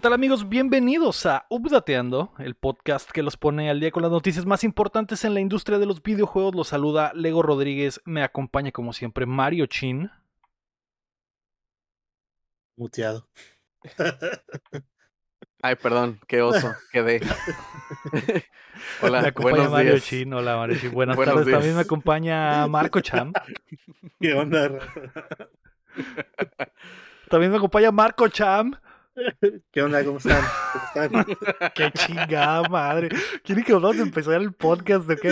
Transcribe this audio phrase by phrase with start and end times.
[0.00, 0.48] ¿Qué tal amigos?
[0.48, 5.26] Bienvenidos a Updateando, el podcast que los pone al día con las noticias más importantes
[5.26, 6.54] en la industria de los videojuegos.
[6.54, 10.10] Los saluda Lego Rodríguez, me acompaña como siempre Mario Chin.
[12.78, 13.28] Muteado.
[15.62, 17.20] Ay, perdón, qué oso, quedé.
[19.02, 20.32] Hola, me acompaña Mario Chin.
[20.32, 20.92] Hola Mario Chin.
[20.92, 21.46] Buenas tardes.
[21.50, 23.34] También me acompaña Marco Cham.
[24.18, 24.70] ¿Qué onda?
[27.28, 28.80] También me acompaña Marco Cham.
[29.72, 30.04] ¿Qué onda?
[30.04, 30.42] ¿Cómo están?
[30.94, 31.72] ¿Cómo están?
[31.74, 33.08] Qué chingada madre.
[33.44, 35.06] ¿Quieren que vamos a empezar el podcast?
[35.06, 35.30] ¿de qué?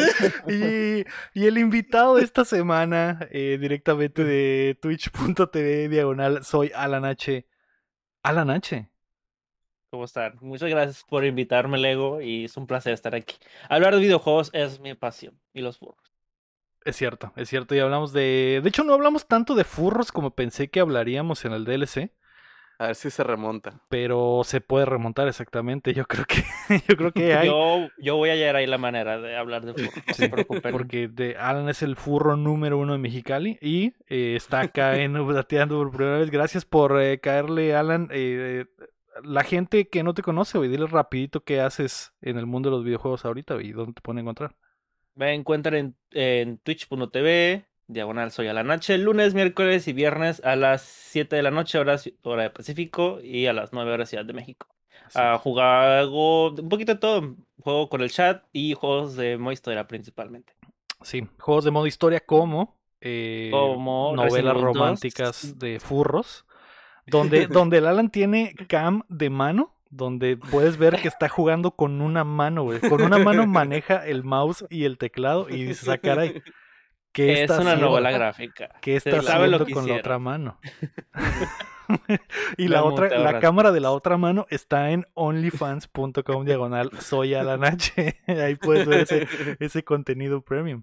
[1.35, 7.47] Y, y, el invitado de esta semana, eh, directamente de twitch.tv diagonal, soy Alan H.
[8.23, 8.91] Alan H.
[9.91, 10.37] ¿Cómo están?
[10.41, 13.37] Muchas gracias por invitarme, Lego, y es un placer estar aquí.
[13.69, 16.13] Hablar de videojuegos es mi pasión, y los furros.
[16.85, 18.61] Es cierto, es cierto, y hablamos de...
[18.63, 22.13] De hecho, no hablamos tanto de furros como pensé que hablaríamos en el DLC.
[22.81, 23.81] A ver si se remonta.
[23.89, 25.93] Pero se puede remontar exactamente.
[25.95, 26.45] Yo creo que,
[26.89, 27.49] yo creo que hay.
[27.49, 30.03] Yo, yo voy a hallar ahí la manera de hablar de furro.
[30.07, 30.73] No se preocupen.
[30.73, 35.17] Porque de Alan es el furro número uno de Mexicali y eh, está acá en
[35.17, 36.31] Updateando por primera vez.
[36.31, 38.09] Gracias por eh, caerle, Alan.
[38.13, 38.67] Eh,
[39.25, 42.77] la gente que no te conoce, güey, dile rapidito qué haces en el mundo de
[42.77, 44.55] los videojuegos ahorita y dónde te pueden encontrar.
[45.17, 51.35] Me encuentran en, en twitch.tv, diagonal soy Alanache, lunes, miércoles y viernes a las 7
[51.35, 54.69] de la noche, hora, hora de Pacífico, y a las 9 horas Ciudad de México.
[55.15, 59.89] Uh, juego un poquito de todo, juego con el chat y juegos de modo historia
[59.89, 60.53] principalmente.
[61.01, 66.45] Sí, juegos de modo historia como, eh, como novelas románticas de furros,
[67.07, 72.03] donde, donde el Alan tiene cam de mano donde puedes ver que está jugando con
[72.03, 72.79] una mano, güey.
[72.79, 76.43] Con una mano maneja el mouse y el teclado y dice, ah, caray,
[77.19, 78.71] es una novela gráfica.
[78.81, 80.59] ¿Qué está haciendo con la otra mano?
[82.57, 88.21] y la, otra, la cámara de la otra mano está en onlyfans.com diagonal soy Alanache.
[88.27, 89.27] Ahí puedes ver ese,
[89.59, 90.83] ese contenido premium.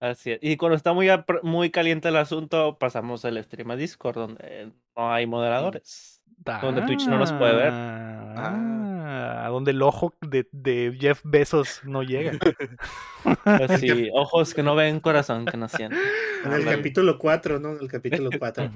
[0.00, 0.38] Así es.
[0.42, 1.08] Y cuando está muy,
[1.42, 6.15] muy caliente el asunto, pasamos el stream a Discord, donde no hay moderadores.
[6.62, 7.72] Donde Twitch no nos puede ver.
[7.72, 12.32] Ah, a donde el ojo de, de, Jeff Bezos no llega.
[13.44, 15.96] Así, ojos que no ven, corazón que no siente.
[16.44, 17.72] En el capítulo 4, ¿no?
[17.72, 18.70] En el capítulo 4.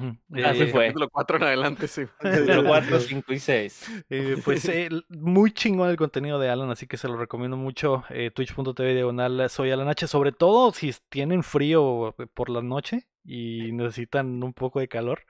[0.44, 0.86] Así fue.
[0.86, 2.02] Capítulo 4 en adelante, sí.
[2.18, 4.04] Capítulo 4, 5 y 6.
[4.10, 8.04] Eh, pues eh, muy chingón el contenido de Alan, así que se lo recomiendo mucho.
[8.10, 10.06] Eh, Twitch.tv diagonal soy Alan H.
[10.06, 15.22] Sobre todo si tienen frío por la noche y necesitan un poco de calor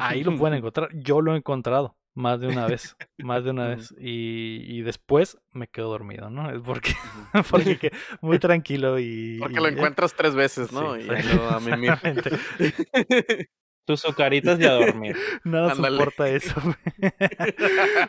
[0.00, 0.88] ahí lo pueden encontrar.
[0.94, 3.94] Yo lo he encontrado más de una vez, más de una vez.
[3.98, 6.50] Y, y después me quedo dormido, ¿no?
[6.50, 6.92] Es porque,
[7.50, 9.38] porque muy tranquilo y...
[9.38, 10.96] Porque lo encuentras tres veces, ¿no?
[10.96, 11.94] y luego a mimir.
[13.86, 15.16] Tus sucaritas y a dormir.
[15.44, 16.60] Nada soporta eso.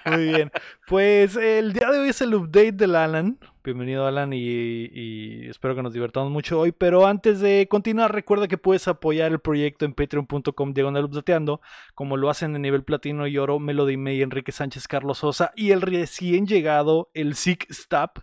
[0.05, 0.51] Muy bien.
[0.88, 3.39] Pues el día de hoy es el update del Alan.
[3.62, 6.72] Bienvenido Alan y, espero que nos divertamos mucho hoy.
[6.72, 11.09] Pero antes de continuar, recuerda que puedes apoyar el proyecto en patreon.com diagonal
[11.94, 15.72] como lo hacen en nivel platino y oro Melody May, Enrique Sánchez, Carlos Sosa y
[15.72, 18.20] el recién llegado, el Sick Stap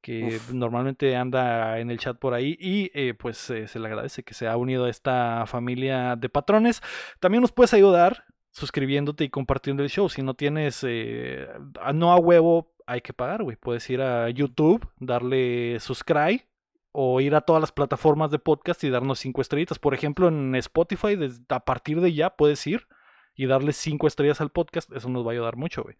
[0.00, 4.24] que normalmente anda en el chat por ahí y eh, pues eh, se le agradece
[4.24, 6.82] que se ha unido a esta familia de patrones.
[7.20, 10.08] También nos puedes ayudar suscribiéndote y compartiendo el show.
[10.08, 11.46] Si no tienes, eh,
[11.94, 13.56] no a huevo, hay que pagar, güey.
[13.56, 16.46] Puedes ir a YouTube, darle subscribe
[16.92, 19.78] o ir a todas las plataformas de podcast y darnos cinco estrellitas.
[19.78, 22.86] Por ejemplo, en Spotify, desde, a partir de ya puedes ir
[23.34, 24.92] y darle cinco estrellas al podcast.
[24.92, 25.96] Eso nos va a ayudar mucho, güey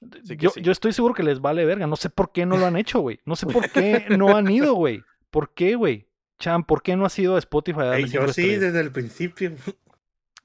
[0.00, 1.86] yo, yo, estoy seguro que les vale verga.
[1.86, 3.20] No sé por qué no lo han hecho, güey.
[3.24, 5.02] No sé por qué no han ido, güey.
[5.30, 6.08] ¿Por qué, güey?
[6.38, 7.80] Chan, ¿por qué no has ido a Spotify?
[7.80, 9.52] A yo sí, desde el principio.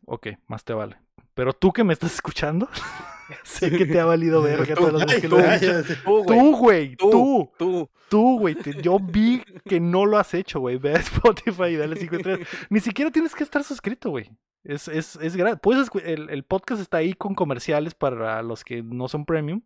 [0.06, 0.98] Ok, más te vale.
[1.34, 2.70] Pero tú que me estás escuchando,
[3.44, 6.96] sé que te ha valido verga todas las veces que lo Tú, güey.
[6.96, 7.90] Tú, tú.
[8.10, 8.56] Tú, güey.
[8.82, 10.78] Yo vi que no lo has hecho, güey.
[10.78, 12.48] Ve a Spotify y dale cinco estrellas.
[12.70, 14.30] Ni siquiera tienes que estar suscrito, güey.
[14.64, 19.08] Es, es, es Puedes, el, el, podcast está ahí con comerciales para los que no
[19.08, 19.62] son premium.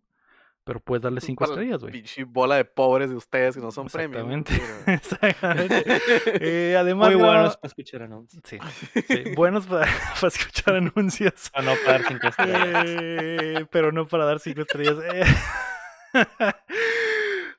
[0.70, 1.94] Pero puedes darle cinco estrellas, güey.
[1.94, 4.44] Pinche bola de pobres de ustedes que no son premium.
[4.86, 5.84] Exactamente.
[6.28, 8.44] eh, además, Muy buenos para escuchar anuncios.
[8.46, 8.60] Sí,
[9.08, 9.24] sí.
[9.36, 9.88] buenos para,
[10.22, 11.50] para, escuchar anuncios.
[11.50, 12.86] Para no para dar cinco estrellas.
[12.86, 14.98] Eh, pero no para dar cinco estrellas.
[15.12, 15.24] Eh.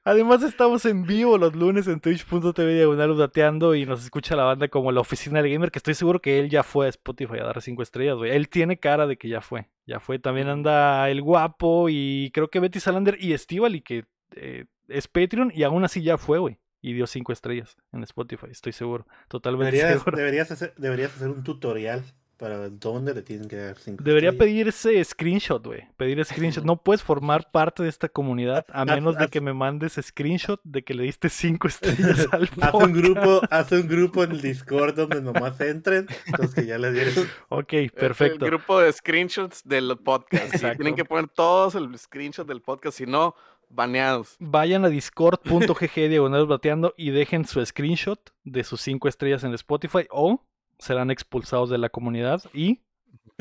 [0.02, 4.68] Además estamos en vivo los lunes en twitch.tv diagonal dateando y nos escucha la banda
[4.68, 7.44] como la oficina del gamer, que estoy seguro que él ya fue a Spotify a
[7.44, 8.30] dar cinco estrellas, güey.
[8.30, 10.18] Él tiene cara de que ya fue, ya fue.
[10.18, 14.06] También anda el guapo y creo que Betty Salander y y que
[14.36, 16.58] eh, es Patreon y aún así ya fue, güey.
[16.80, 19.06] Y dio cinco estrellas en Spotify, estoy seguro.
[19.28, 20.16] Totalmente deberías, seguro.
[20.16, 22.02] Deberías hacer, deberías hacer un tutorial
[22.40, 25.86] para dónde le tienen que dar 5 Debería pedir ese screenshot, güey.
[25.98, 26.64] Pedir screenshot.
[26.64, 30.82] No puedes formar parte de esta comunidad a menos de que me mandes screenshot de
[30.82, 34.94] que le diste 5 estrellas al Haz un grupo, haz un grupo en el Discord
[34.94, 36.06] donde nomás entren
[36.38, 37.12] los que ya le dieron.
[37.50, 38.46] Ok, El perfecto.
[38.46, 40.56] grupo de screenshots del podcast.
[40.76, 43.34] Tienen que poner todos el screenshot del podcast, si no,
[43.68, 44.36] baneados.
[44.38, 50.06] Vayan a discord.gg diagonal bateando y dejen su screenshot de sus 5 estrellas en Spotify
[50.10, 50.42] o
[50.80, 52.80] serán expulsados de la comunidad y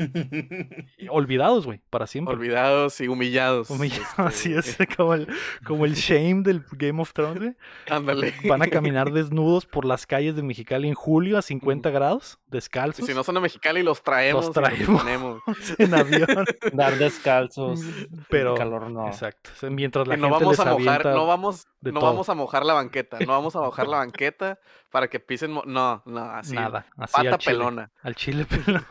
[1.10, 2.34] olvidados, güey, para siempre.
[2.34, 3.70] Olvidados y humillados.
[3.70, 5.28] Humillados, así este, es, como el,
[5.64, 7.56] como el shame del Game of Thrones, güey.
[7.88, 8.34] Ándale.
[8.48, 12.52] Van a caminar desnudos por las calles de Mexicali en julio a 50 grados, Y
[12.52, 14.46] descalzos, si no son de Mexicali, los traemos.
[14.46, 15.42] Los y traemos.
[15.78, 16.46] en avión.
[16.72, 17.80] Dar descalzos.
[18.28, 19.06] Pero, el calor no.
[19.06, 19.50] exacto.
[19.70, 22.10] Mientras la Y no gente vamos les a mojar, no vamos, de no todo.
[22.10, 24.58] vamos a mojar la banqueta, no vamos a mojar la banqueta
[24.90, 26.54] para que pisen, no, no, así.
[26.54, 27.56] nada, así Pata al chile.
[27.56, 27.90] pelona.
[28.02, 28.84] Al chile pelón.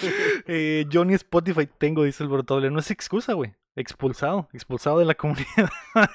[0.46, 2.70] Eh, Johnny Spotify tengo, dice el brotable.
[2.70, 3.54] No es excusa, güey.
[3.74, 5.70] Expulsado, expulsado de la comunidad.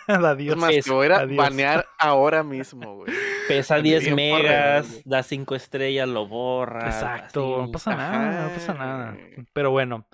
[0.07, 0.56] Adiós.
[0.56, 3.13] Es más, es- te voy a banear ahora mismo, güey.
[3.47, 6.85] Pesa 10 Bien por megas, da 5 estrellas, lo borra.
[6.85, 9.18] Exacto, no pasa nada, no pasa nada.
[9.53, 10.06] Pero bueno,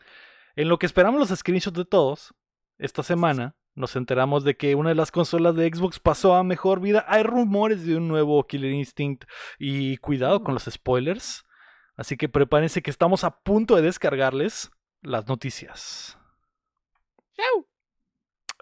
[0.56, 2.34] en lo que esperamos los screenshots de todos,
[2.78, 6.80] esta semana nos enteramos de que una de las consolas de Xbox pasó a mejor
[6.80, 7.04] vida.
[7.08, 9.24] Hay rumores de un nuevo Killer Instinct
[9.58, 11.44] y cuidado con los spoilers.
[11.96, 16.18] Así que prepárense que estamos a punto de descargarles las noticias.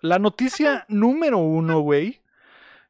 [0.02, 2.22] La noticia número uno, güey,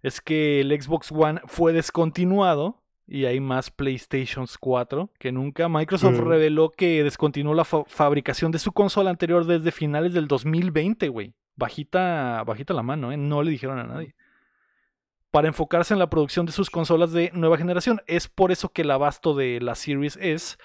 [0.01, 5.67] es que el Xbox One fue descontinuado y hay más PlayStations 4 que nunca.
[5.67, 6.27] Microsoft Mm.
[6.27, 11.33] reveló que descontinuó la fa- fabricación de su consola anterior desde finales del 2020, güey.
[11.57, 13.17] Bajita, bajita la mano, ¿eh?
[13.17, 14.15] No le dijeron a nadie.
[15.31, 18.01] Para enfocarse en la producción de sus consolas de nueva generación.
[18.05, 20.57] Es por eso que el abasto de la Series S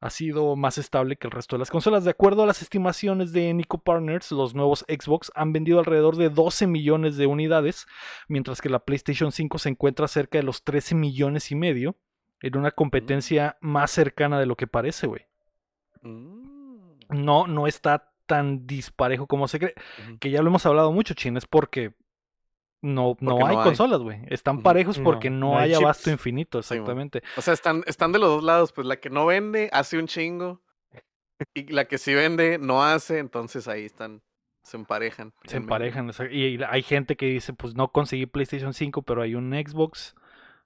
[0.00, 2.04] ha sido más estable que el resto de las consolas.
[2.04, 6.28] De acuerdo a las estimaciones de Nico Partners, los nuevos Xbox han vendido alrededor de
[6.28, 7.86] 12 millones de unidades,
[8.28, 11.96] mientras que la PlayStation 5 se encuentra cerca de los 13 millones y medio,
[12.42, 15.22] en una competencia más cercana de lo que parece, güey.
[16.02, 16.98] Mm.
[17.08, 19.74] No, no está tan disparejo como se cree.
[20.20, 21.94] Que ya lo hemos hablado mucho, Chin, es porque
[22.84, 23.64] no, no hay no hay.
[23.64, 24.20] consolas, güey.
[24.28, 27.22] Están parejos porque no, no hay hay abasto infinito, Sí, exactamente.
[27.36, 30.06] O sea, están, están de los dos lados, pues la que no vende hace un
[30.06, 30.60] chingo
[31.54, 34.22] y la que sí vende no hace, entonces ahí están,
[34.62, 35.32] se emparejan.
[35.44, 36.08] Se emparejan.
[36.08, 39.52] o sea, Y hay gente que dice, pues no conseguí PlayStation 5, pero hay un
[39.52, 40.14] Xbox.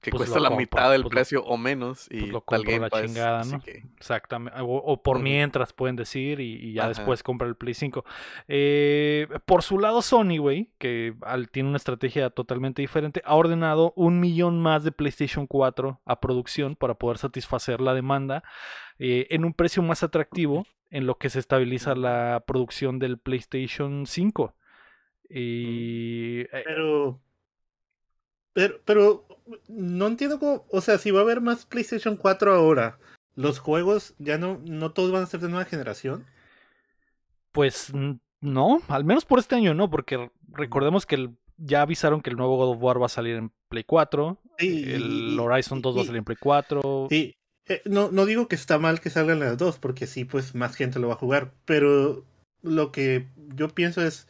[0.00, 2.40] Que pues, cuesta la compro, mitad del pues, lo- precio o menos y pues, lo
[2.40, 3.60] tal compro Game la Pass, chingada, ¿no?
[3.60, 4.60] que- Exactamente.
[4.60, 6.88] O, o por mientras pueden decir y, y ya Ajá.
[6.90, 8.04] después compra el Play 5.
[8.46, 13.92] Eh, por su lado, Sony, güey, que al- tiene una estrategia totalmente diferente, ha ordenado
[13.96, 18.44] un millón más de PlayStation 4 a producción para poder satisfacer la demanda
[19.00, 24.06] eh, en un precio más atractivo en lo que se estabiliza la producción del PlayStation
[24.06, 24.54] 5.
[25.28, 27.20] Y eh, Pero,
[28.58, 29.24] pero, pero
[29.68, 32.98] no entiendo cómo, o sea, si va a haber más PlayStation 4 ahora,
[33.36, 36.26] los juegos ya no, no todos van a ser de nueva generación.
[37.52, 37.92] Pues
[38.40, 42.36] no, al menos por este año no, porque recordemos que el- ya avisaron que el
[42.36, 45.02] nuevo God of War va a salir en Play 4, Sí, y- el
[45.34, 47.06] y- Horizon 2 va a salir en Play 4.
[47.10, 47.36] Sí,
[47.68, 50.74] eh, no, no digo que está mal que salgan las dos, porque sí, pues más
[50.74, 52.24] gente lo va a jugar, pero
[52.62, 54.26] lo que yo pienso es,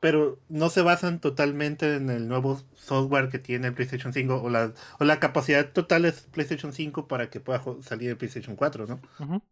[0.00, 4.50] pero no se basan totalmente en el nuevo software que tiene el PlayStation 5 o
[4.50, 8.86] la, o la capacidad total de PlayStation 5 para que pueda salir el PlayStation 4,
[8.86, 9.42] ¿no?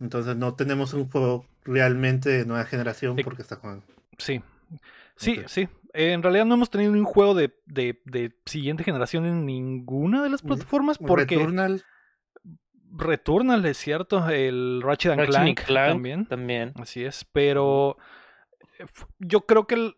[0.00, 3.24] Entonces no tenemos un juego realmente de nueva generación Sí.
[3.24, 3.84] porque está jugando.
[4.18, 4.40] Sí,
[5.16, 5.68] sí, sí.
[5.94, 10.22] Eh, en realidad no hemos tenido un juego de, de, de siguiente generación en ninguna
[10.22, 11.84] de las plataformas porque Returnal,
[12.94, 16.26] Returnal es cierto, el Ratchet and Ratchet Clank, Clank también.
[16.26, 16.72] También.
[16.76, 17.96] Así es, pero
[19.18, 19.96] yo creo que el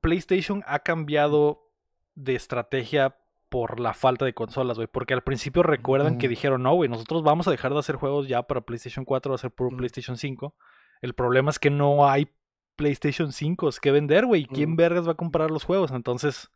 [0.00, 1.70] PlayStation ha cambiado
[2.14, 3.16] de estrategia
[3.48, 4.88] por la falta de consolas, güey.
[4.88, 8.28] Porque al principio recuerdan que dijeron, no, güey, nosotros vamos a dejar de hacer juegos
[8.28, 9.78] ya para PlayStation 4, va a ser puro Ujú.
[9.78, 10.54] PlayStation 5.
[11.00, 12.28] El problema es que no hay
[12.74, 14.46] PlayStation 5 que vender, güey.
[14.46, 14.76] ¿Quién Ujú.
[14.76, 15.90] vergas va a comprar los juegos?
[15.90, 16.50] Entonces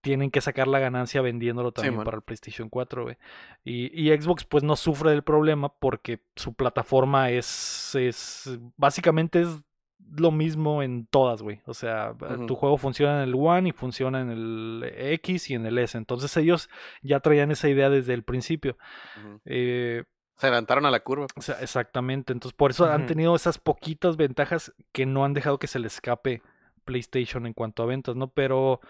[0.00, 3.16] tienen que sacar la ganancia vendiéndolo también para el PlayStation 4, güey.
[3.64, 9.48] Y, y Xbox pues no sufre del problema porque su plataforma es, es básicamente es
[10.16, 11.60] lo mismo en todas, güey.
[11.66, 12.46] O sea, Ujú.
[12.46, 15.96] tu juego funciona en el One y funciona en el X y en el S.
[15.98, 16.68] Entonces ellos
[17.02, 18.76] ya traían esa idea desde el principio.
[19.44, 20.04] Eh,
[20.36, 21.26] Se adelantaron a la curva.
[21.34, 22.32] o sea, exactamente.
[22.32, 25.86] Entonces por eso han tenido esas poquitas ventajas que no han dejado que se le
[25.88, 26.42] escape
[26.84, 28.28] PlayStation en cuanto a ventas, ¿no?
[28.28, 28.80] Pero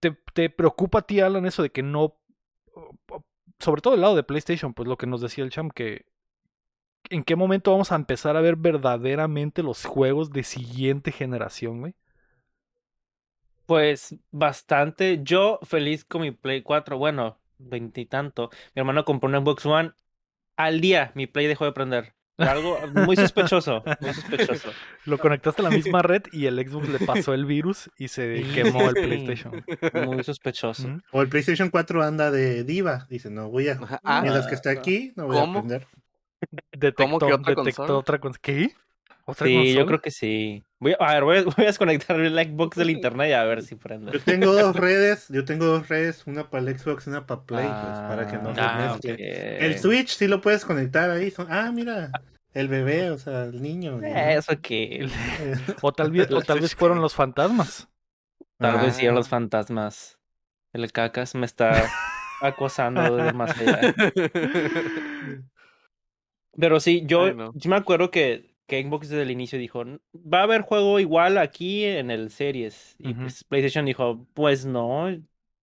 [0.00, 2.16] te, te preocupa a ti, Alan, eso de que no,
[3.58, 6.06] sobre todo del lado de PlayStation, pues lo que nos decía el champ, que
[7.10, 11.94] ¿En qué momento vamos a empezar a ver verdaderamente los juegos de siguiente generación, güey?
[13.66, 15.20] Pues bastante.
[15.22, 16.98] Yo feliz con mi Play 4.
[16.98, 18.50] Bueno, veintitanto.
[18.74, 19.92] Mi hermano compró un Xbox One.
[20.56, 22.14] Al día mi Play dejó de prender.
[22.38, 23.82] Algo muy sospechoso.
[24.00, 24.70] Muy sospechoso.
[25.06, 28.44] Lo conectaste a la misma red y el Xbox le pasó el virus y se
[28.54, 28.94] quemó el.
[28.94, 29.64] PlayStation.
[30.06, 31.00] Muy sospechoso.
[31.10, 33.06] O el PlayStation 4 anda de diva.
[33.10, 33.78] Dice, no voy a.
[34.04, 35.88] Ah, mientras que esté aquí, no voy a aprender.
[36.72, 37.92] Detectó, ¿Cómo que otra detectó consola?
[37.98, 38.40] otra consola.
[38.42, 38.70] ¿Qué?
[39.24, 40.64] ¿Otra Sí, yo creo que sí.
[40.78, 43.44] Voy a, a ver, voy a, voy a desconectar el Xbox del internet y a
[43.44, 44.12] ver si prende.
[44.12, 47.42] Yo tengo dos redes, yo tengo dos redes, una para el Xbox y una para
[47.42, 49.12] Play, pues, para que no se Ah, mezcle.
[49.12, 49.18] ok.
[49.62, 51.30] El Switch sí lo puedes conectar ahí.
[51.30, 52.10] son- Ah, mira,
[52.54, 54.00] el bebé, o sea, el niño.
[54.02, 55.08] Eh, Eso que
[55.82, 57.88] O tal vez, o tal vez fueron los fantasmas.
[58.56, 59.18] tal vez sí eran Ah.
[59.18, 60.18] los fantasmas.
[60.72, 61.70] El cacas me está
[62.40, 63.94] acosando desde más allá.
[66.58, 67.32] Pero sí, yo,
[67.66, 71.38] me acuerdo que, que Xbox desde el inicio dijo, "N- va a haber juego igual
[71.38, 72.96] aquí en el Series.
[72.98, 75.06] Y pues PlayStation dijo, pues no,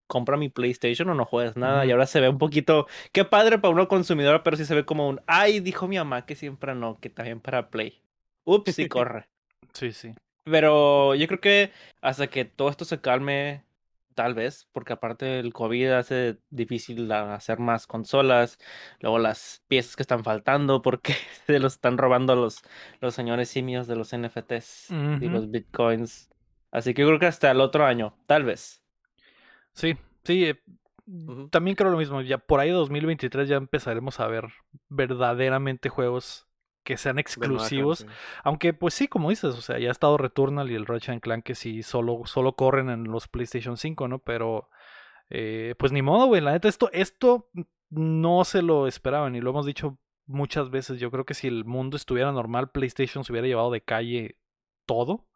[0.07, 1.87] compra mi PlayStation o no juegues nada.
[1.87, 4.85] Y ahora se ve un poquito, qué padre para uno consumidor, pero sí se ve
[4.85, 8.03] como un, ay, dijo mi mamá que siempre no, que también para Play.
[8.45, 9.29] Ups, y corre.
[9.73, 10.15] Sí, sí.
[10.45, 13.65] Pero yo creo que hasta que todo esto se calme,
[14.15, 18.59] tal vez, porque aparte el COVID hace difícil hacer más consolas,
[19.01, 21.15] luego las piezas que están faltando porque
[21.47, 22.63] se los están robando los,
[23.01, 26.31] los señores simios de los NFTs y los bitcoins.
[26.71, 28.83] Así que yo creo que hasta el otro año, tal vez.
[29.73, 30.45] Sí, sí.
[30.47, 30.63] eh.
[31.51, 32.23] También creo lo mismo.
[32.23, 34.45] Ya por ahí de 2023 ya empezaremos a ver
[34.89, 36.47] verdaderamente juegos
[36.83, 38.07] que sean exclusivos.
[38.45, 41.45] Aunque, pues sí, como dices, o sea, ya ha estado Returnal y el Ratchet Clank
[41.45, 44.19] que sí solo, solo corren en los PlayStation 5, ¿no?
[44.19, 44.69] Pero,
[45.31, 46.41] eh, pues ni modo, güey.
[46.41, 47.49] La neta, esto, esto
[47.91, 50.99] no se lo esperaban y lo hemos dicho muchas veces.
[51.01, 54.39] Yo creo que si el mundo estuviera normal, PlayStation se hubiera llevado de calle
[54.87, 55.27] todo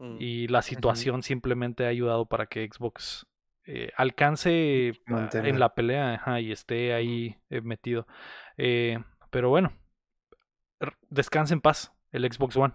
[0.00, 0.16] Mm.
[0.18, 3.26] y la situación simplemente ha ayudado para que Xbox
[3.66, 5.48] eh, alcance Mantener.
[5.50, 8.06] en la pelea ajá, y esté ahí eh, metido.
[8.56, 8.98] Eh,
[9.30, 9.74] pero bueno,
[11.08, 12.74] descanse en paz el Xbox One.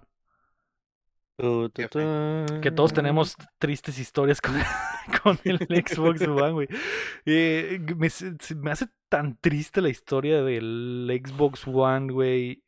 [1.37, 4.53] Que todos tenemos tristes historias con,
[5.23, 6.67] con el Xbox One, güey.
[7.25, 8.09] Eh, me,
[8.55, 12.63] me hace tan triste la historia del Xbox One, güey.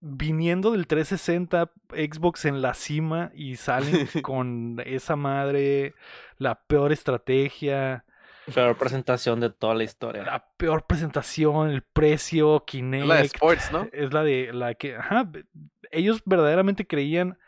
[0.00, 5.94] Viniendo del 360, Xbox en la cima y salen con esa madre,
[6.38, 8.04] la peor estrategia,
[8.54, 10.22] Peor presentación de toda la historia.
[10.24, 13.02] la peor presentación, el precio, Kinect.
[13.02, 13.88] Es la de Sports, ¿no?
[13.92, 15.30] Es la de la que, ajá,
[15.90, 17.38] ellos verdaderamente creían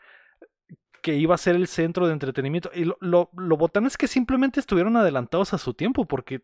[1.01, 2.71] que iba a ser el centro de entretenimiento.
[2.73, 6.41] Y lo, lo, lo botán es que simplemente estuvieron adelantados a su tiempo, porque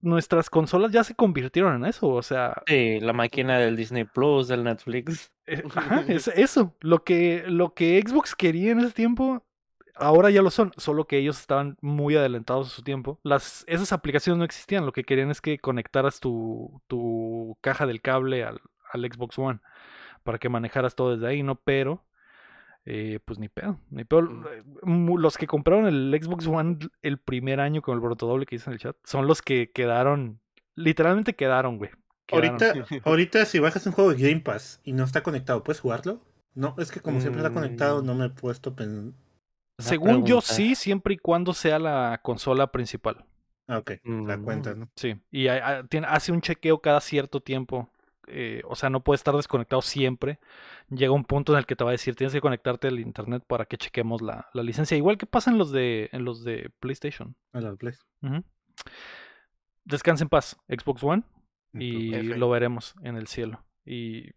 [0.00, 2.08] nuestras consolas ya se convirtieron en eso.
[2.08, 5.32] O sea, Sí, la máquina del Disney Plus, del Netflix.
[5.46, 6.76] eh, ajá, es eso.
[6.80, 9.44] Lo que, lo que Xbox quería en ese tiempo,
[9.98, 10.72] ahora ya lo son.
[10.76, 13.20] Solo que ellos estaban muy adelantados a su tiempo.
[13.22, 14.86] Las, esas aplicaciones no existían.
[14.86, 18.60] Lo que querían es que conectaras tu, tu caja del cable al,
[18.92, 19.60] al Xbox One
[20.22, 21.56] para que manejaras todo desde ahí, ¿no?
[21.56, 22.04] Pero,
[22.84, 24.22] eh, pues ni pedo, ni pedo.
[24.22, 24.44] Mm.
[24.46, 24.62] Eh,
[25.18, 28.74] Los que compraron el Xbox One el primer año con el brotodoble que dice en
[28.74, 30.40] el chat, son los que quedaron,
[30.74, 31.90] literalmente quedaron, güey.
[32.26, 32.50] Quedaron.
[32.50, 32.74] Ahorita,
[33.04, 36.20] ahorita si bajas un juego de Game Pass y no está conectado, ¿puedes jugarlo?
[36.54, 38.06] No, es que como siempre está conectado, Mm.
[38.06, 39.14] no me he puesto pen...
[39.78, 43.24] Según yo sí, siempre y cuando sea la consola principal.
[43.68, 44.44] Ah, ok, la Mm.
[44.44, 44.88] cuenta, ¿no?
[44.96, 47.90] Sí, y ha- tiene- hace un chequeo cada cierto tiempo.
[48.30, 50.38] eh, o sea, no puede estar desconectado siempre.
[50.90, 53.42] Llega un punto en el que te va a decir, tienes que conectarte al internet
[53.46, 54.98] para que chequemos la, la licencia.
[54.98, 57.36] Igual que pasa en los de, en los de PlayStation.
[57.54, 57.94] A la Play.
[58.20, 58.44] Ujú.
[59.84, 61.22] Descansa en paz, Xbox One.
[61.72, 62.36] Y F.
[62.36, 63.64] lo veremos en el cielo.
[63.86, 64.32] Y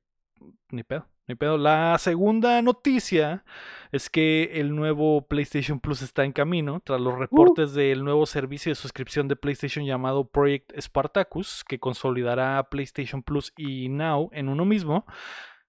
[0.69, 1.57] ni pedo, ni pedo.
[1.57, 3.43] La segunda noticia
[3.91, 8.71] es que el nuevo PlayStation Plus está en camino tras los reportes del nuevo servicio
[8.71, 14.65] de suscripción de PlayStation llamado Project Spartacus, que consolidará PlayStation Plus y Now en uno
[14.65, 15.05] mismo.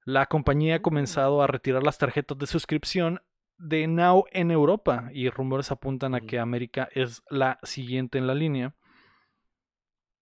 [0.05, 3.21] La compañía ha comenzado a retirar las tarjetas de suscripción
[3.59, 8.35] de Now en Europa y rumores apuntan a que América es la siguiente en la
[8.35, 8.75] línea.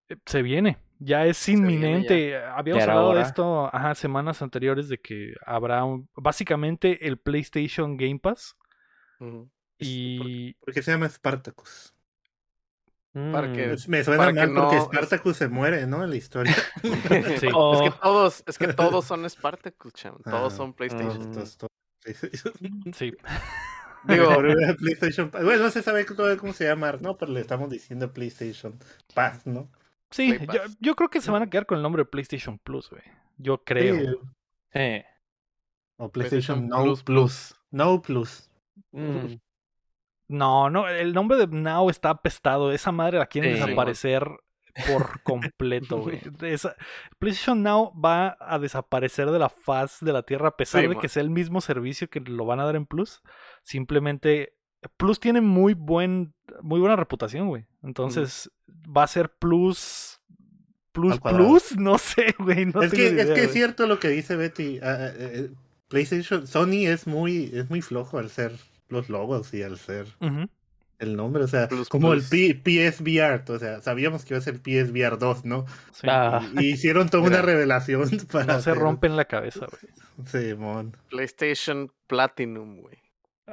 [0.08, 2.36] Eh, Se viene, ya es inminente.
[2.36, 8.20] Habíamos hablado de esto ajá, semanas anteriores de que habrá un- básicamente el PlayStation Game
[8.20, 8.56] Pass
[9.78, 11.94] y Porque se llama Spartacus.
[13.12, 13.76] Para que- Mm.
[13.88, 16.04] Me suena para que mal porque no- Spartacus se muere, ¿no?
[16.04, 16.54] En la historia.
[17.40, 17.48] Sí.
[17.52, 17.74] Oh.
[17.82, 18.68] Es que todos, es que
[19.00, 20.16] todos son Spartacus, cham.
[20.22, 20.56] Todos Ah.
[20.56, 21.18] son PlayStation.
[21.18, 21.38] Mm.
[21.38, 21.58] Estos-
[22.04, 22.52] estos-
[22.94, 23.12] sí,
[24.04, 24.28] Digo,
[24.78, 25.44] PlayStation Pass.
[25.44, 27.16] Bueno, no se sabe todavía cómo se llama, ¿no?
[27.18, 28.78] Pero le estamos diciendo PlayStation
[29.14, 29.70] Pass, ¿no?
[30.10, 30.38] Sí,
[30.80, 33.02] yo, creo que se van a quedar con el nombre de PlayStation Plus, güey.
[33.38, 34.20] Yo creo.
[34.72, 35.02] Sí,
[35.96, 37.54] o PlayStation, PlayStation No Plus Plus.
[37.70, 38.50] No Plus.
[38.92, 39.34] Mm.
[40.32, 42.70] No, no, el nombre de Now está apestado.
[42.70, 43.60] Esa madre la quieren Sí.
[43.60, 44.22] desaparecer
[44.86, 46.20] por completo, güey.
[46.42, 46.76] Esa-
[47.18, 50.94] PlayStation Now va a desaparecer de la faz de la Tierra a pesar Sí, de
[50.94, 51.00] man.
[51.02, 53.22] que sea el mismo servicio que lo van a dar en Plus.
[53.64, 54.54] Simplemente
[54.96, 56.32] Plus tiene muy buen
[56.62, 57.66] muy buena reputación, güey.
[57.82, 60.20] Entonces va a ser Plus
[60.92, 61.20] Plus.
[61.20, 64.78] Plus, no sé, güey, no es que, es que es cierto lo que dice Betty.
[64.82, 65.50] ah, ah, eh,
[65.88, 68.52] PlayStation, Sony es muy, es muy flojo al ser
[68.88, 70.06] los logos y al ser
[70.98, 71.44] el nombre.
[71.44, 72.32] O sea, Plus, como plus.
[72.32, 73.44] el P- PSVR.
[73.52, 75.64] O sea, sabíamos que iba a ser PSVR 2, ¿no?
[75.92, 76.06] Sí.
[76.10, 76.42] Ah.
[76.54, 78.54] Y, y hicieron toda una revelación para.
[78.54, 80.26] No se hacer- rompen la cabeza, güey.
[80.26, 80.96] Simón.
[81.08, 82.98] PlayStation Platinum, güey.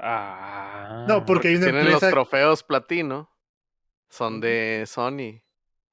[0.01, 1.05] Ah.
[1.07, 2.11] No, porque hay una Tienen los empresa.
[2.11, 3.29] trofeos platino.
[4.09, 5.41] Son de Sony.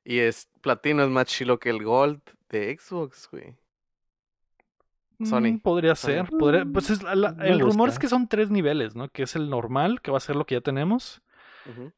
[0.04, 2.20] Y es platino es más chilo que el gold
[2.50, 3.56] de Xbox, güey.
[5.24, 5.52] Sony.
[5.54, 6.08] Mm, podría Sony.
[6.10, 6.28] ser.
[6.28, 9.08] podría- pues es la- la- Me el rumor es que son tres niveles, ¿no?
[9.08, 11.20] Que es el normal, que va a ser lo que ya tenemos.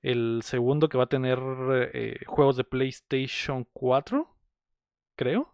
[0.00, 1.40] El segundo que va a tener
[1.92, 4.32] eh, juegos de PlayStation 4,
[5.16, 5.52] creo.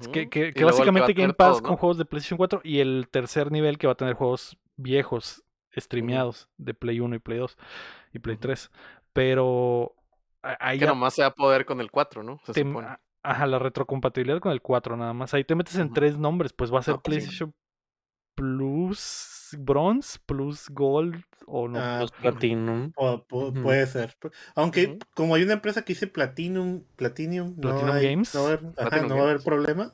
[0.00, 1.68] Es que, que- básicamente Game Pass todo, ¿no?
[1.68, 2.60] con juegos de PlayStation 4.
[2.64, 5.44] Y el tercer nivel que va a tener juegos viejos,
[5.80, 7.56] streameados, de Play 1 y Play 2
[8.12, 8.42] y Play Ujú.
[8.42, 8.70] 3.
[9.12, 9.94] Pero
[10.42, 12.40] ahí Que ya nomás se va a poder con el 4, ¿no?
[12.44, 12.88] Se te- supone.
[13.22, 15.34] ajá, la retrocompatibilidad con el 4 nada más.
[15.34, 15.94] Ahí te metes en Ujú.
[15.94, 17.20] tres nombres, pues va a ser Ah, pues sí.
[17.20, 17.54] PlayStation
[18.34, 21.78] Plus Bronze, Plus Gold o no.
[21.78, 22.92] ah, Los Platinum.
[22.92, 23.62] pu- Ujú.
[23.62, 24.16] Puede ser.
[24.54, 24.98] Aunque, Ujú.
[25.14, 28.34] como hay una empresa que dice Platinum, Platinum, Platinum no, hay- Games.
[28.34, 29.92] no va a haber, ajá, Platinum no va a haber problema.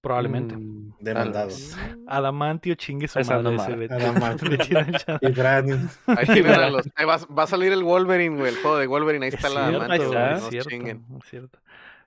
[0.00, 0.56] Probablemente.
[0.56, 1.46] Mm, tal Demandado.
[1.48, 1.76] vez.
[2.06, 3.54] Adamantio chingue su madre
[3.84, 3.94] ese.
[3.94, 4.48] Adamantio.
[5.20, 5.88] Vibranium.
[6.06, 8.50] Ahí tienen a los- ahí va, va a salir el Wolverine, güey.
[8.54, 9.24] El juego de Wolverine.
[9.26, 10.06] Ahí Es está la mancha, está.
[10.06, 11.04] güey, es no cierto, chinguen.
[11.22, 11.58] es cierto.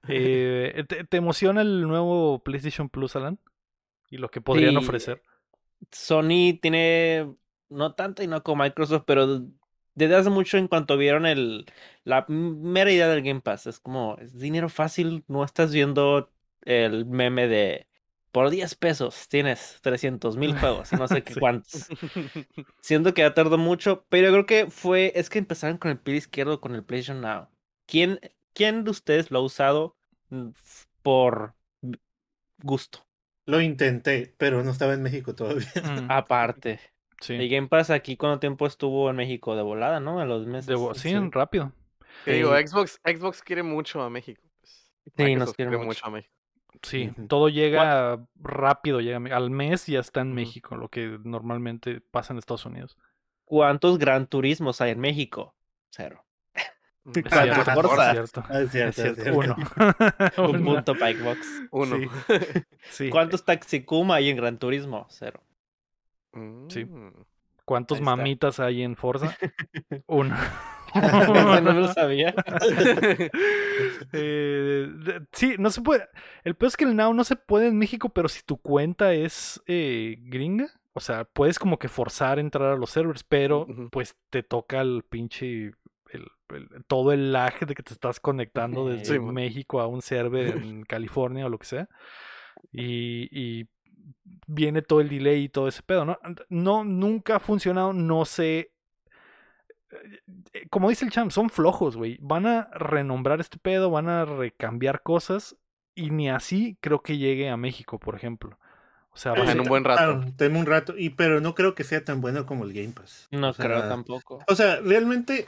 [0.08, 3.39] Eh, ¿te, te emociona el nuevo PlayStation Plus, Alan?
[4.10, 4.77] Y lo que podrían Sí.
[4.77, 5.21] ofrecer.
[5.91, 7.34] Sony tiene,
[7.69, 9.41] no tanto y no como Microsoft, pero
[9.95, 11.65] desde hace mucho en cuanto vieron el,
[12.03, 16.32] la mera idea del Game Pass, es como, es dinero fácil, no estás viendo
[16.65, 17.88] el meme de,
[18.32, 21.39] por 10 pesos tienes 300 mil juegos, no sé qué Sí.
[21.39, 21.88] cuántos.
[22.82, 25.99] Siento que ya tardó mucho, pero yo creo que fue, es que empezaron con el
[25.99, 27.47] pie izquierdo con el PlayStation Now.
[27.86, 28.19] ¿Quién,
[28.54, 29.97] quién de ustedes lo ha usado
[30.30, 30.49] mm,
[31.02, 31.56] por
[32.62, 33.06] gusto?
[33.45, 35.67] Lo intenté, pero no estaba en México todavía.
[35.84, 36.80] Mm, Aparte.
[37.21, 37.34] sí.
[37.34, 40.19] El Game Pass aquí cuánto tiempo estuvo en México de volada, ¿no?
[40.19, 40.67] A los meses.
[40.67, 41.73] De sí, rápido.
[42.23, 42.52] Te digo.
[42.56, 44.41] Xbox, Xbox quiere mucho a México.
[44.60, 44.91] pues.
[45.17, 46.06] Sí, nos Microsoft quiere mucho.
[46.06, 46.34] a México.
[46.81, 50.33] Sí, todo llega rápido, llega al mes ya está en.
[50.33, 52.97] México, lo que normalmente pasa en Estados Unidos.
[53.45, 55.55] ¿Cuántos gran turismos hay en México?
[55.89, 56.25] Cero.
[57.03, 57.12] Mm.
[57.15, 58.12] Es ¿Cuántos cierto, Forza?
[58.12, 59.39] es cierto, es es cierto, es cierto, cierto.
[59.39, 59.55] uno.
[60.49, 61.47] Un punto para Xbox.
[61.71, 61.97] Uno.
[61.97, 62.09] Sí.
[62.89, 63.09] Sí.
[63.09, 65.05] ¿Cuántos Taxicuma hay en Gran Turismo?
[65.09, 65.43] Cero.
[66.69, 66.88] Sí.
[67.65, 69.36] ¿Cuántos mamitas hay en Forza?
[70.08, 70.36] Uno.
[70.95, 72.36] No lo sabía.
[74.13, 74.88] Eh,
[75.32, 76.08] sí, no se puede.
[76.43, 79.13] El peor es que el Now no se puede en México, pero si tu cuenta
[79.13, 83.65] es eh, gringa, o sea, puedes como que forzar a entrar a los servers, pero
[83.91, 85.71] pues te toca el pinche.
[86.12, 89.19] el- el- todo el lag de que te estás conectando desde.
[89.19, 91.89] México a un server en California o lo que sea.
[92.71, 93.67] Y, y
[94.53, 96.19] viene todo el delay y todo ese pedo, ¿no?
[96.49, 98.71] No, nunca ha funcionado, no sé
[100.53, 102.17] eh, como dice el champ, son flojos, güey.
[102.21, 105.55] Van a renombrar este pedo, van a recambiar cosas
[105.95, 108.57] y ni así creo que llegue a México, por ejemplo.
[109.11, 110.25] O sea, va a en ser- un buen rato.
[110.37, 113.27] Tengo un rato, y, pero no creo que sea tan bueno como el Game Pass.
[113.31, 114.39] No O sea, creo tampoco.
[114.47, 115.47] O sea, realmente,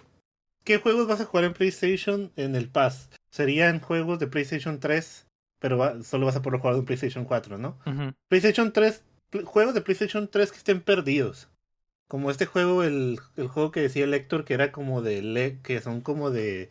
[0.63, 3.09] ¿qué juegos vas a jugar en PlayStation en el Pass?
[3.31, 5.24] Serían juegos de PlayStation 3,
[5.65, 7.75] pero va- solo vas a poder jugar en PlayStation 4, ¿no?
[8.27, 11.49] PlayStation 3, pl- juegos de PlayStation 3 que estén perdidos.
[12.07, 15.59] Como este juego, el, el juego que decía el Héctor, que era como de, le-
[15.63, 16.69] que son como de,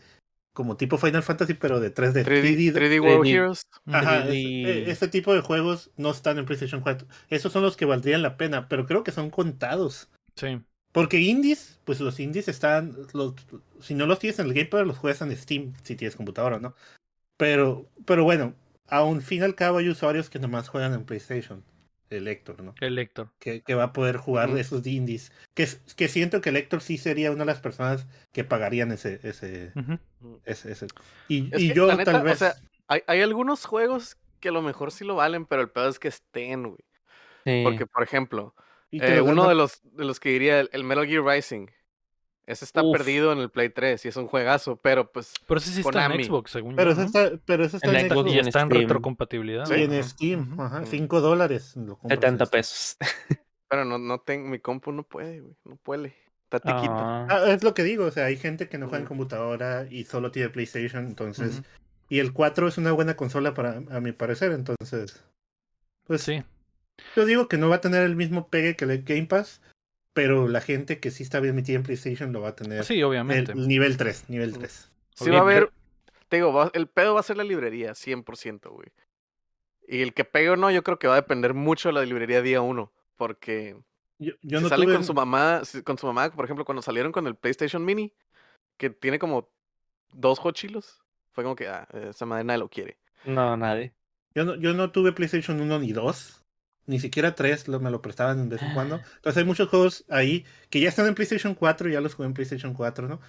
[0.52, 2.24] como tipo Final Fantasy, pero de 3D.
[2.24, 3.30] 3D, 3D World 3D.
[3.33, 3.62] Heroes.
[3.87, 4.28] Ajá, 3D.
[4.30, 7.09] es- e- este tipo de juegos no están en PlayStation 4.
[7.30, 10.09] Esos son los que valdrían la pena, pero creo que son contados.
[10.37, 10.61] Sí.
[10.92, 13.35] Porque indies, pues los indies están, los,
[13.80, 16.61] si no los tienes en el Game Pass, los juegas en Steam, si tienes computadora,
[16.61, 16.76] ¿no?
[17.37, 18.54] Pero, pero bueno,
[18.88, 21.64] a un fin y al cabo hay usuarios que nomás juegan en PlayStation,
[22.10, 22.74] el Héctor, ¿no?
[22.80, 23.30] El Héctor.
[23.38, 24.58] Que, que va a poder jugar Ujú.
[24.58, 25.32] esos indies.
[25.54, 28.92] Que, es- que siento que el Héctor sí sería una de las personas que pagarían
[28.92, 29.72] ese, ese,
[30.44, 30.86] ese, ese.
[31.28, 32.38] Y, Es y que, yo neta, tal o vez.
[32.38, 32.54] sea,
[32.88, 35.98] Hay, hay algunos juegos que a lo mejor sí lo valen, pero el peor es
[35.98, 36.84] que estén, güey.
[37.44, 37.62] Sí.
[37.64, 38.54] Porque, por ejemplo,
[38.92, 41.66] eh, uno a- de los, de los que diría el, el Metal Gear Rising.
[42.46, 42.92] Ese está Uf.
[42.96, 46.07] perdido en el Play 3 y es un juegazo, pero pues Pero ese sí está
[46.07, 46.24] en.
[46.24, 46.92] Xbox, según Pero yo.
[46.92, 47.07] eso ¿no?
[47.07, 48.83] está, pero eso está En en, Xbox Y está en Steam.
[48.83, 49.64] retrocompatibilidad.
[49.70, 50.04] y en.
[50.04, 50.61] Steam.
[50.61, 50.87] Ajá, Ujú.
[50.90, 51.74] 5 dólares.
[51.76, 52.59] lo compras en 70 Steam.
[52.61, 52.96] pesos.
[53.68, 55.54] Pero no, no tengo, mi compu no puede, güey.
[55.64, 56.14] No puede.
[56.44, 57.22] Está tiquita.
[57.24, 59.87] Ah, Ah, es lo que digo, o sea, hay gente que no juega en computadora
[59.90, 61.62] y solo tiene PlayStation, entonces...
[62.11, 65.24] Y el 4 es una buena consola para a mi parecer, entonces...
[66.07, 66.44] Pues Sí.
[67.16, 69.62] yo digo que no va a tener el mismo pegue que el Game Pass,
[70.14, 72.98] pero la gente que sí está bien metida en PlayStation lo va a tener Sí,
[72.98, 73.55] el obviamente.
[73.55, 74.61] nivel 3, nivel Ujú.
[74.61, 74.90] 3.
[75.14, 75.70] Sí va a haber,
[76.29, 78.88] te digo, va- el pedo va a ser la librería, 100%, güey.
[79.87, 82.05] Y el que pegue o no, yo creo que va a depender mucho de la
[82.05, 83.77] librería día uno, porque
[84.18, 84.94] Yo, yo si no tuve...
[84.94, 88.12] con su mamá, si- con su mamá, por ejemplo, cuando salieron con el PlayStation Mini,
[88.79, 89.50] que tiene como
[90.12, 92.98] dos hochilos, fue como que, ah, esa madre nadie lo quiere.
[93.24, 93.92] no, nadie.
[94.35, 96.43] Yo no, yo no tuve PlayStation 1 ni 2.
[96.86, 98.96] Ni siquiera 3 lo, me lo prestaban de vez en cuando.
[99.16, 102.26] Entonces hay muchos juegos ahí que ya están en PlayStation 4 y ya los jugué
[102.26, 103.20] en PlayStation 4, ¿no?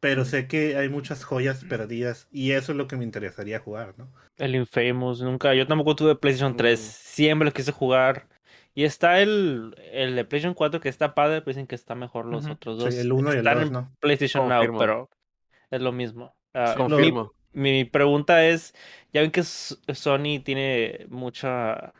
[0.00, 3.94] Pero sé que hay muchas joyas perdidas y eso es lo que me interesaría jugar,
[3.96, 4.12] ¿no?
[4.36, 5.54] El Infamous, nunca.
[5.54, 6.78] Yo tampoco tuve PlayStation 3.
[6.78, 6.82] Mm.
[6.82, 8.28] Siempre lo quise jugar.
[8.74, 12.26] Y está el, el de PlayStation 4 que está padre, pero dicen que está mejor
[12.26, 12.94] los otros Sí, dos.
[12.96, 13.92] el 1 y el Están 2, en ¿no?
[14.00, 14.72] PlayStation Confirmo.
[14.72, 15.10] Now, pero
[15.70, 16.34] es lo mismo.
[16.52, 17.32] Ah, mi, Confirmo.
[17.52, 18.74] mi pregunta es,
[19.12, 21.94] ya ven que Sony tiene mucha...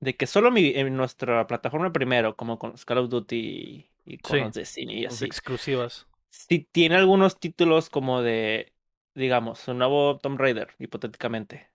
[0.00, 4.18] De que solo mi, en nuestra plataforma primero, como con los Call of Duty y
[4.18, 4.44] con Sí.
[4.44, 5.24] los Destiny y así.
[5.26, 6.06] exclusivas.
[6.30, 8.72] Si tiene algunos títulos como de,
[9.14, 11.68] digamos, un nuevo Tomb Raider, hipotéticamente.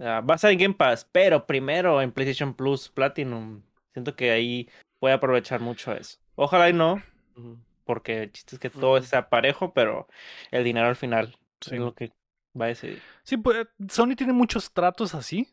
[0.00, 3.62] Ah, va a ser en Game Pass, pero primero en PlayStation Plus Platinum.
[3.92, 4.68] Siento que ahí
[5.00, 6.18] puede aprovechar mucho eso.
[6.36, 7.02] Ojalá y no,
[7.84, 10.06] porque el chiste es que todo sea parejo, pero
[10.50, 11.74] el dinero al final Sí.
[11.74, 12.10] es lo que
[12.58, 13.02] va a decidir.
[13.22, 15.48] Sí, pues Sony tiene muchos tratos así,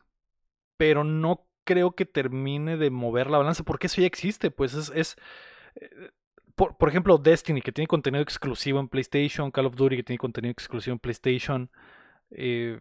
[0.76, 4.90] pero no creo que termine de mover la balanza porque eso ya existe, pues es...
[4.94, 5.16] es
[5.76, 6.10] eh,
[6.56, 10.18] por, por ejemplo, Destiny, que tiene contenido exclusivo en PlayStation, Call of Duty, que tiene
[10.18, 11.70] contenido exclusivo en PlayStation.
[12.32, 12.80] eh,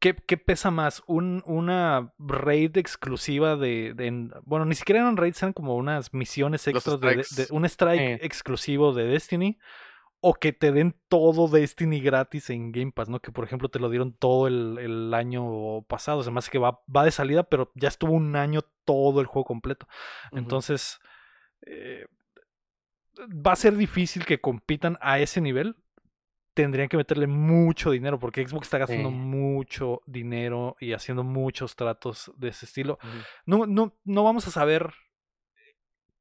[0.00, 1.02] ¿qué, qué pesa más?
[1.06, 6.12] Un, ¿Una raid exclusiva de, de- en- Bueno, ni siquiera eran raids, eran como unas
[6.12, 7.08] misiones extras de,
[7.50, 9.58] un strike exclusivo de Destiny
[10.24, 13.18] o que te den todo Destiny gratis en Game Pass, ¿no?
[13.20, 16.22] Que por ejemplo te lo dieron todo el, el año pasado.
[16.22, 19.26] Se me hace que va, va de salida, pero ya estuvo un año todo el
[19.26, 19.88] juego completo.
[20.30, 21.00] Entonces,
[21.66, 22.06] eh,
[23.20, 25.76] va a ser difícil que compitan a ese nivel.
[26.54, 29.14] Tendrían que meterle mucho dinero porque Xbox está gastando Sí.
[29.16, 32.98] mucho dinero y haciendo muchos tratos de ese estilo.
[33.44, 34.92] No, no, no vamos a saber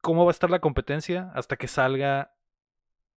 [0.01, 2.33] cómo va a estar la competencia hasta que salga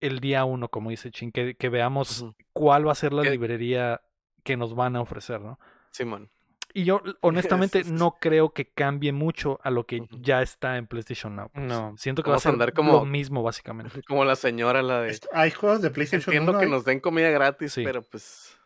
[0.06, 4.00] el día uno, como dice Chin, que, que veamos cuál va a ser la librería
[4.42, 5.58] que nos van a ofrecer, ¿no?
[5.90, 6.28] Simón.
[6.76, 10.86] Y yo, honestamente, es- no creo que cambie mucho a lo que ya está en
[10.88, 11.48] PlayStation Now.
[11.52, 11.64] pues.
[11.64, 11.94] No.
[11.96, 14.02] Siento que va a Vamos a ser andar lo como- mismo, básicamente.
[14.08, 15.18] Como la señora, la de.
[15.32, 17.82] Hay juegos de PlayStation Entiendo 1 que nos den comida gratis, Sí.
[17.84, 18.58] pero pues.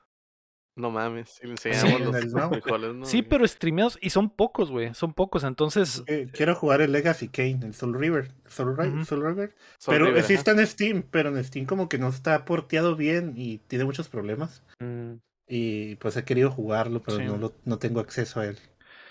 [0.79, 1.31] No mames.
[1.41, 3.05] Sí, enseñamos en los frijoles, ¿no?
[3.05, 6.03] Sí, pero streameados, y son pocos, güey, son pocos, entonces...
[6.07, 8.31] Eh, quiero jugar el Legacy Kane, el Soul River.
[8.47, 9.05] Soul, River.
[9.05, 9.55] Soul
[9.87, 10.39] pero River, sí ajá.
[10.41, 14.09] está en Steam, pero en Steam como que no está porteado bien y tiene muchos
[14.09, 14.63] problemas.
[14.79, 15.15] Mm,
[15.51, 17.25] Y pues he querido jugarlo, pero Sí.
[17.25, 18.59] no, lo- no tengo acceso a él.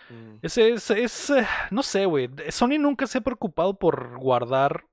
[0.09, 0.37] Mm.
[0.43, 2.29] Ese es, es, eh, no sé, güey.
[2.49, 4.85] Sony nunca se ha preocupado por guardar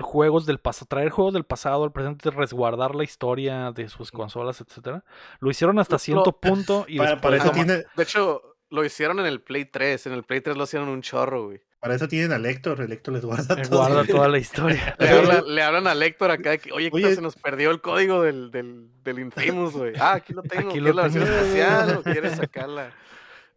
[0.00, 4.60] juegos del pasado, traer juegos del pasado al presente, resguardar la historia de sus consolas,
[4.60, 5.04] etcétera.
[5.40, 9.26] Lo hicieron hasta Lo- cierto punto y Para, eso tiene, De hecho, lo hicieron en
[9.26, 10.06] el Play 3.
[10.06, 11.60] En el Play 3 lo hicieron un chorro, güey.
[11.80, 13.78] para eso tienen a Lector, el Lector les guarda eh, todo.
[13.78, 14.96] guarda toda la historia.
[15.00, 17.14] Le, habla- le hablan a Lector acá de que, oye, Héctor, Oye.
[17.16, 19.92] se nos perdió el código del, del, del Infamous, güey.
[19.98, 20.70] Ah, aquí lo tengo.
[20.70, 22.92] Aquí ¿Quieres lo la versión especial o quieres sacarla?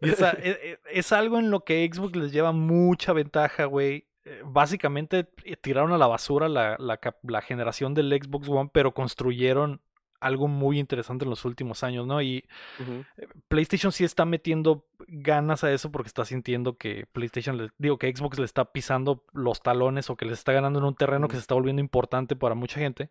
[0.02, 4.06] Y esa- e- e- es, algo en lo que Xbox les lleva mucha ventaja, güey.
[4.26, 8.92] Eh, Básicamente eh, tiraron a la basura la, la la generación del Xbox One, pero
[8.92, 9.80] construyeron
[10.20, 12.20] algo muy interesante en los últimos años, ¿no?
[12.22, 12.44] Y
[12.80, 13.04] Ujú.
[13.48, 18.14] PlayStation sí está metiendo ganas a eso porque está sintiendo que PlayStation, le- digo que
[18.14, 21.36] Xbox le está pisando los talones o que les está ganando en un terreno que
[21.36, 23.10] se está volviendo importante para mucha gente.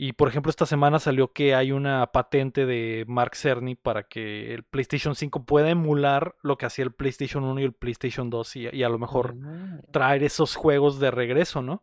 [0.00, 4.54] Y por ejemplo, esta semana salió que hay una patente de Mark Cerny para que
[4.54, 8.56] el PlayStation 5 pueda emular lo que hacía el PlayStation 1 y el PlayStation 2
[8.56, 9.90] y, y a lo mejor mm.
[9.90, 11.82] traer esos juegos de regreso, ¿no?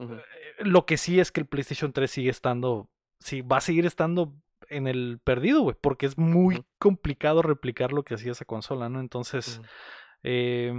[0.00, 0.04] Eh,
[0.58, 4.34] Lo que sí es que el PlayStation 3 sigue estando, sí, va a seguir estando
[4.68, 9.00] en el perdido, güey, porque es muy complicado replicar lo que hacía esa consola, ¿no?
[9.00, 9.62] Entonces,
[10.24, 10.74] eh,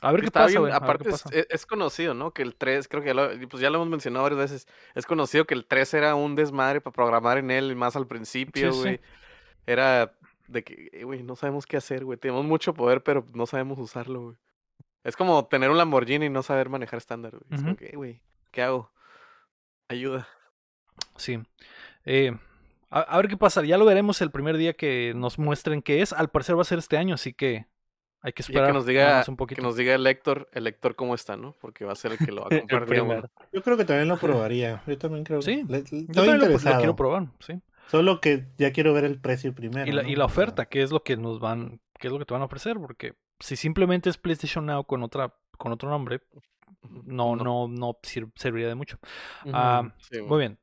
[0.00, 1.28] a ver qué Está pasa, bien, aparte es, pasa.
[1.36, 2.32] es- es conocido, ¿no?
[2.32, 5.06] Que el 3, creo que ya lo, pues ya lo hemos mencionado varias veces, es
[5.06, 8.76] conocido que el 3 era un desmadre para programar en él, más al principio, Sí,
[8.78, 8.82] sí.
[8.82, 9.00] güey.
[9.66, 10.12] Era
[10.46, 12.18] de que, eh, güey, no sabemos qué hacer, güey.
[12.18, 14.36] Tenemos mucho poder, pero no sabemos usarlo, güey.
[15.04, 17.44] Es como tener un Lamborghini y no saber manejar estándar, güey.
[17.50, 18.22] Es como que, eh, güey.
[18.50, 18.90] ¿Qué hago?
[19.88, 20.26] Ayuda.
[21.16, 21.38] Sí.
[22.04, 22.36] Eh,
[22.90, 23.62] a, a ver qué pasa.
[23.64, 26.12] Ya lo veremos el primer día que nos muestren qué es.
[26.12, 27.66] Al parecer va a ser este año, así que
[28.20, 29.62] hay que esperar que nos diga, un que poquito.
[29.62, 31.54] nos diga el lector, el lector cómo está, ¿no?
[31.60, 33.30] Porque va a ser el que lo va a comprar.
[33.52, 34.82] Yo creo que también lo probaría.
[34.86, 35.40] Yo también creo.
[35.42, 37.60] Sí, le- le- Yo también lo- quiero probar, sí.
[37.88, 39.86] Solo que ya quiero ver el precio primero.
[39.88, 40.08] Y la, ¿no?
[40.08, 42.26] y la O sea, oferta, qué es lo que nos van, qué es lo que
[42.26, 46.20] te van a ofrecer, porque si simplemente es PlayStation Now con otra, con otro nombre,
[46.82, 48.98] no, no, no sir- serviría de mucho.
[49.52, 50.58] Ah, Sí, Muy bien.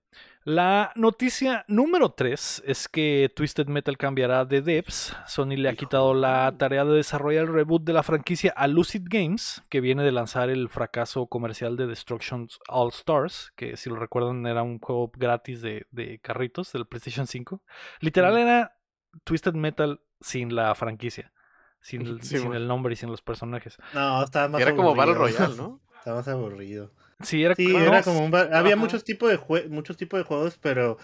[0.48, 5.16] La noticia número 3 es que Twisted Metal cambiará de devs.
[5.26, 9.08] Sony le ha quitado la tarea de desarrollar el reboot de la franquicia a Lucid
[9.10, 13.96] Games, que viene de lanzar el fracaso comercial de Destruction All Stars, que si lo
[13.96, 17.64] recuerdan era un juego gratis de, de carritos del PlayStation 5.
[18.02, 18.78] Literal era
[19.24, 21.34] Twisted Metal sin la franquicia,
[21.82, 22.58] sin el, Sí, sin man.
[22.58, 23.80] el nombre y sin los personajes.
[23.96, 25.16] No, estaba más Era como Battle.
[25.16, 25.82] Royale, ¿no?
[25.98, 26.92] Estaba más aburrido.
[27.24, 28.76] Sí, era, Sí, era como un había Ajá.
[28.76, 30.98] muchos tipos de jue- muchos tipos de juegos, pero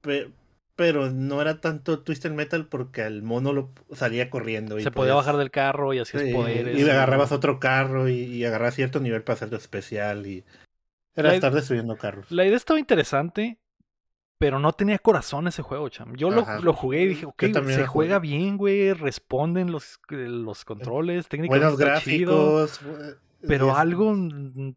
[0.00, 0.30] pe-
[0.76, 5.14] pero no era tanto Twisted Metal porque el mono lo salía corriendo y se podía
[5.14, 6.78] bajar del carro y hacías sí, poderes.
[6.78, 10.44] y agarrabas otro carro y, y agarrabas cierto nivel para hacerlo especial y
[11.16, 12.30] era La- estar destruyendo carros.
[12.30, 13.58] La idea estaba interesante,
[14.38, 16.14] pero no tenía corazón ese juego, cham.
[16.14, 20.64] Yo lo, lo jugué y dije, ok, se juega bien, güey, responden los, eh, los
[20.64, 22.80] controles, técnicamente Buenos chido, gráficos.
[23.00, 23.14] eh,
[23.46, 24.14] pero es- algo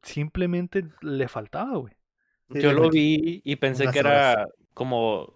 [0.04, 1.94] simplemente le faltaba, güey.
[2.54, 5.34] sí, Yo lo vi y pensé que era como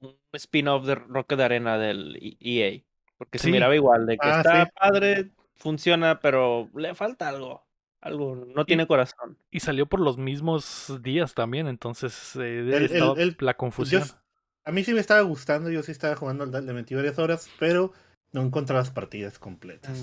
[0.00, 2.82] un spin-off de Rocket Arena del E- EA.
[3.16, 3.46] Porque Sí.
[3.46, 4.70] se miraba igual, de que Ah, está sí.
[4.78, 7.66] padre, funciona, pero le falta algo.
[8.00, 9.36] Algo, no tiene corazón.
[9.50, 13.56] Y salió por los mismos días también, entonces eh, El- el- estaba el- la Yo-
[13.56, 14.04] confusión.
[14.64, 17.92] a mí sí me estaba gustando, yo sí estaba jugando, le metí varias horas, pero
[18.32, 19.98] no encontré las partidas completas.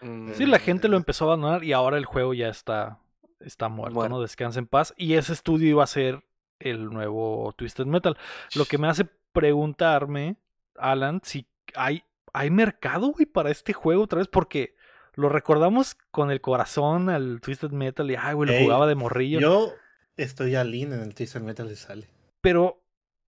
[0.00, 2.98] Mm, Sí, la gente lo empezó a abandonar y ahora el juego ya está,
[3.40, 4.08] está muerto.
[4.08, 4.20] ¿no?
[4.20, 4.94] Descansa en paz.
[4.96, 6.24] Y ese estudio iba a ser
[6.58, 8.16] el nuevo Twisted Metal.
[8.56, 10.36] Lo que me hace preguntarme,
[10.76, 14.74] Alan, si hay, hay mercado, güey, para este juego otra vez, porque
[15.14, 18.94] lo recordamos con el corazón al Twisted Metal y, ay, güey, lo Ey, jugaba de
[18.94, 19.40] morrillo.
[19.40, 19.72] Yo
[20.16, 22.08] estoy a lean en el Twisted Metal y sale.
[22.40, 22.81] Pero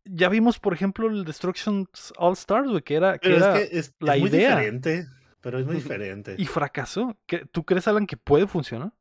[0.04, 1.88] ya vimos, por ejemplo, el Destruction
[2.18, 4.50] All Stars, güey, que era, que Pero era es que es, la es muy idea.
[4.56, 5.06] diferente.
[5.40, 6.34] Pero es muy diferente.
[6.38, 7.16] y fracasó.
[7.26, 8.92] ¿Qué- ¿Tú crees, Alan, que puede funcionar?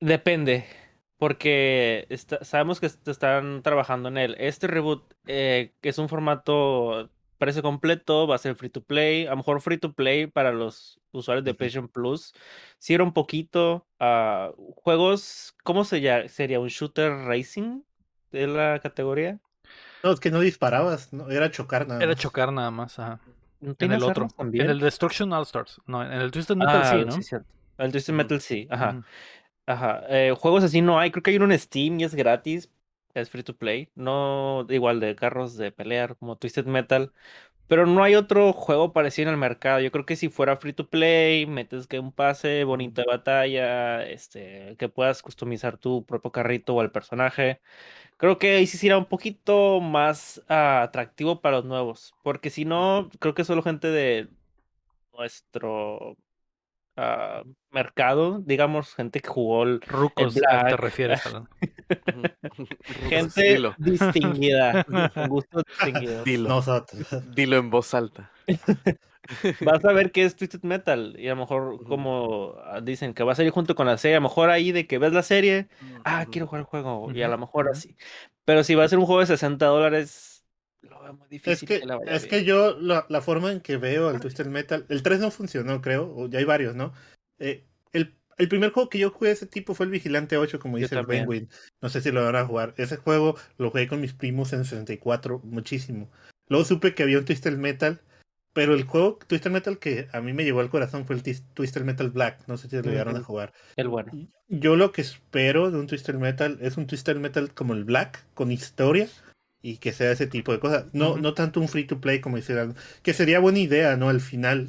[0.00, 0.66] Depende,
[1.16, 4.34] porque está- sabemos que est- están trabajando en él.
[4.38, 9.26] Este reboot, eh, que es un formato, parece completo, va a ser free to play,
[9.26, 11.54] a lo mejor free to play para los usuarios de.
[11.54, 12.34] PlayStation Plus.
[12.78, 16.28] Si era un poquito, ah, juegos, ¿cómo se?
[16.28, 17.82] ¿Sería un shooter racing
[18.32, 19.38] de la categoría?
[20.02, 22.18] No, es que no disparabas, no, era chocar nada Era más.
[22.22, 23.20] chocar nada más, ajá.
[23.60, 24.28] ¿No En el otro.
[24.36, 24.64] también?
[24.64, 25.80] En el Destruction All Stars.
[25.86, 27.22] No, en el Twisted Metal Ah, sí, ¿no?
[27.22, 27.48] cierto.
[27.78, 28.14] El Twisted.
[28.14, 29.02] Metal sí, ajá.
[29.66, 32.70] Ajá, eh, juegos así no hay, creo que hay uno en Steam y es gratis,
[33.14, 37.12] es free to play, no igual de carros de pelear como Twisted Metal,
[37.68, 39.80] pero no hay otro juego parecido en el mercado.
[39.80, 44.04] Yo creo que si fuera free to play, metes que un pase bonito de batalla,
[44.06, 47.60] este, que puedas customizar tu propio carrito o al personaje.
[48.22, 52.64] Creo que ahí sí será un poquito más ah, atractivo para los nuevos, porque si
[52.64, 54.28] no, creo que solo gente de
[55.12, 56.16] nuestro
[56.96, 60.80] ah, mercado, digamos, gente que jugó el, Rucos, El a- te Black.
[60.82, 61.22] refieres,
[63.10, 66.24] gente Dilo, distinguida, con gusto distinguido.
[66.24, 67.06] dilo, Nosotros.
[67.34, 68.30] dilo en voz alta.
[69.60, 73.22] Vas a ver que es Twisted Metal y a lo mejor como ah, dicen que
[73.22, 75.22] va a salir junto con la serie, a lo mejor ahí de que ves la
[75.22, 75.68] serie,
[76.04, 76.30] ah, Ujú.
[76.30, 77.96] quiero jugar el juego y a lo mejor así.
[78.44, 80.44] Pero si va a ser un juego de 60 dólares,
[80.82, 82.30] lo veo muy Es difícil que, que, le vaya es bien.
[82.30, 85.80] que yo, la, la forma en que veo el Twisted Metal, el 3 no funcionó,
[85.80, 86.92] creo, o ya hay varios, ¿no?
[87.38, 90.58] Eh, el, el primer juego que yo jugué de ese tipo fue el Vigilante 8,
[90.58, 91.06] como Yo dice el.
[91.06, 91.48] Penguin.
[91.80, 92.74] No sé si lo van a jugar.
[92.76, 96.10] Ese juego lo jugué con mis primos en 64, muchísimo.
[96.48, 98.00] Luego supe que había un Twisted Metal,
[98.52, 101.82] pero el juego Twisted Metal que a mí me llegó al corazón fue el Twisted
[101.84, 102.46] Metal Black.
[102.46, 103.52] No sé si lo llegaron a jugar.
[103.76, 104.12] El bueno.
[104.48, 108.24] Yo lo que espero de un Twisted Metal es un Twisted Metal como el Black,
[108.34, 109.08] con historia
[109.62, 110.86] y que sea ese tipo de cosas.
[110.92, 112.74] No, no tanto un free to play como hicieran.
[113.02, 114.08] Que sería buena idea, ¿no?
[114.08, 114.68] Al final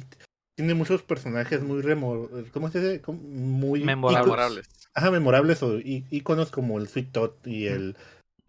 [0.56, 3.02] tiene muchos personajes muy remo ¿cómo se dice?
[3.12, 4.68] Muy Memorables.
[4.94, 7.96] Ajá, memorables o í- iconos como el Sweet Tot y el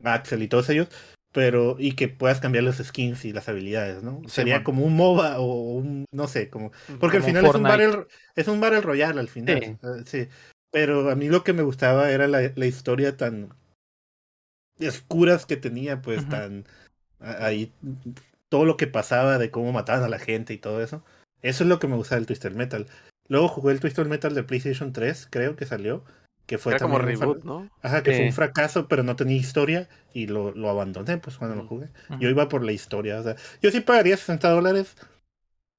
[0.03, 0.87] Axel y todos ellos.
[1.35, 4.21] Pero, y que puedas cambiar los skins y las habilidades, ¿no?
[4.23, 4.63] Sí, Sería man.
[4.63, 8.47] como un MOBA o un, no sé, como porque al final es un, battle, es
[8.47, 9.59] un Battle Royale al final.
[9.61, 9.65] Sí.
[9.65, 10.27] eh, sí.
[10.71, 13.49] Pero a mí lo que me gustaba era la, la historia tan
[14.79, 16.65] oscuras que tenía, pues tan
[17.19, 17.73] ahí
[18.47, 21.03] todo lo que pasaba de cómo mataban a la gente y todo eso.
[21.41, 22.87] Eso es lo que me gustaba del Twister Metal.
[23.27, 26.05] Luego jugué el Twister Metal de PlayStation 3, creo que salió.
[26.45, 27.69] Que fue Era como reboot, ¿no?
[27.81, 31.55] Ajá, que fue un fracaso, pero no tenía historia y lo, lo abandoné pues cuando
[31.55, 31.89] lo jugué.
[32.19, 34.95] Yo iba por la historia, o sea, yo sí pagaría 60 dólares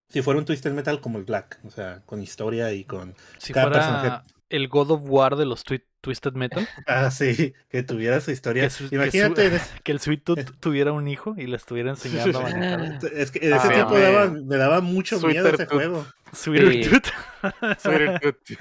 [0.09, 3.15] si fuera un Twisted Metal como el Black, o sea, con historia y con...
[3.39, 7.53] Si cada fuera personaje- el God of War de los twi- Twisted Metal, Ah, sí,
[7.69, 8.63] que tuviera su historia.
[8.63, 11.91] Que su- que Imagínate, su- que el Sweet Tooth tuviera un hijo y le estuviera
[11.91, 12.99] enseñando a manejar.
[13.13, 16.07] es que en ese Ah, tiempo me- daba- me daba mucho Sweeter miedo ese juego.
[16.33, 16.89] Sweeter Sí.
[16.91, 17.79] Tooth.
[17.81, 18.59] Sweeter Tooth.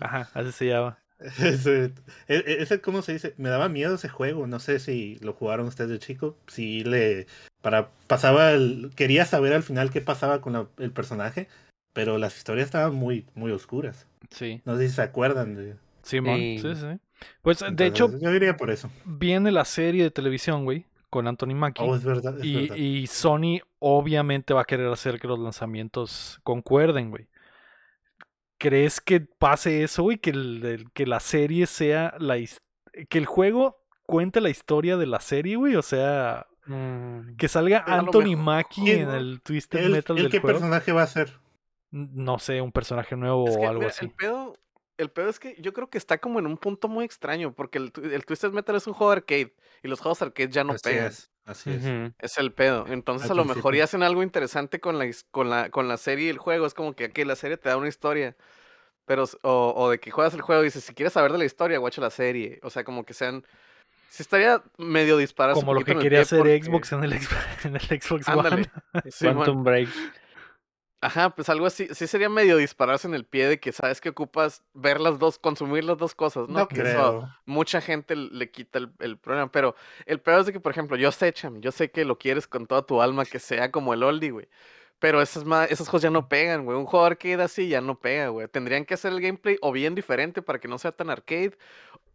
[0.00, 0.98] Ajá, así se llama.
[1.20, 1.92] Ese,
[2.28, 3.34] e- ese, ¿cómo se dice?
[3.38, 4.46] Me daba miedo ese juego.
[4.46, 6.36] No sé si lo jugaron ustedes de chico.
[6.46, 7.26] Si le.
[7.60, 7.90] Para.
[8.06, 8.90] Pasaba el.
[8.94, 11.48] Quería saber al final qué pasaba con la- el personaje.
[11.92, 14.06] Pero las historias estaban muy, muy oscuras.
[14.30, 15.74] Sí, No sé si se acuerdan de.
[16.02, 16.36] Simón.
[16.36, 16.58] Sí.
[16.60, 16.86] Sí, sí.
[17.42, 18.88] Pues de hecho, Yo diría por eso.
[19.04, 21.82] viene la serie de televisión, güey, con Anthony Mackie.
[21.84, 22.38] Oh, es verdad.
[22.38, 22.76] Es y, verdad.
[22.76, 27.26] y Sony obviamente va a querer hacer que los lanzamientos concuerden, güey.
[28.58, 30.18] ¿Crees que pase eso, güey?
[30.18, 32.36] Que, el- el- que la serie sea la...
[33.08, 35.76] Que el juego cuente la historia de la serie, güey.
[35.76, 40.16] O sea, Mm, que salga Pero lo Anthony Mackie en ¿Quién- el Twisted ¿El, Metal
[40.18, 40.58] el del qué juego.
[40.58, 41.32] personaje va a ser?
[41.90, 44.04] No sé, un personaje nuevo Es que, o algo mira, así.
[44.04, 44.54] El pedo,
[44.98, 47.78] el pedo es que yo creo que está como en un punto muy extraño, porque
[47.78, 47.90] el,
[48.26, 51.30] Twisted Metal es un juego arcade, y los juegos arcade ya no así es.
[51.48, 52.12] Así es.
[52.18, 52.84] Es el pedo.
[52.88, 53.78] Entonces, Al a lo mejor principio.
[53.78, 56.66] y hacen algo interesante con la, con la, con la serie y el juego.
[56.66, 58.36] Es como que aquí la serie te da una historia.
[59.06, 61.46] Pero, o, o de que juegas el juego y dices, si quieres saber de la
[61.46, 62.60] historia, guacha la serie.
[62.62, 63.44] O sea, como que sean.
[64.10, 67.64] Si estaría medio dispararse un Como lo que quería hacer porque- Xbox en el, Xbox-
[67.64, 68.38] en el Xbox One.
[68.38, 68.70] Ándale.
[69.10, 69.36] Simón.
[69.36, 69.88] Quantum Break.
[71.00, 71.86] Ajá, pues algo así.
[71.94, 75.38] Sí sería medio dispararse en el pie de que sabes que ocupas ver las dos,
[75.38, 76.58] consumir las dos cosas, ¿no?
[76.60, 77.34] No Que eso creo.
[77.46, 79.50] mucha gente le quita el, el problema.
[79.52, 82.18] Pero el peor es de que, por ejemplo, yo sé, Cham, yo sé que lo
[82.18, 84.48] quieres con toda tu alma, que sea como el oldie, güey.
[84.98, 86.76] Pero esas, esos juegos ya no pegan, güey.
[86.76, 88.48] Un juego arcade así ya no pega, güey.
[88.48, 91.56] Tendrían que hacer el gameplay o bien diferente para que no sea tan arcade,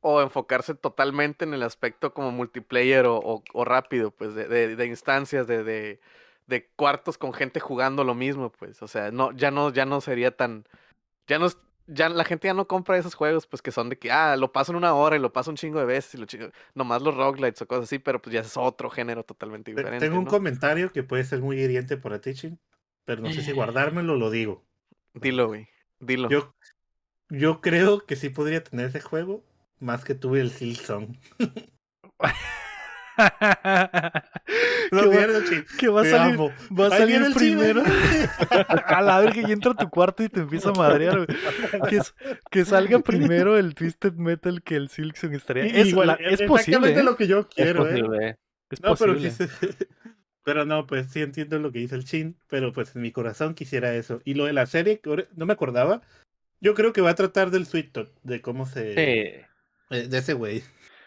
[0.02, 4.76] o enfocarse totalmente en el aspecto como multiplayer o, o- o rápido, pues, de, de-
[4.76, 6.02] de instancias, de, de,
[6.48, 8.82] de cuartos con gente jugando lo mismo, pues.
[8.82, 10.66] O sea, no, ya no, ya no sería tan.
[11.28, 11.48] Ya no
[11.88, 14.52] ya la gente ya no compra esos juegos, pues que son de que, ah, lo
[14.52, 16.50] paso en una hora y lo paso un chingo de veces y lo chingo.
[16.76, 20.06] Nomás los roguelites o cosas así, pero pues ya es otro género totalmente Te- diferente.
[20.06, 20.32] Tengo un ¿no?
[20.32, 22.58] comentario que puede ser muy hiriente para Teaching,
[23.06, 24.64] pero no sé si guardármelo o lo digo.
[25.14, 25.68] Dilo, güey.
[26.00, 26.30] Dilo.
[26.30, 26.56] Yo,
[27.30, 29.44] yo creo que sí podría tener ese juego
[29.80, 31.18] más que tuve el Silksong.
[34.92, 35.10] No,
[35.80, 36.52] que, va, que a salir, amo.
[36.78, 37.84] va a salir el primero.
[38.88, 41.26] a la verga, y entra a tu cuarto y te empieza a madrear.
[41.90, 42.00] Que,
[42.52, 45.66] que salga primero el Twisted Metal que el Silksong estaría.
[45.66, 46.78] Es, Igual, la- es es posible.
[46.78, 47.04] exactamente ¿eh?
[47.04, 47.92] lo que yo Es quiero, ¿eh?
[47.92, 48.38] posible.
[48.70, 49.30] Es No, pero, posible.
[49.32, 49.88] quise-
[50.44, 53.54] pero no, pues sí entiendo lo que dice el Chin, pero pues en mi corazón
[53.54, 54.22] quisiera eso.
[54.26, 55.02] Y lo de la serie,
[55.36, 56.02] no me acordaba,
[56.60, 58.94] yo creo que va a tratar del Sweet Tooth, de cómo se...
[58.94, 59.46] Sí.
[59.96, 60.64] eh, de ese güey.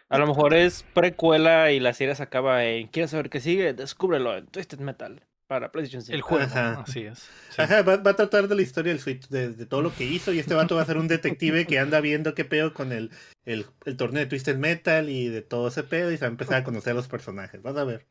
[0.08, 3.72] A lo mejor es precuela y la serie se acaba en ¿Quieres saber qué sigue?
[3.72, 6.14] Descúbrelo en Twisted Metal para PlayStation 5.
[6.14, 6.80] El juego, Ajá.
[6.80, 7.18] así es.
[7.50, 7.62] sí.
[7.62, 10.04] Ajá, va, va a tratar de la historia del Sweet, de, de todo lo que
[10.04, 12.90] hizo, y este vato va a ser un detective que anda viendo qué pedo con
[12.92, 13.10] el,
[13.44, 16.30] el, el torneo de Twisted Metal y de todo ese pedo, y se va a
[16.30, 17.62] empezar a conocer a los personajes.
[17.62, 18.06] Vas a ver.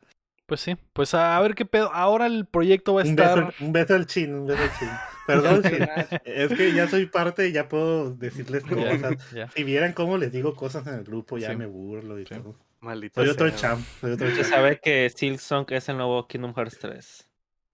[0.45, 1.91] Pues sí, pues a ver qué pedo.
[1.93, 3.45] Ahora el proyecto va a Un estar.
[3.47, 4.89] beso, un beso al Chin, un beso al Chin.
[5.27, 5.61] Perdón.
[6.25, 9.17] Es que ya soy parte y ya puedo decirles cosas.
[9.55, 11.55] Si vieran cómo les digo cosas en el grupo, ya Sí.
[11.55, 12.35] me burlo y Sí.
[12.35, 12.55] todo.
[12.81, 14.47] Maldito Soy otro champ, soy otro Se champ.
[14.47, 17.27] sabe que Silksong es el nuevo Kingdom Hearts 3.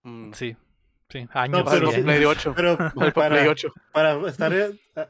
[0.04, 0.32] Mm.
[0.34, 0.56] Sí,
[1.10, 1.28] sí.
[1.34, 1.64] Años.
[1.70, 2.54] pero Para sí- el Play 8.
[2.56, 3.74] Pero Para el Play para, 8.
[3.92, 4.54] para estar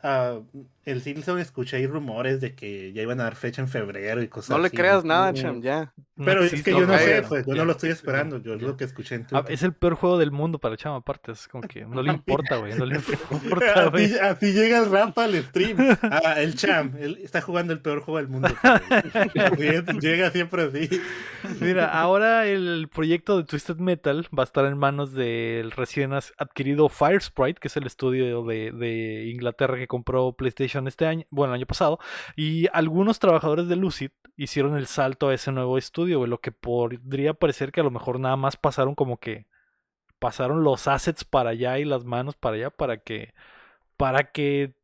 [0.02, 0.40] a- a-
[0.84, 4.28] el Silson escuché ahí rumores de que ya iban a dar fecha en febrero y
[4.28, 4.76] cosas No le así.
[4.78, 5.36] creas nada, Mm.
[5.36, 5.94] Cham, ya.
[6.16, 7.60] No Pero es que yo no sé, pues yo Ya.
[7.60, 8.68] no lo estoy esperando, yo es Ya.
[8.68, 9.54] lo que escuché en Ah, Twitter.
[9.54, 11.32] es el peor juego del mundo para Chama, aparte.
[11.34, 12.12] Es como que no le
[12.52, 12.74] importa, güey.
[12.76, 14.06] No le importa, güey.
[14.06, 15.78] Así, así llega el rap al stream.
[16.04, 18.50] Ah, el Cham, él está jugando el peor juego del mundo.
[18.64, 20.90] Así llega siempre así.
[21.60, 26.90] Mira, ahora el proyecto de Twisted Metal va a estar en manos del recién adquirido
[26.90, 31.60] Firesprite, que es el estudio de, de Inglaterra que compró PlayStation este año, bueno, el
[31.60, 32.00] año pasado,
[32.36, 36.52] y algunos trabajadores de Lucid hicieron el salto a ese nuevo estudio, güey, lo que
[36.52, 39.48] podría parecer que a lo mejor nada más pasaron como que
[40.20, 43.34] pasaron los assets para allá y las manos para allá para que
[43.98, 44.76] para que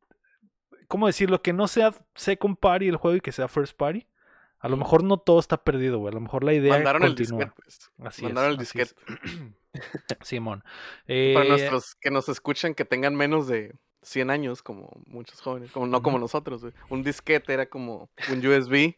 [0.88, 1.42] ¿cómo decirlo?
[1.42, 4.08] que no sea second party el juego y que sea first party.
[4.60, 6.12] A lo mejor no todo está perdido, güey.
[6.12, 7.92] A lo mejor la idea Mandaron el disquete, pues.
[8.00, 8.96] Así Mandaron es, el disquete.
[10.24, 10.64] Simón.
[10.64, 10.74] Para
[11.06, 13.76] Eh, nuestros que nos escuchan que tengan menos de
[14.08, 16.74] 100 años, como muchos jóvenes, como no como nosotros, güey.
[16.90, 18.96] Un disquete era como un USB,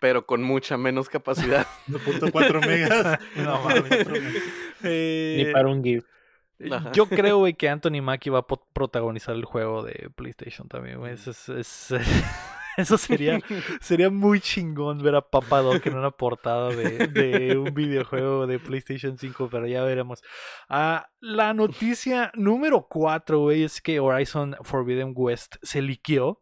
[0.00, 1.66] pero con mucha menos capacidad.
[1.88, 3.18] 1.4 megas.
[3.36, 3.84] No mames.
[4.82, 6.04] Ni eh, para un GIF.
[6.70, 6.92] Ajá.
[6.92, 11.14] Yo creo, güey, que Anthony Mackie va a protagonizar el juego de PlayStation también, güey.
[11.14, 11.92] Es-
[12.76, 13.40] eso sería,
[13.80, 18.58] sería muy chingón ver a Papa Doc en una portada de, de un videojuego de
[18.58, 20.22] PlayStation 5, pero ya veremos.
[20.68, 26.40] Ah, la noticia número 4, güey, es que Horizon Forbidden West se liqueó.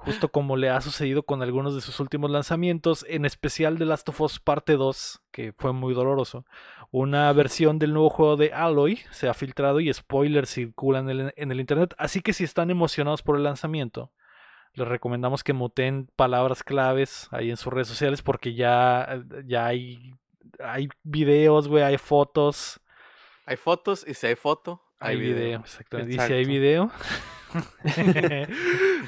[0.00, 4.08] Justo como le ha sucedido con algunos de sus últimos lanzamientos, en especial The Last
[4.08, 6.44] of Us Parte 2, que fue muy doloroso.
[6.92, 11.34] Una versión del nuevo juego de Alloy se ha filtrado y spoilers circulan en el,
[11.36, 11.94] en el internet.
[11.98, 14.12] Así que si están emocionados por el lanzamiento,
[14.78, 20.14] les recomendamos que muten palabras claves ahí en sus redes sociales porque ya, ya hay,
[20.60, 22.80] hay videos, güey, hay fotos.
[23.44, 25.60] Hay fotos y si hay foto, Hay, hay, video, video.
[25.60, 26.12] exactamente.
[26.14, 26.48] Y si hay Exacto.
[26.50, 26.90] video,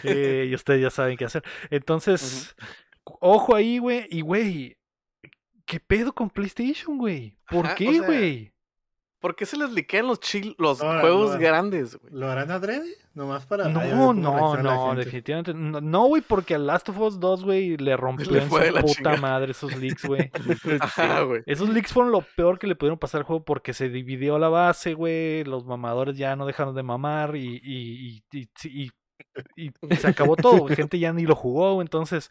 [0.04, 1.44] eh, y ustedes ya saben qué hacer.
[1.70, 2.56] Entonces,
[3.04, 4.06] ojo ahí, güey.
[4.10, 4.78] Y, güey,
[5.66, 7.36] ¿qué pedo con PlayStation, güey?
[7.48, 8.49] ¿Por Ajá, o qué, sea, güey?
[9.20, 12.12] ¿Por qué se les liquean los, chil- los juegos no, grandes, güey?
[12.14, 12.86] ¿Lo harán adrede?
[13.12, 13.68] Nomás para.
[13.68, 15.52] No, no, no, definitivamente.
[15.52, 18.58] No, no, güey, porque al Last of Us 2, güey, le rompió Le en su
[18.58, 19.16] la puta chingada.
[19.18, 20.30] madre esos leaks, güey.
[20.80, 21.42] Ajá, güey.
[21.44, 24.48] Esos leaks fueron lo peor que le pudieron pasar al juego porque se dividió la
[24.48, 25.44] base, güey.
[25.44, 28.90] Los mamadores ya no dejaron de mamar y, y, y, y-
[29.56, 30.58] y- y se acabó todo.
[30.60, 30.76] güey.
[30.76, 32.30] Gente ya ni lo jugó, entonces.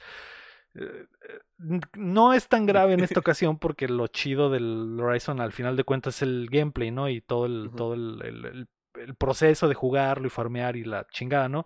[0.76, 5.52] Eh, eh, No es tan grave en esta ocasión porque lo chido del Horizon al
[5.52, 7.10] final de cuentas es el gameplay, ¿no?
[7.10, 11.06] Y todo el, todo el, el- el- el proceso de jugarlo y farmear y la
[11.08, 11.66] chingada, ¿no?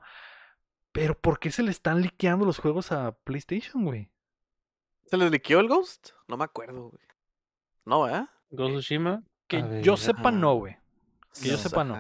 [0.92, 4.10] Pero ¿por qué se le están liqueando los juegos a PlayStation, güey?
[5.06, 6.10] ¿Se les liqueó el Ghost?
[6.28, 7.04] No me acuerdo, güey.
[7.86, 8.28] No, ¿eh?
[8.52, 9.24] Ghost of Tsushima.
[9.48, 10.78] Que yo sepa, no, güey.
[11.42, 11.96] Que yo sepa, no.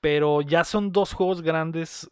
[0.00, 2.10] Pero ya son dos juegos grandes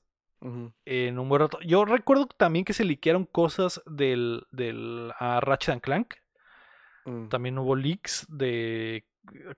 [0.84, 1.58] En un buen rato.
[1.62, 6.14] Yo recuerdo también que se liquearon cosas del, del ah, Ratchet and Clank.
[7.04, 7.28] Mm.
[7.28, 9.04] También hubo leaks de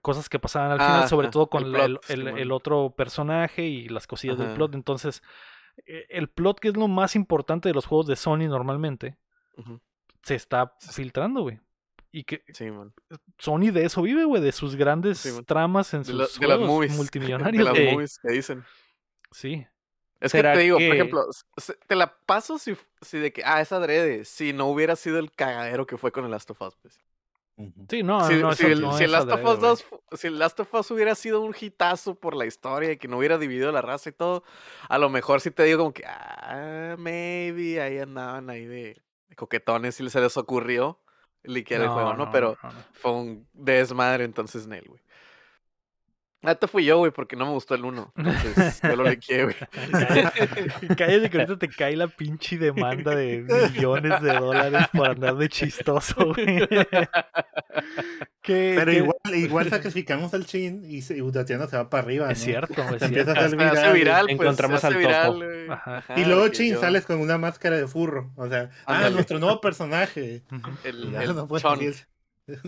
[0.00, 2.16] cosas que pasaban al Ah, final, sobre ajá, todo con el la- el, plot, el-
[2.18, 2.38] Simón.
[2.38, 4.74] el otro personaje y las cosillas del plot.
[4.74, 5.22] Entonces,
[5.86, 9.16] eh, el plot, que es lo más importante de los juegos de Sony normalmente,
[10.22, 11.60] se está filtrando, güey.
[12.12, 12.66] Y que Sí.
[13.38, 16.66] Sony de eso vive, güey, de sus grandes tramas en De, sus la- de las
[16.66, 16.92] movies.
[16.92, 17.64] De multimillonarios.
[17.64, 17.92] las güey.
[17.92, 18.64] movies que dicen.
[19.30, 19.66] Sí.
[20.20, 21.26] Es que ¿Será te digo, que- por ejemplo,
[21.86, 25.32] te la paso si, si de que, ah, es adrede, si no hubiera sido el
[25.32, 27.00] cagadero que fue con el Last of Us, pues.
[27.90, 29.60] Sí, no, si, no, el, no si el es Last of Us güey.
[29.60, 32.96] 2, fu- si el Last of Us hubiera sido un hitazo por la historia y
[32.96, 34.44] que no hubiera dividido la raza y todo,
[34.88, 39.36] a lo mejor sí te digo como que, ah, maybe ahí andaban ahí de, de
[39.36, 40.98] coquetones y se les ocurrió
[41.42, 42.30] liquear el juego, ¿no?
[42.30, 42.78] Pero no, no.
[42.92, 45.00] fue un desmadre entonces Nel, güey.
[46.42, 48.12] Neta fui yo, güey, porque no me gustó el 1.
[48.16, 49.56] Entonces, yo lo liqueé, güey.
[50.96, 55.48] Cállate, que ahorita te cae la pinche demanda de millones de dólares por andar de
[55.50, 56.66] chistoso, güey.
[58.42, 62.26] Pero que- igual, igual sacrificamos al Chin y, se, y Tatiana se va para arriba.
[62.26, 62.32] ¿no?
[62.32, 63.40] Es cierto, güey, es Se empieza cierto.
[63.44, 63.92] a Se viral.
[63.94, 65.68] viral, pues, Encontramos se al viral, güey.
[65.70, 65.98] Ajá.
[65.98, 68.32] Ajá, Y luego Chin yo- sales con una máscara de furro.
[68.36, 69.14] O sea, ah, Ándale.
[69.14, 70.42] nuestro nuevo personaje.
[70.84, 71.94] El, el chon,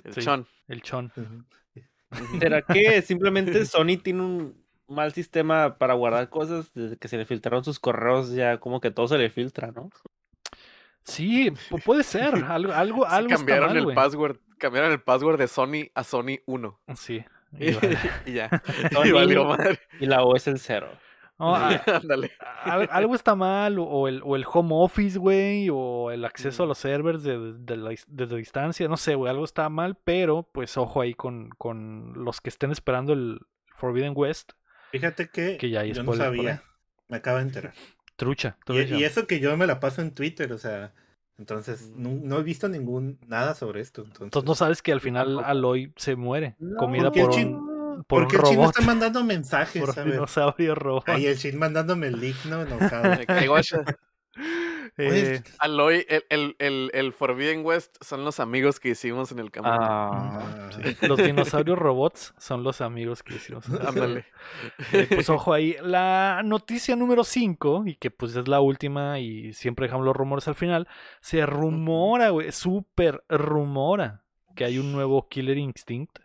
[0.05, 0.21] el Sí.
[0.21, 0.47] chon.
[0.69, 1.13] El chon.
[2.41, 6.73] ¿Será que simplemente Sony tiene un mal sistema para guardar cosas?
[6.75, 9.91] Desde que se le filtraron sus correos, ya como que todo se le filtra, ¿no?
[11.05, 12.35] Sí, pu- puede ser.
[12.49, 16.05] Algo, algo, Sí, algo está cambiaron mal, el password, cambiaron el password de Sony a
[16.05, 16.81] Sony 1.
[16.97, 17.25] Sí.
[18.27, 18.49] Y, ya.
[18.93, 19.79] Sony- Y valió madre.
[20.01, 20.89] Y la O es el cero.
[21.43, 22.31] No, a- Ándale.
[22.63, 26.63] al- algo está mal, o- o el, o el home office, güey, o el acceso
[26.63, 29.97] a los servers de, de la dis- desde distancia, no sé, güey, algo está mal,
[30.05, 33.41] pero pues ojo ahí con, con los que estén esperando el
[33.77, 34.53] Forbidden West,
[34.93, 36.63] Fíjate que, Que ya hay yo no sabía.
[37.09, 37.73] Me acabo de enterar.
[38.17, 38.57] trucha.
[38.61, 38.95] Y, trucha.
[38.95, 40.93] y eso que yo me la paso en Twitter, o sea,
[41.39, 44.03] entonces no, no he visto ningún nada sobre esto.
[44.03, 45.41] Entonces, Entonces no sabes que al final.
[45.45, 47.72] Aloy se muere, No, comida por un,
[48.07, 49.83] por un ¿Por qué el chino está mandando mensajes?
[49.85, 51.09] por dinosaurio robot.
[51.09, 52.65] Ahí el chin mandándome el link, no.
[54.99, 59.39] Oye, Eh, Aloy, el, el, el, el Forbidden West son los amigos que hicimos en
[59.39, 59.71] el campo.
[59.71, 63.69] Ah, ah, los dinosaurios robots son los amigos que hicimos.
[63.71, 64.27] Ándale.
[64.93, 65.77] Eh, pues ojo ahí.
[65.83, 70.47] La noticia número 5, y que pues es la última y siempre dejamos los rumores
[70.49, 70.89] al final,
[71.21, 74.23] se rumora, güey, súper rumora
[74.55, 76.19] que hay un nuevo Killer Instinct.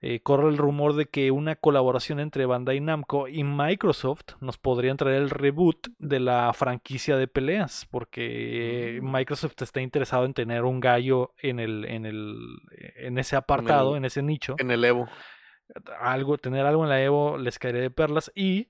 [0.00, 4.96] Eh, corre el rumor de que una colaboración entre Bandai Namco y Microsoft nos podrían
[4.96, 9.12] traer el reboot de la franquicia de peleas, porque Mm.
[9.16, 12.36] Microsoft está interesado en tener un gallo en el, en el,
[12.96, 14.56] en ese apartado, en ese nicho.
[14.58, 15.08] En el Evo.
[16.00, 18.68] Algo, tener algo en la Evo les caería de perlas y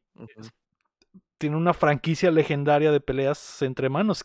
[1.39, 4.25] tiene una franquicia legendaria de peleas entre manos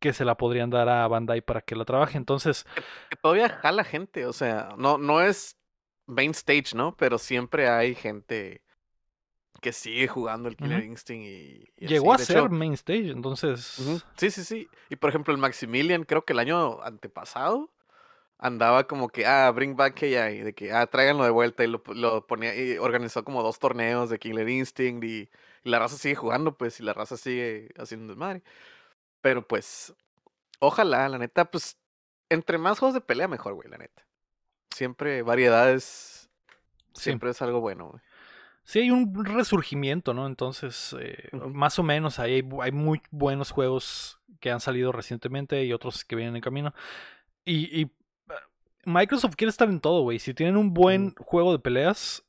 [0.00, 2.18] que se la podrían dar a Bandai para que la trabaje.
[2.18, 2.66] Entonces,
[3.10, 5.56] Que todavía jala gente, o sea, no, no es
[6.12, 6.96] main stage, ¿no?
[6.96, 8.62] Pero siempre hay gente
[9.60, 10.84] que sigue jugando el Killer.
[10.84, 12.26] Instinct y, y Llegó a así.
[12.26, 13.80] De hecho, ser main stage, entonces.
[14.16, 14.68] Sí, sí, sí.
[14.90, 17.70] Y por ejemplo, el Maximilian, creo que el año antepasado,
[18.38, 21.62] andaba como que, ah, bring back KI, de que, ah, tráiganlo de vuelta.
[21.62, 25.30] Y lo, lo ponía, y organizó como dos torneos de Killer Instinct y,
[25.62, 28.42] y la raza sigue jugando, pues, y la raza sigue haciendo desmadre.
[29.20, 29.94] Pero pues,
[30.58, 31.78] ojalá, la neta, pues,
[32.28, 34.04] entre más juegos de pelea, mejor, güey, la neta.
[34.74, 36.30] Siempre variedades,
[36.94, 37.04] Sí.
[37.04, 38.02] siempre es algo bueno, güey.
[38.64, 40.26] Sí, hay un resurgimiento, ¿no?
[40.26, 45.64] Entonces, eh, más o menos, ahí hay, hay muy buenos juegos que han salido recientemente
[45.64, 46.72] y otros que vienen en camino.
[47.44, 47.90] Y, y,
[48.84, 50.18] Microsoft quiere estar en todo, güey.
[50.18, 52.24] Si tienen un buen juego de peleas,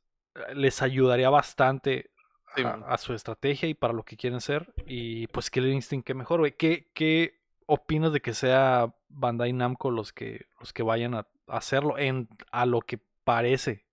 [0.56, 2.12] les ayudaría bastante
[2.56, 2.84] Sí, a, man.
[2.88, 4.74] a su estrategia y para lo que quieren ser.
[4.86, 6.56] Y pues Killer Instinct, qué mejor, güey.
[6.56, 11.98] ¿Qué, ¿Qué opinas de que sea Bandai Namco los que, los que vayan a hacerlo
[11.98, 13.86] en, a lo que parece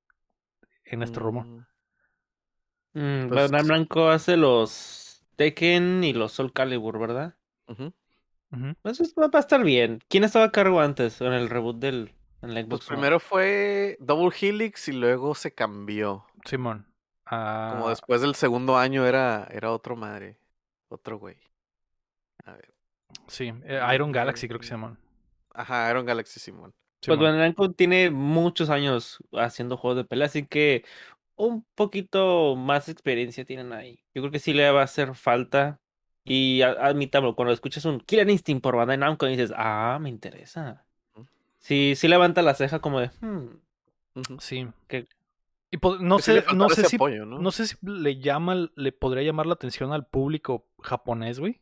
[0.84, 1.46] en este rumor?
[1.46, 1.66] Mm,
[2.92, 7.36] Mm, Pues- Blanco hace los Tekken y los Soul Calibur, ¿verdad?
[7.68, 7.92] ujú.
[8.52, 8.74] Ujú.
[8.82, 10.00] Eso es- va va a estar bien.
[10.08, 12.96] ¿Quién estaba a cargo antes en el reboot del en la Pues Xbox One?
[12.96, 16.26] primero fue Double Helix y luego se cambió.
[16.44, 16.86] Simón.
[17.24, 20.36] Como Ah, después del segundo año era, era otro madre.
[20.88, 21.36] Otro güey.
[22.44, 22.74] A ver.
[23.28, 24.98] Sí, eh, Iron Galaxy creo que se llaman.
[25.54, 26.74] Ajá, Iron Galaxy Simón.
[27.06, 27.20] Pues Simón.
[27.20, 30.84] Bandai Namco tiene muchos años haciendo juegos de pelea, así que
[31.36, 34.02] un poquito más experiencia tienen ahí.
[34.14, 35.80] Yo creo que sí le va a hacer falta.
[36.24, 40.84] Y a- admítalo, cuando escuchas un Killer Instinct por Bandai Namco dices, ah, me interesa.
[41.58, 43.48] Sí, sí levanta la ceja como de, hmm.
[44.38, 44.68] Sí.
[44.86, 45.06] que-
[45.72, 47.38] Y no Que sí sé, no sé si apoyo, ¿no?
[47.38, 51.60] no sé si le llama, le podría llamar la atención al público japonés, güey.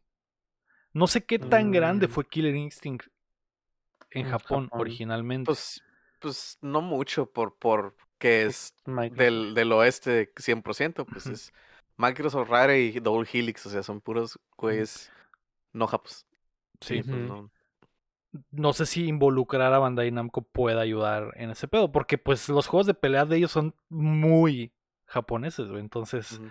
[0.92, 2.10] No sé qué tan grande Mm.
[2.10, 3.06] fue Killer Instinct
[4.10, 4.80] en Japón, Japón.
[4.80, 5.46] originalmente.
[5.46, 5.82] Pues,
[6.20, 11.06] pues no mucho por, por que es del, del oeste 100%.
[11.06, 11.52] Pues es
[11.96, 13.66] Microsoft Rare y Double Helix.
[13.66, 15.10] O sea, son puros güeyes
[15.72, 16.26] no japos.
[16.80, 17.02] sí.
[17.02, 17.50] pues, no.
[18.50, 22.66] No sé si involucrar a Bandai Namco pueda ayudar en ese pedo, porque pues los
[22.66, 24.74] juegos de pelea de ellos son muy
[25.06, 25.80] japoneses, güey.
[25.80, 26.38] Entonces.
[26.38, 26.50] No,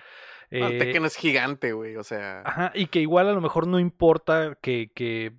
[0.49, 1.95] el eh, Tekken es gigante, güey.
[1.95, 5.34] O sea, Ajá, y que igual a lo mejor no importa que, que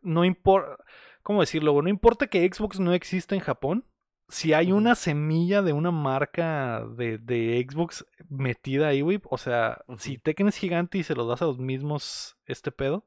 [0.00, 0.82] no importa,
[1.28, 1.72] ¿cómo decirlo?
[1.72, 1.82] güey?
[1.84, 3.84] No importa que Xbox no exista en Japón,
[4.30, 9.84] si hay una semilla de una marca de, de Xbox metida ahí, güey, o sea,
[9.98, 10.16] si.
[10.16, 13.04] Tekken es gigante y se los das a los mismos este pedo,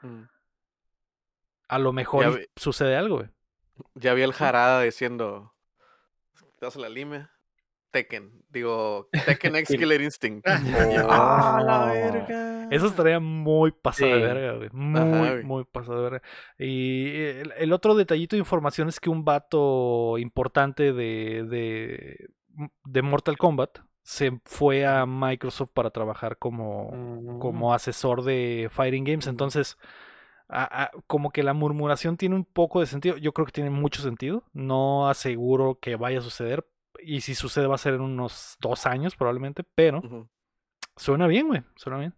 [0.00, 0.22] mm.
[1.68, 3.28] a lo mejor sucede algo, güey.
[3.96, 5.52] ya vi el Jarada diciendo.
[6.58, 7.28] ¿Te das la lime?
[7.90, 8.32] Tekken.
[8.50, 10.46] Digo, Tekken X Kill- Killer Instinct.
[10.48, 10.60] Ah.
[10.94, 11.86] Yo, ¡Ah, la Oh.
[11.94, 12.68] verga!
[12.70, 14.68] Eso estaría muy pasado de verga, güey.
[14.72, 15.42] Muy, güey.
[15.44, 16.22] muy pasado de verga.
[16.58, 22.28] Y el, el otro detallito de información es que un vato importante de, de,
[22.84, 27.38] de Mortal Kombat se fue a Microsoft para trabajar como, Mm.
[27.38, 29.26] como asesor de Fighting Games.
[29.26, 29.76] Entonces,
[30.48, 33.16] a- a- como que la murmuración tiene un poco de sentido.
[33.18, 34.44] Yo creo que tiene mucho sentido.
[34.54, 36.66] No aseguro que vaya a suceder.
[37.02, 39.64] Y si sucede va a ser en unos dos años probablemente.
[39.74, 40.28] Pero
[40.96, 41.62] suena bien, güey.
[41.76, 42.14] Suena bien.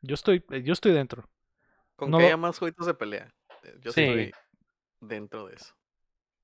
[0.00, 1.28] Yo estoy, eh, yo estoy dentro.
[1.96, 3.32] Con No que lo- haya más jueguitos de pelea.
[3.62, 4.02] eh, Yo Sí.
[4.02, 4.32] estoy
[5.00, 5.74] dentro de eso.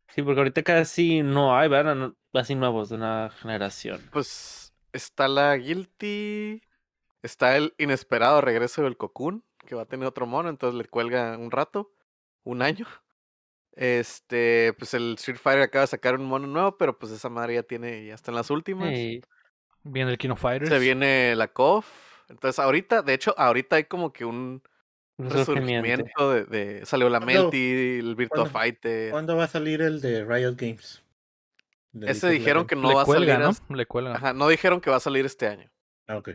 [0.09, 1.95] Sí, porque ahorita casi no hay, ¿verdad?
[1.95, 4.01] No- Así nuevos de una generación.
[4.13, 6.61] Pues está la Guilty.
[7.23, 11.37] Está el inesperado regreso del Cocoon, que va a tener otro mono, entonces le cuelga
[11.39, 11.93] un rato,
[12.45, 12.87] un año.
[13.77, 17.55] Este, pues el Street Fighter acaba de sacar un mono nuevo, pero pues esa madre
[17.55, 18.89] ya tiene, ya está en las últimas.
[19.85, 20.71] Viene el King of Fighters.
[20.71, 21.87] Se viene la KOF.
[22.31, 24.63] Entonces ahorita, de hecho, ahorita hay como que un
[25.19, 26.31] Resurgimiento.
[26.33, 27.21] de, de- salió la.
[27.21, 28.51] Melty, el Virtua ¿Cuándo?
[28.51, 29.11] Fighter.
[29.13, 31.03] ¿Cuándo va a salir el de Riot Games?
[31.93, 33.39] De Ese dijeron que no va a salir.
[33.39, 33.53] ¿no?
[33.75, 34.15] Le cuelga.
[34.17, 35.71] Ajá, no dijeron que va a salir este año.
[36.09, 36.31] Ah, ok.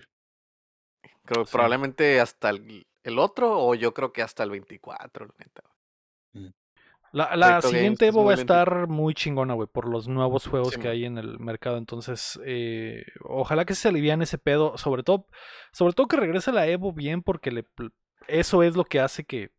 [1.25, 1.51] Creo Sí.
[1.51, 5.61] probablemente hasta el, el otro, o yo creo que hasta el 24, la neta.
[7.13, 8.41] La, la siguiente Evo va a 2020.
[8.41, 10.91] estar muy chingona, güey, por los nuevos juegos Sí, que man.
[10.93, 11.77] hay en el mercado.
[11.77, 14.77] Entonces, eh, ojalá que se alivian ese pedo.
[14.77, 15.27] Sobre todo,
[15.73, 17.65] sobre todo que regrese la Evo bien, porque le,
[18.27, 19.51] eso es lo que hace que,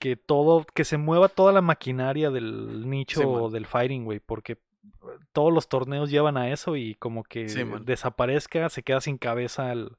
[0.00, 4.58] que todo, que se mueva toda la maquinaria del nicho Sí, del fighting, güey, porque
[5.32, 9.72] todos los torneos llevan a eso y como que Sí, desaparezca, se queda sin cabeza
[9.72, 9.96] el-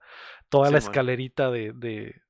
[0.50, 2.22] toda Sí, la escalerita de, de,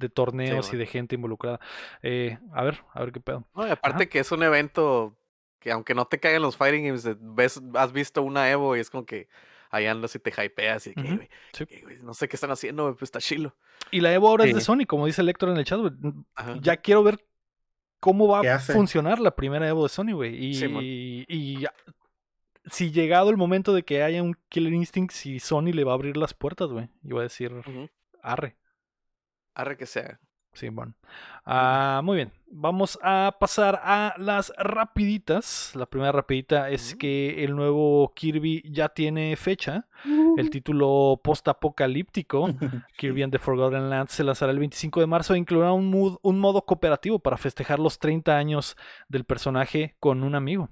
[0.00, 1.60] de torneos y de gente involucrada.
[2.02, 3.46] Eh, a ver, a ver qué pedo.
[3.54, 4.06] No, y aparte Ajá.
[4.10, 5.16] que es un evento
[5.60, 8.90] que aunque no te caigan los fighting games, ves, has visto una Evo y es
[8.90, 9.28] como que
[9.70, 11.66] ahí andas y te hypeas y que, sí.
[12.02, 13.54] no sé qué están haciendo, güey, pues está chilo.
[13.90, 14.66] Y la Evo ahora es de Sí.
[14.66, 15.80] Sony, como dice el Héctor en el chat.
[16.60, 17.24] Ya quiero ver
[18.00, 20.34] cómo va ¿Qué a funcionar la primera Evo de Sony, güey.
[20.44, 20.82] Y, Sí, man.
[20.82, 21.64] y
[22.66, 25.94] si llegado el momento de que haya un Killer Instinct, si Sony le va a
[25.94, 26.88] abrir las puertas, güey.
[27.02, 27.52] Y va a decir,
[28.22, 28.56] arre.
[29.60, 30.18] Arre que sea.
[30.52, 30.94] Sí, bueno.
[31.44, 32.32] Ah, muy bien.
[32.50, 35.72] Vamos a pasar a las rapiditas.
[35.76, 39.86] La primera rapidita es que el nuevo Kirby ya tiene fecha.
[40.36, 42.48] El título post-apocalíptico,
[42.98, 46.18] Kirby and the Forgotten Lands, se lanzará el 25 de marzo e incluirá un, mood-
[46.22, 48.76] un modo cooperativo para festejar los 30 años
[49.08, 50.68] del personaje con un amigo.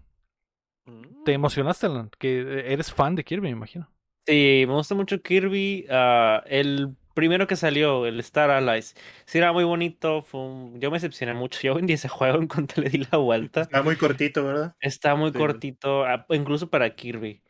[1.25, 1.35] ¿Te Mm.
[1.35, 2.11] emocionaste, Alan?
[2.19, 3.89] Que eres fan de Kirby, me imagino.
[4.27, 5.87] Sí, me gusta mucho Kirby.
[5.91, 8.95] ah, el primero que salió, el Star Allies,
[9.27, 10.23] sí era muy bonito.
[10.23, 11.59] Fue un- Yo me decepcioné mucho.
[11.67, 13.63] Yo vendí ese juego en cuanto le di la vuelta.
[13.63, 14.77] Está muy cortito, ¿verdad?
[14.81, 15.39] Está muy Sí.
[15.39, 17.43] cortito, ah, incluso para Kirby.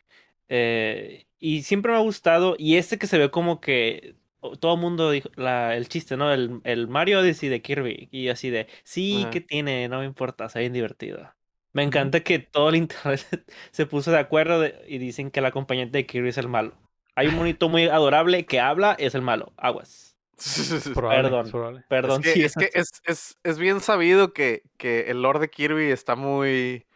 [0.48, 2.56] Eh, y siempre me ha gustado.
[2.58, 6.16] Y este que se ve como que o- todo el mundo dijo la, el chiste,
[6.16, 6.32] ¿no?
[6.32, 8.08] El, el Mario Odyssey de Kirby.
[8.12, 9.30] Y así de, sí, Ajá.
[9.32, 9.88] que tiene?
[9.88, 11.34] No me importa, está bien divertido.
[11.74, 13.26] Me encanta que todo el internet
[13.72, 16.74] se puso de acuerdo de- y dicen que el acompañante de Kirby es el malo.
[17.18, 19.52] Hay un monito muy adorable que habla, es el malo.
[19.56, 20.16] Aguas.
[20.94, 21.50] Probable, Perdón.
[21.50, 21.84] probable.
[21.88, 25.40] Perdón, es que, sí, es, que es, es, es bien sabido que, que el lore
[25.40, 26.86] de Kirby está muy,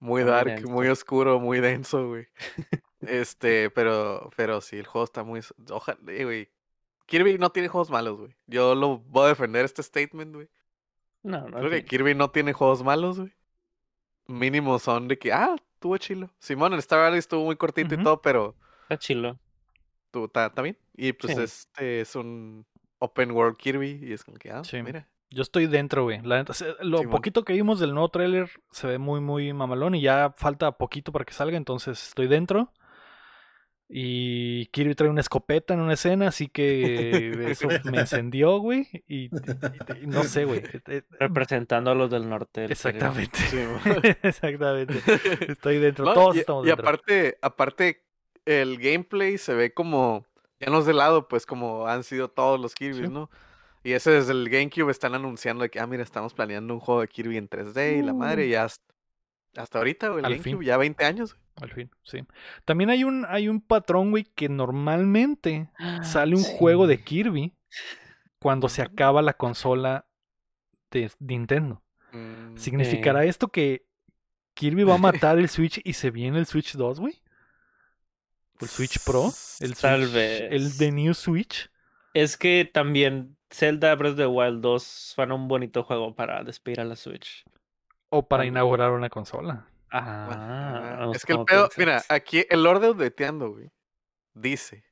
[0.00, 2.26] muy dark, muy oscuro, muy denso, güey.
[3.00, 5.40] Este, pero, pero sí, el juego está muy.
[5.70, 6.50] Ojalá, eh, güey.
[7.06, 8.36] Kirby no tiene juegos malos, güey.
[8.46, 10.48] Yo lo voy a defender este statement, güey.
[11.22, 11.84] No, no Creo que tiene.
[11.86, 13.32] Kirby no tiene juegos malos, güey.
[14.26, 16.30] Mínimo son de que, ah, estuvo chilo.
[16.38, 19.38] Simón, el Star Valley estuvo muy cortito y todo, pero Está chilo.
[20.22, 20.76] Tú, está bien.
[20.96, 21.42] Y pues Sí.
[21.42, 22.64] este es un
[22.98, 24.82] open world Kirby y es como que, ah, Sí.
[24.82, 25.08] mira.
[25.30, 26.20] Yo estoy dentro, güey.
[26.22, 26.44] La
[26.80, 30.70] lo poquito que vimos del nuevo tráiler se ve muy, muy mamalón y ya falta
[30.78, 32.72] poquito para que salga, entonces estoy dentro.
[33.88, 38.86] Y Kirby trae una escopeta en una escena, así que eso me encendió, güey.
[39.06, 39.30] Y, y-
[40.02, 40.60] y no sé, güey.
[40.60, 42.62] Eh, eh, Representando a los del norte.
[42.62, 43.38] del Exactamente.
[44.22, 44.94] Exactamente.
[45.48, 46.04] Estoy dentro.
[46.06, 46.84] No, Todos y, estamos y dentro.
[46.88, 48.04] aparte, aparte,
[48.46, 50.24] el gameplay se ve como,
[50.60, 53.12] ya no es de lado, pues como han sido todos los Kirby, Sí.
[53.12, 53.30] ¿no?
[53.82, 57.02] Y ese desde el GameCube están anunciando de que, ah, mira, estamos planeando un juego
[57.02, 58.82] de Kirby en 3D y la madre, ya hasta,
[59.56, 60.66] hasta ahorita, güey, el Al GameCube, fin.
[60.66, 61.34] ya 20 años.
[61.34, 61.44] güey.
[61.62, 62.24] Al fin, sí.
[62.64, 67.02] También hay un, hay un patrón, güey, que normalmente Ah, sale un juego de.
[67.04, 67.52] Kirby
[68.38, 70.06] cuando se acaba la consola
[70.90, 71.82] de Nintendo.
[72.12, 73.86] Mm, ¿Significará esto que
[74.54, 77.20] Kirby va a matar el Switch y se viene el Switch 2, güey?
[78.64, 79.32] ¿El Switch Pro?
[79.60, 81.70] ¿El Tal Switch- ¿El de New Switch?
[82.14, 86.80] Es que también Zelda Breath of the Wild 2 fue un bonito juego para despedir
[86.80, 87.44] a la Switch.
[88.08, 89.66] ¿O para inaugurar una consola?
[89.90, 90.96] Ah, Ajá.
[91.00, 93.70] vamos es que el pedo, mira, aquí el orden de updateando, güey,
[94.32, 94.84] dice.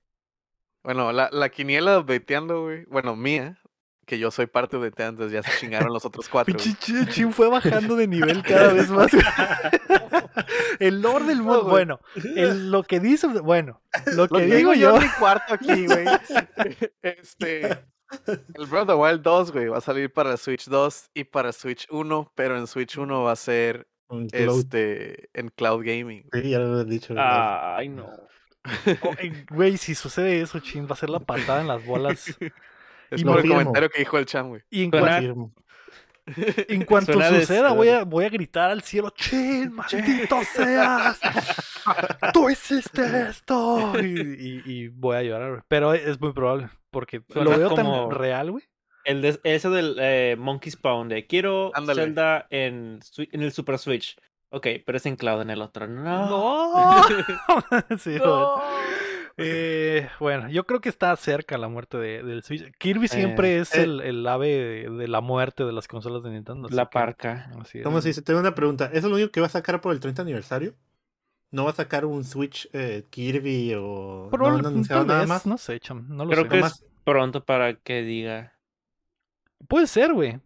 [0.83, 3.59] Bueno, la, la quiniela de updateando, güey, bueno, mía,
[4.07, 6.57] que yo soy parte de updateando, ya se chingaron los otros cuatro.
[6.57, 9.11] Chin fue bajando de nivel cada vez más.
[10.79, 11.65] el lore del mundo.
[11.65, 12.01] Bueno,
[12.37, 13.27] el- lo que dice.
[13.29, 13.81] Bueno,
[14.15, 14.99] lo que Lo digo yo.
[14.99, 16.07] mi cuarto aquí, güey.
[17.03, 17.85] este.
[18.55, 21.51] El Breath of the Wild 2, güey, va a salir para Switch 2 y para
[21.53, 23.87] Switch 1, pero en Switch 1 va a ser
[24.31, 24.59] cloud.
[24.59, 26.29] este en Cloud Gaming.
[26.31, 27.15] Sí, ya lo he dicho.
[27.17, 28.05] Ay, no.
[29.03, 29.15] Oh,
[29.51, 32.37] Güey, si sucede eso, Chin, va a ser la patada en las bolas.
[33.13, 34.63] Es Y por el comentario que dijo el Cham, güey.
[34.71, 34.91] Y en,
[36.87, 41.21] cuanto suena suceda, voy a, voy a gritar al cielo: ¡Chin, maldito seas!
[42.33, 43.93] ¡Tú hiciste esto!
[44.03, 45.63] Y, y- y voy a llorar, güey.
[45.69, 48.65] Pero es muy probable, porque lo veo como- tan real, güey.
[49.05, 52.03] El de, ese del eh, Monkey Spawn de quiero Ándale.
[52.03, 54.17] Zelda en, en el Super Switch.
[54.51, 55.89] Ok, pero es en cloud en el otro.
[55.89, 56.29] No.
[56.29, 57.03] ¡No!
[57.99, 58.11] Sí.
[58.17, 58.63] No.
[59.39, 62.71] Eh, bueno, yo creo que está cerca la muerte de- del Switch.
[62.79, 63.83] Kirby siempre es eh.
[63.85, 66.69] el, el ave de, de la muerte de las consolas de Nintendo.
[66.71, 67.51] La que- parca.
[67.61, 67.85] así es.
[67.85, 68.23] ¿Cómo se dice?
[68.23, 68.87] Tengo una pregunta.
[68.87, 70.75] ¿Eso es lo único que va a sacar por el 30 aniversario?
[71.51, 75.21] ¿No va a sacar un Switch eh, Kirby o no Probable- han anunciado tal nada
[75.21, 75.47] vez, más?
[75.47, 76.49] No sé, cham, no lo Creo sé.
[76.49, 78.55] que Nomás- es pronto para que diga.
[79.69, 80.41] Puede ser, güey.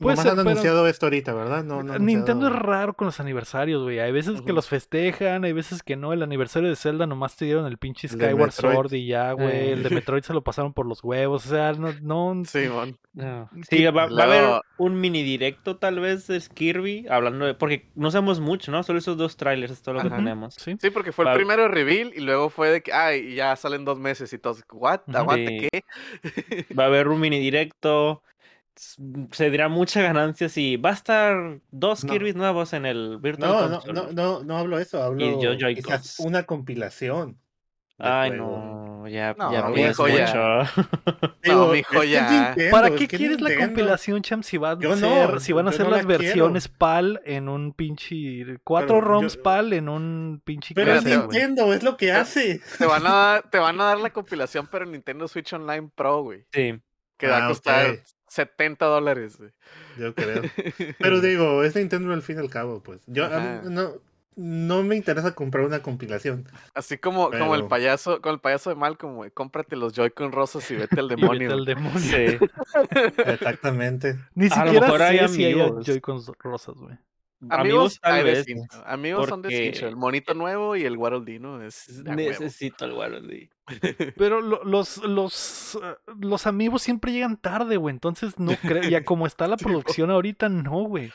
[0.00, 1.62] Puede Nomás ser, han pero- anunciado esto ahorita, ¿verdad?
[1.62, 3.98] No, Nintendo es raro con los aniversarios, güey.
[3.98, 6.14] Hay veces que los festejan, hay veces que no.
[6.14, 8.52] El aniversario de Zelda nomás te dieron el pinche Skyward.
[8.52, 9.48] Sword y ya, güey.
[9.50, 9.72] Eh.
[9.74, 11.44] El de Metroid se lo pasaron por los huevos.
[11.44, 12.42] O sea, no, no.
[13.12, 13.50] No.
[13.68, 17.54] Que- Sí, va, va a haber un mini directo tal vez de Kirby, hablando de...
[17.54, 18.84] Porque no sabemos mucho, ¿no?
[18.84, 20.16] Solo esos dos trailers es todo lo que Ajá.
[20.16, 20.54] tenemos.
[20.54, 20.76] Sí.
[20.80, 23.98] Sí, porque fue el primero reveal y luego fue de que, ay, ya salen dos
[23.98, 25.00] meses y todos, ¿what?
[25.08, 25.16] Ujú.
[25.18, 25.68] ¿Aguante Sí.
[25.72, 25.84] qué?
[26.78, 28.22] Va a haber un mini directo.
[29.32, 32.12] Se dirá mucha ganancia si va a estar dos No.
[32.12, 33.92] Kirby nuevos en el Virtual No, no, Console.
[33.94, 37.38] no, no, no hablo eso, hablo Y yo- quizás una compilación.
[37.98, 38.46] Ay, juego.
[38.58, 38.80] no.
[39.00, 40.64] No, ya, No, ya no, pides ya.
[40.64, 40.84] mucho.
[41.44, 41.74] No,
[42.04, 42.30] ya.
[42.30, 43.66] Nintendo, ¿Para es qué quieres la Nintendo.
[43.66, 44.42] compilación, Champ?
[44.44, 46.08] Si van a Yo no, ser, si van a no las la quiero.
[46.24, 48.44] versiones PAL en un pinche.
[48.64, 50.74] Cuatro Pero ROMs yo- PAL en un pinche.
[50.74, 51.04] Pero es.
[51.04, 52.60] Nintendo, es lo que hace.
[52.78, 55.90] Te van, a dar, te van a dar la compilación, pero en Nintendo Switch Online
[55.94, 56.44] Pro, güey.
[56.52, 56.78] Sí.
[57.18, 57.98] Que va Ah, a costar ok.
[58.30, 59.38] 70 dólares.
[59.98, 60.42] Yo creo.
[60.98, 63.02] Pero digo, es Nintendo al fin y al cabo, pues.
[63.06, 63.62] Yo a mí Ajá.
[63.64, 63.94] no,
[64.36, 66.46] no me interesa comprar una compilación.
[66.72, 69.30] Así como, como el payaso, como el payaso de Malcolm, güey.
[69.32, 71.52] Cómprate los Joy-Con rosas y vete al Y vete demonio.
[71.52, 71.98] al demonio.
[71.98, 72.38] Sí.
[73.26, 74.16] Exactamente.
[74.34, 75.84] Ni A lo siquiera mejor hay sé si hay amigos.
[75.86, 76.96] Joy-Cons rosas, güey.
[77.48, 78.44] Amigos, tal de vez.
[78.44, 78.82] cincho.
[78.84, 79.70] Amigos son de.
[79.70, 82.02] El monito nuevo y el Waddle Dino es.
[82.04, 83.50] Necesito el Waddle
[84.16, 87.94] Pero lo- los, los, eh, los amigos siempre llegan tarde, güey.
[87.94, 88.82] Entonces no creo.
[88.82, 91.10] Ya como está la producción ahorita, no, güey.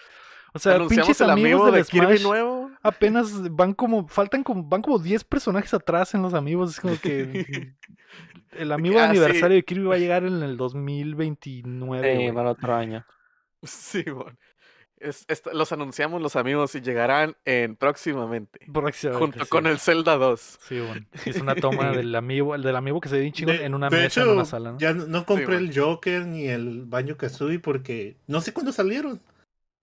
[0.53, 2.71] O sea, Anunciamos pinches el amigos amigo de del Kirby Smash nuevo.
[2.81, 4.07] apenas van como.
[4.07, 4.63] Faltan como.
[4.63, 6.71] Van como 10 personajes atrás en los amigos.
[6.71, 7.75] Es como que.
[8.53, 9.17] El amigo de ah, sí.
[9.17, 12.09] aniversario de Kirby va a llegar en el 2029.
[12.09, 12.33] Sí, güey.
[12.33, 13.05] para otro año.
[13.63, 14.37] Sí, bueno.
[14.97, 18.59] Es- los anunciamos los amigos y llegarán en próximamente.
[18.71, 19.49] Próximamente, Junto sí.
[19.49, 20.59] con el Zelda 2.
[20.67, 21.05] Sí, bueno.
[21.25, 23.97] Es una toma del amigo, el del amigo que se ve chingón en una de
[23.97, 24.79] mesa hecho, en una sala, ¿no?
[24.79, 25.59] Ya no, compré bueno.
[25.59, 29.21] el Joker ni el Banjo Kazooie porque no sé cuándo salieron.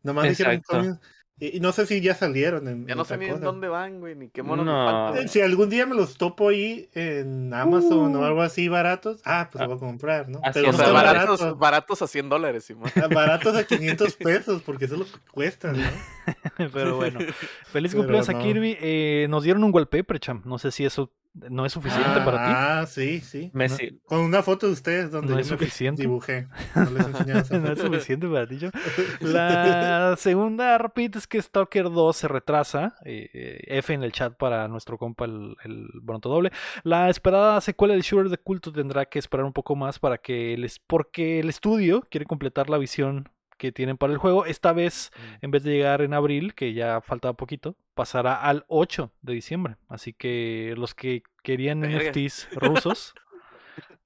[0.02, 0.78] Nomás dijeron Exacto.
[0.78, 1.00] "Coño",
[1.46, 2.68] y, y no sé si ya salieron.
[2.68, 4.72] En, Ya en no sé ni en dónde van, güey, ni qué monos No.
[4.72, 5.24] nos faltan.
[5.24, 8.20] Eh, Si algún día me los topo ahí en Amazon Uh.
[8.20, 9.64] o algo así baratos, ah, pues Ah.
[9.66, 10.38] lo voy a comprar, ¿no?
[10.42, 11.58] Así Pero O no sea, baratos, baratos.
[11.58, 12.90] baratos a 100 dólares, Simón.
[12.96, 15.88] Ah, Baratos a 500 pesos, porque eso es lo que cuestan, ¿no?
[16.72, 17.20] Pero bueno,
[17.72, 18.38] feliz cumpleaños a.
[18.38, 18.76] Kirby.
[18.80, 20.44] Eh, nos dieron un wallpaper, champ.
[20.44, 22.52] No sé si eso no es suficiente para ti.
[22.54, 23.50] Ah, sí, sí.
[23.54, 23.98] Messi.
[24.04, 26.02] Con una foto de ustedes donde No yo es me suficiente.
[26.02, 26.46] dibujé.
[26.74, 28.74] No les enseñé esa no es suficiente para ti, champ.
[29.20, 32.94] La segunda rapidita es que Stalker 2 se retrasa.
[33.04, 36.52] Eh, F en el chat para nuestro compa el, el Bronto Doble.
[36.82, 40.56] La esperada secuela del Shooter de culto tendrá que esperar un poco más para que
[40.58, 43.28] les, porque el estudio quiere completar la visión
[43.62, 44.44] que tienen para el juego.
[44.44, 49.12] Esta vez en vez de llegar en abril, que ya faltaba poquito, pasará al 8
[49.22, 49.76] de diciembre.
[49.88, 52.10] Así que los que querían Verga.
[52.10, 53.14] NFTs rusos,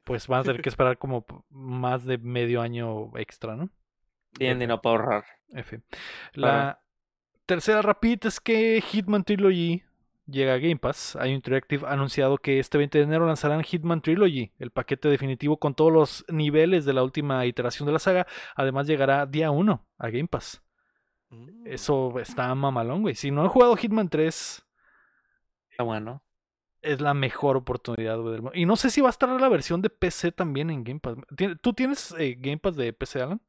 [0.04, 3.70] pues van a tener que esperar como más de medio año extra, ¿no?
[4.34, 5.24] Tienen dinero para ahorrar.
[5.54, 5.80] F.
[6.34, 6.82] La
[7.46, 9.84] tercera rapidita es que Hitman Trilogy
[10.26, 11.16] llega a Game Pass.
[11.16, 15.74] Hay Interactive anunciado que este 20 de enero lanzarán Hitman Trilogy, el paquete definitivo con
[15.74, 18.26] todos los niveles de la última iteración de la saga.
[18.54, 20.62] Además llegará día 1 a Game Pass.
[21.30, 21.66] Mm.
[21.66, 23.14] Eso está mamalón, güey.
[23.14, 24.62] Si no han jugado Hitman 3,
[25.70, 26.22] Está bueno.
[26.82, 28.32] es la mejor oportunidad, güey.
[28.32, 28.56] del mundo.
[28.58, 31.16] Y no sé si va a estar la versión de PC también en Game Pass.
[31.36, 33.40] ¿Tien- ¿Tú tienes eh, Game Pass de PC, Alan?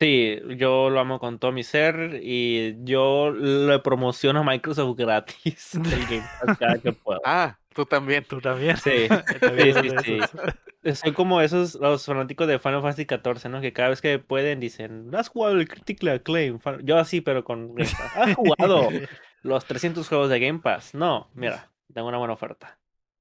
[0.00, 5.74] Sí, yo lo amo con todo mi ser y yo le promociono a Microsoft gratis
[5.74, 7.20] el Game Pass cada que puedo.
[7.24, 8.24] Ah, tú también.
[8.24, 8.76] Tú también.
[8.76, 9.08] Sí,
[9.40, 10.94] También sí, sí.
[10.94, 13.60] Soy como esos, los fanáticos de Final Fantasy XIV, ¿no?
[13.60, 16.58] Que cada vez que pueden dicen, ¿has jugado el Critical Acclaim?
[16.58, 18.16] Fan-?" Yo así, pero con Game Pass.
[18.16, 18.88] ¿Has jugado
[19.42, 20.94] los 300 juegos de Game Pass?
[20.94, 22.78] No, mira, tengo una buena oferta.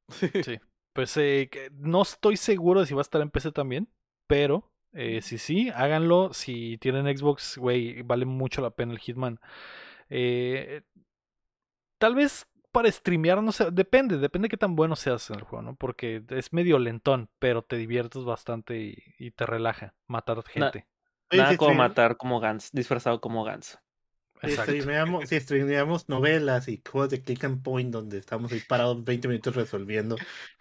[0.09, 0.59] Sí.
[0.91, 3.87] Pues eh, que no estoy seguro de si va a estar en PC también,
[4.27, 6.33] pero eh, si sí, háganlo.
[6.33, 9.39] Si tienen Xbox, güey, vale mucho la pena el Hitman.
[10.09, 10.81] Eh,
[11.97, 15.43] tal vez para streamear, no sé, depende, depende de qué tan bueno seas en el
[15.43, 15.75] juego, ¿no?
[15.75, 20.87] Porque es medio lentón, pero te diviertes bastante y, y te relaja matar gente.
[21.31, 23.77] Nada como stream- matar como Gans, disfrazado como Gans.
[24.41, 24.71] Si Exacto.
[24.73, 29.27] streameamos, si streameamos novelas y juegos de click and point donde estamos ahí parados 20
[29.27, 30.17] minutos resolviendo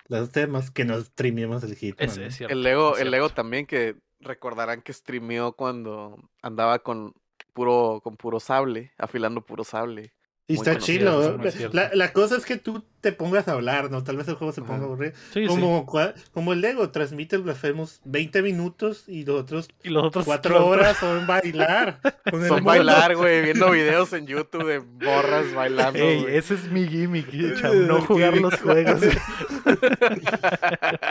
[0.07, 2.09] los temas, que nos streameemos el Hitman.
[2.09, 2.25] Es, ¿no?
[2.25, 2.53] es cierto.
[2.55, 7.15] El Lego, el Lego también que recordarán que streameó cuando andaba con
[7.53, 10.13] puro, con puro sable, afilando puro sable.
[10.47, 11.75] Y muy está conocido, es.
[11.75, 14.03] La, la cosa es que tú te pongas a hablar, ¿no?
[14.03, 14.85] Tal vez el juego se ponga Ajá.
[14.85, 15.13] aburrido.
[15.35, 15.47] Sí, sí.
[15.47, 20.05] Como, cua- como el Lego, transmite el Blasphemous 20 minutos y los otros Y los
[20.05, 22.01] otros 4 los- horas son bailar.
[22.31, 22.63] Son mono.
[22.65, 25.99] bailar, güey, viendo videos en YouTube de borras bailando.
[25.99, 27.27] Ey, ese es mi gimmick,
[27.61, 29.01] cham, no jugar los juegos.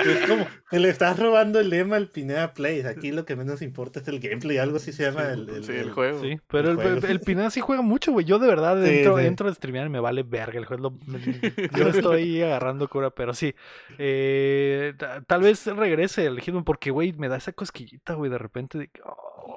[0.05, 2.81] Es como, le estás robando el lema al Pineda Play.
[2.81, 5.71] Aquí lo que menos importa es el gameplay, algo así se llama el, el- sí,
[5.73, 6.21] el el- juego.
[6.21, 6.97] Sí, pero el, juego.
[6.97, 8.25] el, el Pineda sí juega mucho, güey.
[8.25, 9.25] Yo de verdad Sí, entro, sí.
[9.25, 10.97] entro a streamear y me vale verga el juego.
[11.07, 11.27] es
[11.77, 13.53] lo- yo estoy agarrando cura, pero sí.
[13.97, 18.37] Eh, ta- tal vez regrese el Hitman porque, güey, me da esa cosquillita, güey, de
[18.37, 18.77] repente.
[18.77, 19.01] de que,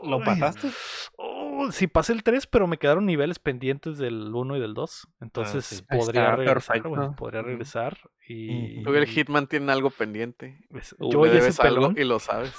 [0.03, 0.69] ¿Lo "Ay, pasaste?
[1.17, 5.09] oh, sí, pasé el 3, pero me quedaron niveles pendientes del 1 y del 2.
[5.21, 5.85] Entonces sí.
[5.89, 6.95] Ahí podría está, regresar, güey.
[6.95, 7.17] perfecto.
[7.17, 7.99] Podría regresar.
[8.29, 8.83] Y.
[8.83, 10.59] Tú el Hitman tiene algo pendiente.
[10.71, 12.55] pues, yo Le y ese debes algo y lo sabes.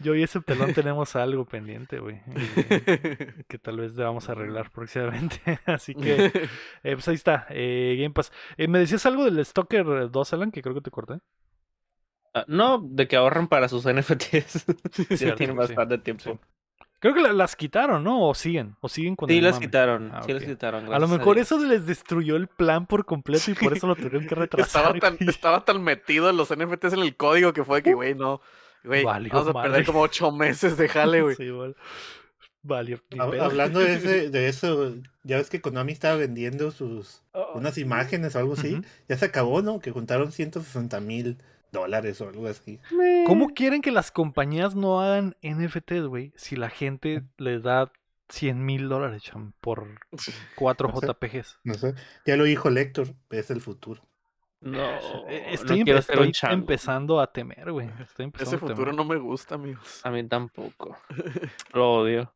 [0.00, 2.20] Yo y ese pelón tenemos algo pendiente, güey.
[3.48, 5.40] que tal vez vamos a arreglar próximamente.
[5.66, 6.26] Así que,
[6.82, 8.32] eh, pues ahí está, eh, Game Pass.
[8.56, 10.50] Eh, ¿Me decías algo del Stalker 2, Alan?
[10.50, 11.18] Que creo que te corté.
[12.32, 14.64] Ah, no, de que ahorran para sus NFTs.
[14.92, 15.04] sí,
[15.36, 16.22] tienen sí, bastante tiempo.
[16.24, 16.32] sí.
[17.00, 18.28] Creo que la- las quitaron, ¿no?
[18.28, 19.66] O siguen, o siguen con Sí, el las mame.
[19.66, 20.10] quitaron.
[20.12, 20.92] Ah, sí, las quitaron.
[20.92, 24.26] A lo mejor eso les destruyó el plan por completo y por eso lo tuvieron
[24.26, 24.94] que retrasar.
[24.96, 28.42] Estaba tan, estaba tan metido los NFTs en el código que fue que, güey, no.
[28.84, 29.70] Güey, Valió vamos a madre.
[29.70, 31.36] perder como ocho meses de jale, güey.
[31.36, 31.76] Sí, igual.
[32.62, 33.00] Valió.
[33.18, 38.34] Hablando de, ese, de eso, ya ves que Konami estaba vendiendo sus Oh, unas imágenes
[38.36, 38.80] o algo así.
[39.08, 39.80] Ya se acabó, ¿no?
[39.80, 41.38] Que juntaron 160 mil
[41.72, 42.80] dólares o algo así.
[43.26, 46.32] ¿Cómo quieren que las compañías no hagan NFTs, güey?
[46.36, 47.92] Si la gente les da
[48.28, 49.22] 100 mil dólares
[49.60, 49.86] por
[50.56, 51.06] 4 No sé.
[51.06, 51.58] JPGs.
[51.64, 51.94] No sé.
[52.26, 54.02] Ya lo dijo Lector, es el futuro.
[54.62, 54.78] No,
[55.28, 57.88] Eh, Estoy, no empe- estoy empezando a temer, güey.
[58.00, 58.94] Estoy empezando Ese a futuro temer.
[58.94, 60.00] no me gusta, amigos.
[60.04, 60.98] A mí tampoco.
[61.72, 62.32] Lo odio.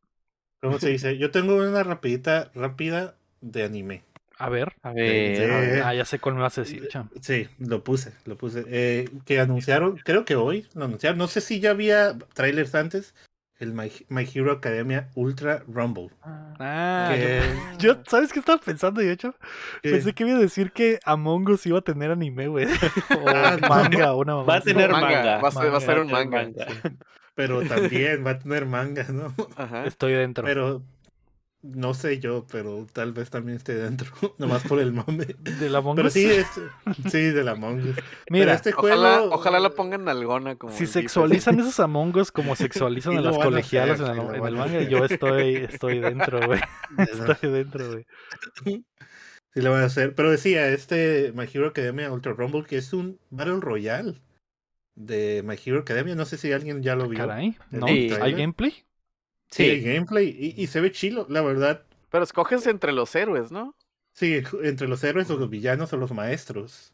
[0.62, 1.18] ¿Cómo se dice?
[1.18, 4.04] Yo tengo una rapidita, rápida de anime.
[4.38, 4.74] A ver.
[4.82, 5.50] A ver.
[5.50, 5.82] a ver.
[5.82, 7.10] Ah, ya sé cuál me vas a decir, cham.
[7.20, 8.64] Sí, lo puse, lo puse.
[8.68, 11.18] Eh, que anunciaron, creo que hoy lo anunciaron.
[11.18, 13.14] No sé si ya había trailers antes.
[13.60, 16.10] El My, My Hero Academia Ultra Rumble.
[16.58, 17.40] Ah, Que-
[17.78, 19.30] yo, yo- ¿sabes qué estaba pensando yo, que-
[19.82, 22.66] Pensé que iba a decir que Among Us iba a tener anime, güey.
[23.24, 25.38] o Ah, manga, o una mamá Va a tener Manga, manga.
[25.40, 26.48] va a ser- va a ser un manga.
[27.36, 29.34] Pero también va a tener manga, ¿no?
[29.56, 29.86] Ajá.
[29.86, 30.44] Estoy dentro.
[30.44, 30.82] Pero
[31.64, 34.06] no sé yo, pero tal vez también esté dentro.
[34.38, 35.26] Nomás por el mame.
[35.58, 36.14] ¿Del Among Pero Us?
[36.14, 36.46] sí, es,
[37.10, 37.94] sí, de la Among Us.
[37.96, 39.30] Pero Mira, este juego.
[39.30, 44.00] Ojalá, la pongan nalgona como si sexualizan esos Among Us como sexualizan a las colegialas
[44.00, 46.60] en, el, lo en van el a manga, yo estoy, estoy dentro, güey.
[46.98, 48.06] Estoy dentro, güey.
[48.64, 48.84] Sí
[49.62, 50.14] lo van a hacer.
[50.14, 54.14] Pero decía, este My Hero Academia Ultra Rumble, que es un Battle Royale
[54.94, 56.14] de My Hero Academia.
[56.14, 57.18] No sé si alguien ya lo vio.
[57.18, 57.86] Caray, ¿no?
[57.86, 58.83] ¿Hay gameplay?
[59.54, 61.84] Sí, Sí, gameplay y, y se ve chilo, la verdad.
[62.10, 63.76] Pero escoges entre los héroes, ¿no?
[64.12, 66.92] Sí, entre los héroes o los villanos o los maestros.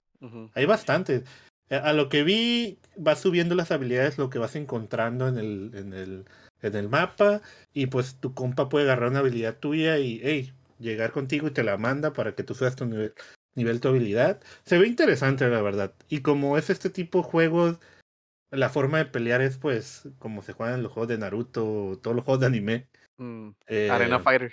[0.53, 1.25] Hay bastantes.
[1.71, 5.71] A a lo que vi, vas subiendo las habilidades, lo que vas encontrando en el,
[5.75, 6.25] en el,
[6.61, 7.41] en el mapa.
[7.73, 11.63] Y pues tu compa puede agarrar una habilidad tuya y hey, llegar contigo y te
[11.63, 13.15] la manda para que tú subas tu nivel,
[13.55, 14.39] nivel tu habilidad.
[14.65, 15.95] Se ve interesante, la verdad.
[16.11, 17.79] Y como es este tipo de juegos,
[18.51, 22.15] la forma de pelear es pues como se juegan en los juegos de Naruto, todos
[22.17, 22.89] los juegos de anime.
[23.19, 24.53] Mm, Eh, Arena Fighter.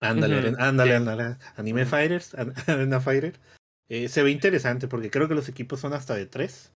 [0.00, 1.36] Ándale, ándale, ándale.
[1.56, 1.86] Anime.
[1.86, 2.34] Fighters,
[2.68, 3.38] Arena Fighter.
[3.88, 6.72] Eh, se ve interesante porque creo que los equipos son hasta de tres.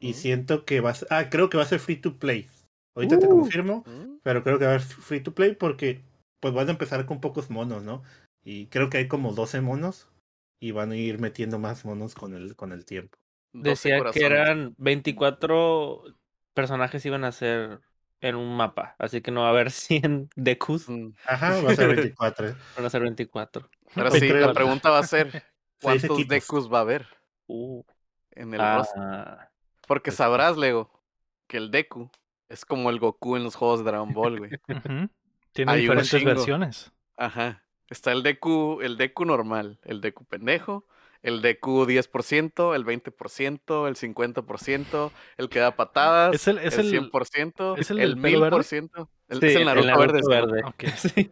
[0.00, 2.48] Y siento que va a ser, ah, creo que va a ser free to play.
[2.94, 3.30] Ahorita te Uh.
[3.30, 6.00] confirmo, Mm, pero creo que va a ser free to play porque
[6.40, 8.02] pues van a empezar con pocos monos, ¿no?
[8.44, 10.08] Y creo que hay como 12 monos
[10.60, 13.18] y van a ir metiendo más monos con el, con el tiempo.
[13.52, 16.02] 12 decía que eran 24
[16.54, 17.80] personajes iban a ser
[18.20, 21.76] en un mapa, así que no va a haber 100 Dekus, Mm, Ajá, va a
[21.76, 22.54] ser 24.
[22.76, 23.70] van a ser 24.
[23.94, 25.44] Pero sí, la pregunta va a ser,
[25.82, 26.28] ¿cuántos.
[26.28, 27.06] Dekus va a haber
[27.50, 27.82] Uh,
[28.32, 29.02] en el roster?
[29.02, 29.50] ah,
[29.86, 30.90] Porque pues- sabrás, Lego,
[31.46, 32.10] que el Deku
[32.50, 34.50] es como el Goku en los juegos de Dragon Ball, güey.
[35.52, 36.92] Tiene Hay diferentes versiones.
[37.16, 37.64] Ajá.
[37.88, 40.86] Está el Deku, el Deku normal, el Deku pendejo,
[41.22, 46.90] el Deku 10%, el 20%, el 50%, el que da patadas, Es el- es el-
[46.90, 48.56] 100%, ¿es el el, del pelo verde?
[48.58, 49.08] 1000%.
[49.28, 50.20] El, sí, es el Naruto, verde.
[50.22, 50.28] sí.
[50.28, 50.62] verde.
[50.66, 51.30] Ok, Sí.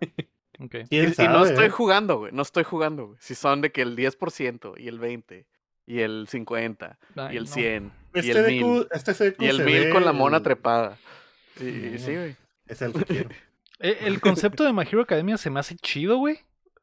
[0.58, 0.74] ok.
[0.74, 2.32] Y, ¿Quién y no sabe, estoy jugando, güey.
[2.32, 3.18] No estoy jugando, güey.
[3.20, 5.46] Si son de que el 10% y el 20
[5.86, 7.50] y el 50 y Ay, el no.
[7.50, 10.42] 100 y Este el Deku, 1000 este Deku y el se 1000 con la mona
[10.42, 10.98] trepada.
[11.60, 11.98] Y, y Mm.
[11.98, 12.36] sí, güey.
[12.66, 13.30] Es el que quiero.
[13.78, 16.38] Eh, El concepto de My Hero Academia se me hace chido, güey.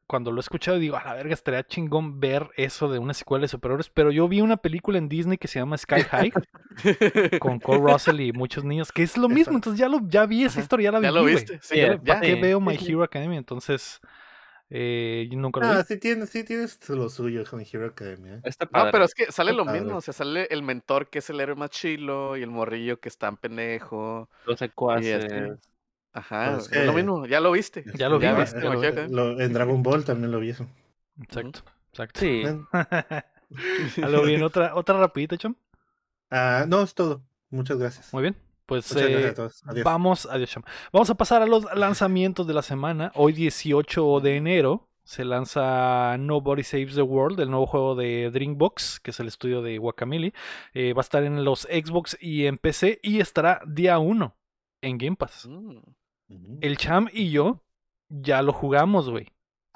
[0.06, 3.42] Cuando lo he escuchado digo, a la verga, estaría chingón ver eso de una secuela
[3.42, 3.88] de superhéroes.
[3.90, 6.32] Pero yo vi una película en Disney que se llama Sky High
[7.40, 9.56] con Cole Russell y muchos niños, que es lo mismo.
[9.56, 9.56] Exacto.
[9.56, 10.60] Entonces ya lo ya vi esa Ajá.
[10.60, 11.34] historia, ya la ¿Ya vi, lo güey.
[11.34, 11.58] viste?
[11.62, 11.98] Sí, Sí, ya.
[12.02, 12.76] ¿Para qué veo My.
[12.76, 13.38] Hero Academia?
[13.38, 14.00] Entonces,
[14.70, 15.72] eh, yo nunca lo vi.
[15.72, 18.40] Ah, sí tienes, sí tienes lo suyo con Hero Academia.
[18.44, 18.86] Está padre.
[18.86, 19.80] No, pero es que sale Está lo padre.
[19.80, 19.96] mismo.
[19.96, 23.08] O sea, sale el mentor que es el héroe más chilo y el morrillo que
[23.08, 24.28] está en pendejo.
[24.44, 25.58] Los secuaces.
[26.14, 27.26] Ajá, Pues es lo mismo.
[27.26, 27.84] Ya lo viste.
[27.96, 28.70] Ya lo vi, Ya viste, ya
[29.08, 29.08] lo.
[29.08, 30.66] Lo- en Dragon Ball también lo vi eso.
[31.20, 31.60] Exacto,
[31.90, 32.20] exacto.
[32.20, 32.42] Sí.
[32.42, 32.68] Bueno,
[33.96, 35.54] Ya lo vi en otra, otra rapidita, chum.
[36.30, 37.22] ah, no, es todo.
[37.50, 38.12] Muchas gracias.
[38.12, 38.36] Muy bien.
[38.66, 39.62] Pues eh, a todos.
[39.66, 39.84] Adiós.
[39.84, 40.62] Vamos, adiós, Cham.
[40.92, 43.12] Vamos a pasar a los lanzamientos de la semana.
[43.14, 49.00] Hoy 18 de enero se lanza Nobody Saves the World, el nuevo juego de Dreambox,
[49.00, 50.32] que es el estudio de Guacamole.
[50.72, 54.34] Eh, va a estar en los Xbox y en PC y estará día 1
[54.80, 55.46] en Game Pass.
[55.46, 55.78] Mm.
[56.60, 57.62] El Cham y yo
[58.08, 59.26] ya lo jugamos, güey.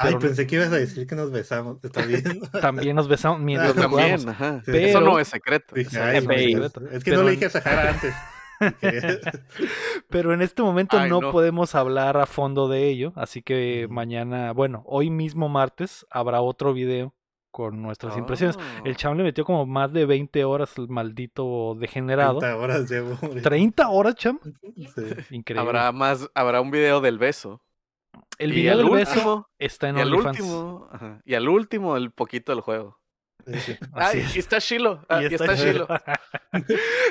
[0.01, 1.83] Ay, pero no- pensé que ibas a decir que nos besamos.
[1.83, 2.23] ¿Está bien?
[2.63, 4.25] También nos besamos mientras lo jugamos.
[4.25, 4.63] también, ajá.
[4.65, 4.73] Sí.
[4.77, 5.75] Eso no es secreto.
[5.75, 6.53] Dije, eso ay, no es Ey.
[6.55, 6.81] secreto.
[6.91, 8.15] es que Pero- no le dije a Sahara antes.
[10.09, 11.31] Pero en este momento Ay, no, no.
[11.33, 16.73] podemos hablar a fondo de ello, así que mañana, bueno, hoy mismo martes habrá otro
[16.73, 17.15] video
[17.51, 18.59] con nuestras impresiones.
[18.85, 22.39] El cham le metió como más de 20 horas el maldito degenerado.
[22.39, 23.17] 30 horas llevo.
[23.43, 24.39] 30 horas, cham.
[24.75, 25.03] Sí.
[25.31, 25.61] Increíble.
[25.69, 27.63] Habrá más, habrá un video del beso.
[28.39, 30.41] el video del beso último- está en y OnlyFans.
[30.41, 32.99] último, ajá, y al último, el poquito del juego.
[34.15, 34.37] Es.
[34.37, 35.05] y está Shilo.
[35.09, 35.55] ah, y está.
[35.55, 35.87] Shilo.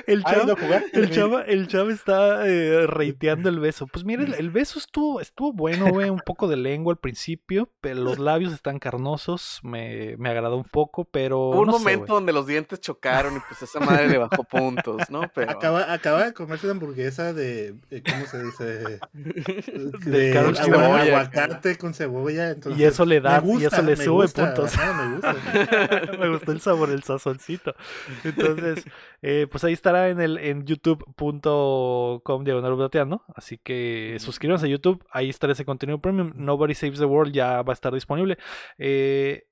[0.07, 0.99] el ¿lo jugaste?
[0.99, 3.87] el chava, el chava está eh, reiteando el beso.
[3.87, 6.09] Pues mire, el, beso estuvo, estuvo bueno, güey.
[6.09, 9.59] Un poco de lengua al principio, pero los labios están carnosos.
[9.63, 11.49] Me, me agradó un poco, pero.
[11.49, 15.09] Hubo un no momento donde los dientes chocaron y pues esa madre le bajó puntos,
[15.09, 15.21] ¿no?
[15.33, 18.99] Pero Acaba, acaba de comerse una hamburguesa de, eh, ¿cómo se dice?
[20.07, 21.01] De Carol agua- Cebolla.
[21.03, 22.49] aguacate con cebolla.
[22.51, 24.73] Entonces, Y eso le da, y eso le sube gusta, puntos.
[24.75, 26.17] ajá, me gusta.
[26.27, 27.75] Me gustó el sabor, el sazoncito.
[28.23, 28.85] Entonces,
[29.21, 33.23] eh, pues ahí estará en el en youtube.com diagonal updateando.
[33.35, 35.05] Así que suscríbanse a YouTube.
[35.11, 36.33] Ahí estará ese contenido premium.
[36.35, 38.37] Nobody Saves the World ya va a estar disponible.
[38.77, 39.47] Eh,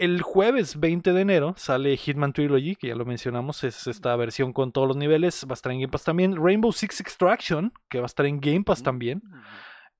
[0.00, 4.54] el jueves 20 de enero sale Hitman Trilogy, que ya lo mencionamos, es esta versión
[4.54, 6.42] con todos los niveles, va a estar en Game Pass también.
[6.42, 9.20] Rainbow Six Extraction, que va a estar en Game Pass también.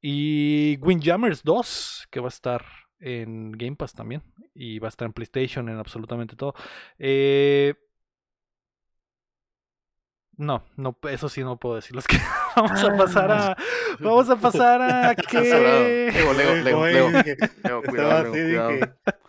[0.00, 2.64] Y Windjammers 2, que va a estar
[3.00, 4.22] en Game Pass también.
[4.54, 6.54] Y va a estar en PlayStation, en absolutamente todo.
[6.98, 7.74] Eh,
[10.36, 12.16] No, no, eso sí no puedo decirles que
[12.56, 13.56] vamos a pasar a.
[13.98, 15.38] Vamos a pasar a que.
[16.14, 17.10] Lego, Lego, Lego, Lego.
[17.10, 18.70] Lego, cuidado, Lego, cuidado.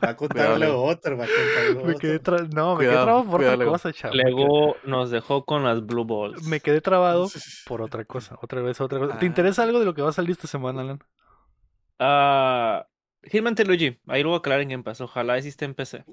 [0.01, 0.83] va a contar Cuidado, luego Lego.
[0.85, 3.57] otro, va a contar luego Me quedé tra- No, me quedé trabado por cuidado, otra
[3.65, 3.71] Lego.
[3.73, 6.43] cosa, quedé- Luego nos dejó con las Blue Balls.
[6.47, 7.27] Me quedé trabado
[7.67, 8.37] por otra cosa.
[8.41, 9.19] Otra vez, otra cosa.
[9.19, 9.27] ¿Te Ah.
[9.27, 10.99] interesa algo de lo que va a salir esta semana, Alan?
[11.99, 12.85] Ah,
[13.23, 13.99] Hitman Trilogy.
[14.07, 15.01] Ahí lo voy a aclarar en Game Pass.
[15.01, 16.03] Ojalá existe en PC.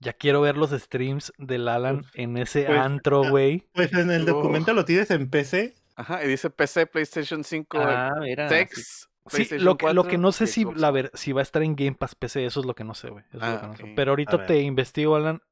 [0.00, 3.66] Ya quiero ver los streams del Alan en ese pues, antro, güey.
[3.72, 4.26] Pues en el Oh.
[4.36, 5.74] documento lo tienes en PC.
[5.96, 8.48] Ajá, y dice PC, PlayStation 5, Ah, mira.
[8.48, 8.54] sí.
[8.54, 9.08] Sex.
[9.26, 11.42] Sí, PlayStation lo que, lo 4 que no sé si, la ver, si va a
[11.42, 13.24] estar en Game Pass PC, eso es lo que no sé, güey.
[13.40, 13.94] Ah, no.
[13.96, 15.42] Pero ahorita te investigo, Alan.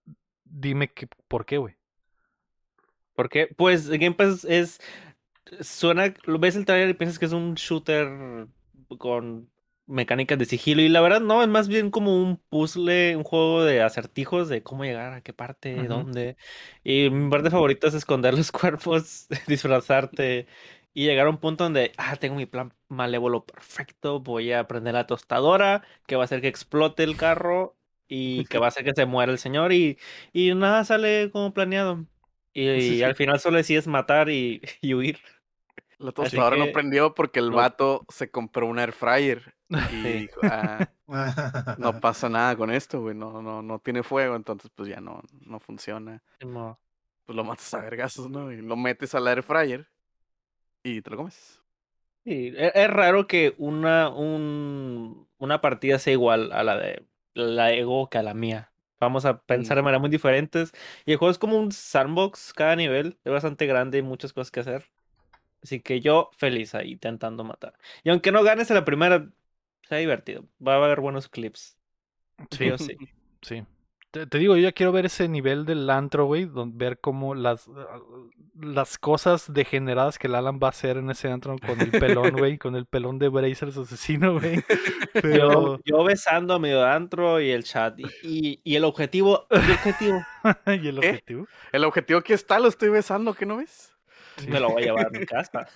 [0.45, 1.74] Dime que, por qué, güey.
[3.14, 3.49] ¿Por qué?
[3.57, 4.80] Pues Game Pass es.
[5.61, 6.14] Suena.
[6.24, 8.47] Lo ves el trailer y piensas que es un shooter
[8.99, 9.51] con
[9.87, 10.82] mecánicas de sigilo.
[10.82, 14.62] Y la verdad, no, es más bien como un puzzle, un juego de acertijos de
[14.62, 16.37] cómo llegar a qué parte, dónde.
[16.84, 20.47] Y mi parte favorita es esconder los cuerpos, disfrazarte.
[20.95, 24.20] Y llegar a un punto donde, ah, tengo mi plan malévolo perfecto.
[24.20, 27.76] Voy a prender la tostadora, que va a hacer que explote el carro.
[28.09, 29.72] Y que va a hacer que se muera el señor.
[29.72, 29.99] Y,
[30.32, 32.07] y nada sale como planeado.
[32.55, 35.18] Y, y al final solo decides matar y, y huir.
[35.99, 37.57] La tostadora que- no prendió porque el no.
[37.57, 39.55] vato se compró un air fryer
[39.93, 40.89] y dijo, ah,
[41.79, 45.23] no pasa nada con esto, güey, no, no, no tiene fuego, entonces pues ya no,
[45.47, 46.23] no funciona.
[46.39, 48.53] Pues lo matas a vergazos, ¿no?
[48.53, 49.89] Y lo metes al air fryer
[50.85, 51.61] y te lo comes.
[52.25, 57.73] Sí, e- es raro que una, un, una partida sea igual a la de la
[57.73, 58.73] Ego que a la mía.
[59.01, 59.85] Vamos a pensar de Ujú.
[59.85, 60.73] maneras muy diferentes.
[61.05, 63.19] Y el juego es como un sandbox cada nivel.
[63.25, 64.91] Es bastante grande y muchas cosas que hacer.
[65.63, 67.75] Así que yo feliz ahí intentando matar.
[68.05, 69.29] Y aunque no ganes en la primera,
[69.89, 70.45] sea divertido.
[70.65, 71.77] Va a haber buenos clips.
[72.51, 72.97] Sí o sí.
[73.43, 73.65] Sí.
[74.11, 77.69] Te, te digo, yo ya quiero ver ese nivel del antro, güey, ver cómo las,
[77.69, 78.01] ah,
[78.59, 82.33] las cosas degeneradas que el Alan va a hacer en ese antro con el pelón,
[82.37, 84.57] güey, con el pelón de Brazers asesino, güey.
[85.15, 88.01] Yo, Pero, yo besando a medio antro y el chat.
[88.01, 89.47] Y, y, y el objetivo.
[89.51, 90.27] El objetivo.
[90.67, 91.47] ¿y el objetivo?
[91.73, 93.96] El objetivo aquí está, lo estoy besando, ¿qué no ves?
[94.37, 94.49] Sí.
[94.49, 95.66] Me lo voy a llevar a mi casa.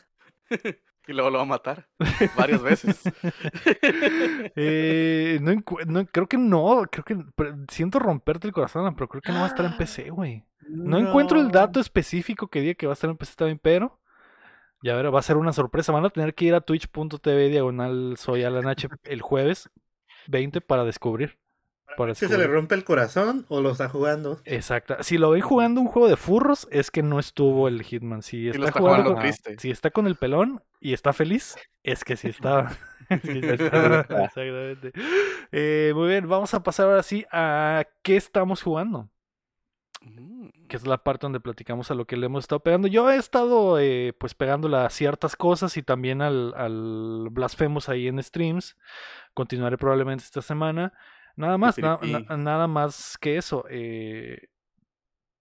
[1.07, 1.89] Y luego lo va a matar
[2.37, 3.03] varias veces.
[4.57, 7.17] Eh, no, creo que no, creo que
[7.71, 10.45] siento romperte el corazón, pero creo que no va a estar en PC, güey.
[10.69, 14.01] No, encuentro el dato específico que diga que va a estar en PC también, pero
[14.83, 15.93] ya verá, va a ser una sorpresa.
[15.93, 19.71] Van a tener que ir a twitch.tv diagonal soy Alan H el jueves
[20.29, 21.39] 20 para descubrir.
[21.97, 24.41] Para Si se le rompe el corazón o lo está jugando.
[24.45, 24.97] Exacto.
[25.01, 28.23] Si lo ven jugando un juego de furros, es que no estuvo el Hitman.
[28.23, 29.57] Si está, está jugando, jugando con- triste.
[29.59, 32.73] si está con el pelón y está feliz, es que sí estaba.
[33.11, 34.01] Es que sí estaba.
[34.01, 34.93] Exactamente.
[35.53, 39.09] Eh, muy bien, vamos a pasar ahora sí a qué estamos jugando.
[40.03, 40.49] Mm.
[40.69, 42.89] que es la parte donde platicamos a lo que le hemos estado pegando.
[42.89, 48.07] Yo he estado eh, pues pegándole a ciertas cosas y también al, al Blasphemous ahí
[48.09, 48.77] en streams.
[49.35, 50.95] Continuaré probablemente esta semana.
[51.37, 52.27] Nada más, na- Pipiripi.
[52.29, 53.65] na- nada más que eso.
[53.71, 54.49] eh,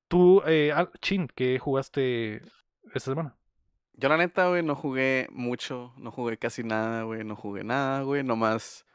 [0.07, 2.41] tú, eh, Al- Chin, ¿qué jugaste
[2.93, 3.35] esta semana?
[3.93, 8.01] Yo la neta, güey, no jugué mucho, no jugué casi nada, güey, no jugué nada,
[8.03, 8.85] güey, nomás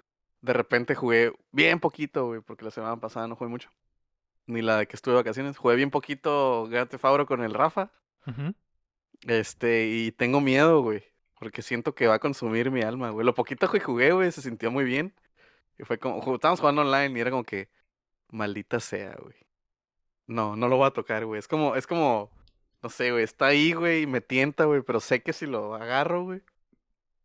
[0.40, 3.70] de repente jugué bien poquito, güey, porque la semana pasada no jugué mucho.
[4.46, 7.54] Ni la de que estuve de vacaciones, jugué bien poquito Grand Theft Auto con el
[7.54, 7.90] Rafa.
[9.22, 11.02] Este, y tengo miedo, güey,
[11.38, 13.24] porque siento que va a consumir mi alma, güey.
[13.24, 15.14] Lo poquito que jugué, güey, se sintió muy bien.
[15.78, 17.68] Y fue como, estábamos jugando online y era como que,
[18.30, 19.34] Maldita sea, güey.
[20.26, 21.38] No, no lo voy a tocar, güey.
[21.38, 22.30] Es como, es como,
[22.82, 23.24] no sé, güey.
[23.24, 24.82] Está ahí, güey, y me tienta, güey.
[24.82, 26.42] Pero sé que si lo agarro, güey,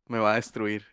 [0.08, 0.86] me va a destruir.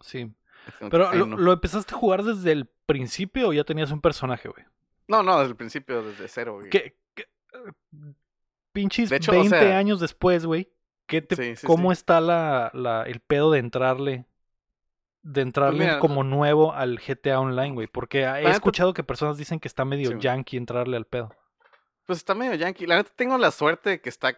[0.00, 0.32] Sí.
[0.80, 1.36] Que, Pero ¿lo, no.
[1.36, 4.64] lo empezaste a jugar desde el principio o ya tenías un personaje, güey?
[5.08, 6.70] No, no, desde el principio, desde cero, güey.
[6.70, 7.28] ¿Qué, qué-
[8.72, 10.70] pinches De hecho, o 20 sea- años después, güey?
[11.06, 11.94] ¿qué te- Sí, sí, ¿Cómo sí.
[11.98, 14.24] está la, la, el pedo de entrarle?
[15.22, 17.86] De entrarle Pues mira, como nuevo al GTA Online, güey.
[17.86, 21.34] Porque he escuchado que personas dicen que está medio Sí, yankee entrarle al pedo.
[22.06, 22.86] Pues está medio yankee.
[22.86, 24.32] La neta tengo la suerte de que está.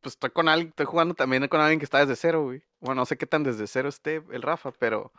[0.00, 2.62] Pues estoy con alguien, estoy jugando también con alguien que está desde cero, güey.
[2.80, 5.12] Bueno, no sé qué tan desde cero esté el Rafa, pero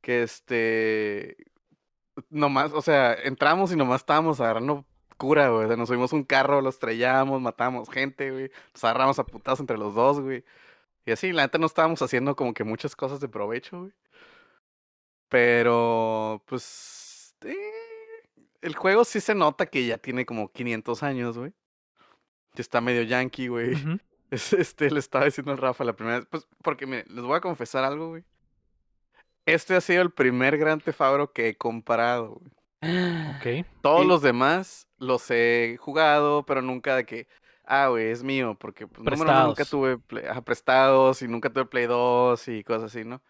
[0.00, 1.36] que este.
[2.28, 4.84] Nomás, o sea, entramos y nomás estábamos agarrando
[5.16, 5.64] cura, güey.
[5.64, 8.50] O sea, nos subimos un carro, lo estrellamos, matamos gente, güey.
[8.74, 10.44] Nos agarramos a putados entre los dos, güey.
[11.04, 13.92] Y así, la neta no estábamos haciendo como que muchas cosas de provecho, güey.
[15.30, 17.34] Pero, pues.
[17.42, 17.56] eh,
[18.60, 21.54] el juego sí se nota que ya tiene como 500 años, güey.
[22.54, 23.72] Que está medio yankee, güey.
[24.30, 26.28] Es- Este, le estaba diciendo al Rafa la primera vez.
[26.30, 28.24] Pues, porque, miren, les voy a confesar algo, güey.
[29.46, 32.52] Este ha sido el primer Gran Tefabro que he comprado, güey.
[33.62, 33.66] Ok.
[33.82, 37.26] Todos Y- los demás los he jugado, pero nunca de que,
[37.64, 41.64] ah, güey, es mío, porque pues, número uno, nunca tuve Play- prestados y nunca tuve
[41.66, 43.20] Play 2 y cosas así, ¿no?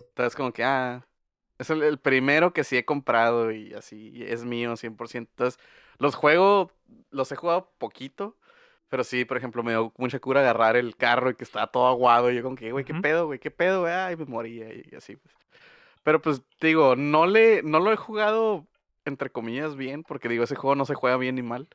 [0.00, 1.06] Entonces, como que, ah,
[1.58, 5.16] es el, el primero que sí he comprado y así y es mío 100%.
[5.16, 5.60] Entonces,
[5.98, 6.72] los juego,
[7.10, 8.36] los he jugado poquito,
[8.88, 11.88] pero sí, por ejemplo, me dio mucha cura agarrar el carro y que estaba todo
[11.88, 12.30] aguado.
[12.30, 13.38] Y yo, como que, güey, ¿qué pedo, güey?
[13.38, 13.92] ¿Qué pedo, güey?
[13.92, 15.34] Ay, me moría y así, pues.
[16.04, 18.66] Pero pues digo, no le, no lo he jugado
[19.04, 21.68] entre comillas bien, porque digo, ese juego no se juega bien ni mal.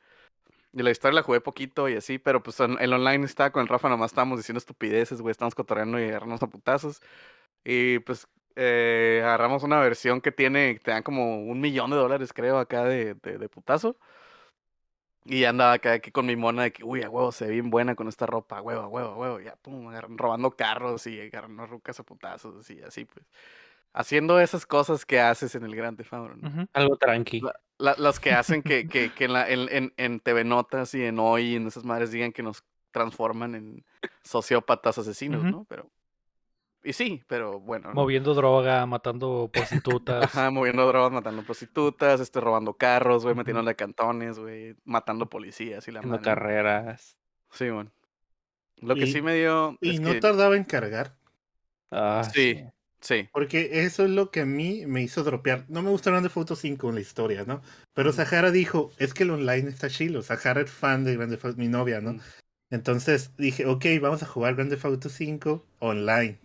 [0.72, 3.62] Y la historia la jugué poquito y así, pero pues en el online estaba con
[3.62, 7.02] el Rafa, nomás estábamos diciendo estupideces, güey, estábamos cotorreando y agarrarnos a putazos.
[7.64, 12.32] Y pues eh, agarramos una versión que tiene, te dan como un millón de dólares,
[12.32, 13.96] creo, acá de, de, de putazo.
[15.24, 17.70] Y andaba acá que con mi mona de que, uy, a huevo, se ve bien
[17.70, 19.40] buena con esta ropa, a huevo, a huevo, a huevo.
[19.40, 23.24] Ya, pum, robando carros y agarrando rucas a putazos y así, pues.
[23.94, 26.48] Haciendo esas cosas que haces en el Gran Theft Auto, ¿no?
[26.48, 26.66] Ujú.
[26.72, 27.40] Algo tranqui.
[27.40, 30.94] La- la- las que hacen que, que, que en, la, en, en, en TV Notas
[30.94, 33.84] y en Hoy y en esas madres digan que nos transforman en
[34.24, 35.50] sociópatas asesinos, Ujú.
[35.50, 35.66] ¿no?
[35.68, 35.90] Pero.
[36.84, 37.88] Y sí, pero bueno.
[37.90, 37.94] ¿no?
[37.94, 40.24] Moviendo droga, matando prostitutas.
[40.24, 43.38] Ajá, moviendo drogas, matando prostitutas, este, robando carros, güey, Ujú.
[43.38, 47.16] metiéndole cantones, güey, matando policías y la Haciendo carreras.
[47.52, 47.92] Sí, bueno.
[48.80, 49.78] Lo que Y- sí me dio.
[49.80, 51.16] Y es no que- tardaba en cargar.
[51.90, 52.64] Ah, Sí.
[53.00, 53.28] Sí.
[53.32, 55.64] Porque eso es lo que a mí me hizo dropear.
[55.68, 57.60] No me gusta Grand Theft Auto 5 en la historia, ¿no?
[57.94, 60.22] Pero Sahara dijo, es que el online está chilo.
[60.22, 62.12] Sahara es fan de Grand Theft Auto, mi novia, ¿no?
[62.12, 62.20] Mm.
[62.70, 66.38] Entonces dije, ok, vamos a jugar Grand Theft Auto 5 online.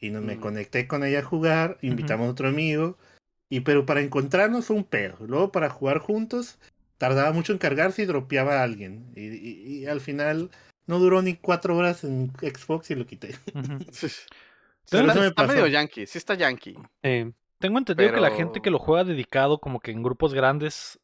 [0.00, 0.40] Y no, me Mm.
[0.40, 2.96] conecté con ella a jugar, invitamos a otro amigo.
[3.48, 5.16] Y pero para encontrarnos fue un pedo.
[5.26, 6.58] Luego para jugar juntos,
[6.98, 9.12] tardaba mucho en cargarse y dropeaba a alguien.
[9.14, 10.50] Y, y- y al final
[10.86, 13.34] no duró ni cuatro horas en Xbox y lo quité.
[13.92, 14.08] Sí.
[14.90, 15.52] Pero está, eso me está pasó.
[15.52, 16.76] medio yankee, sí está yankee.
[17.58, 21.00] Tengo entendido que la gente que lo juega dedicado, como que en grupos grandes,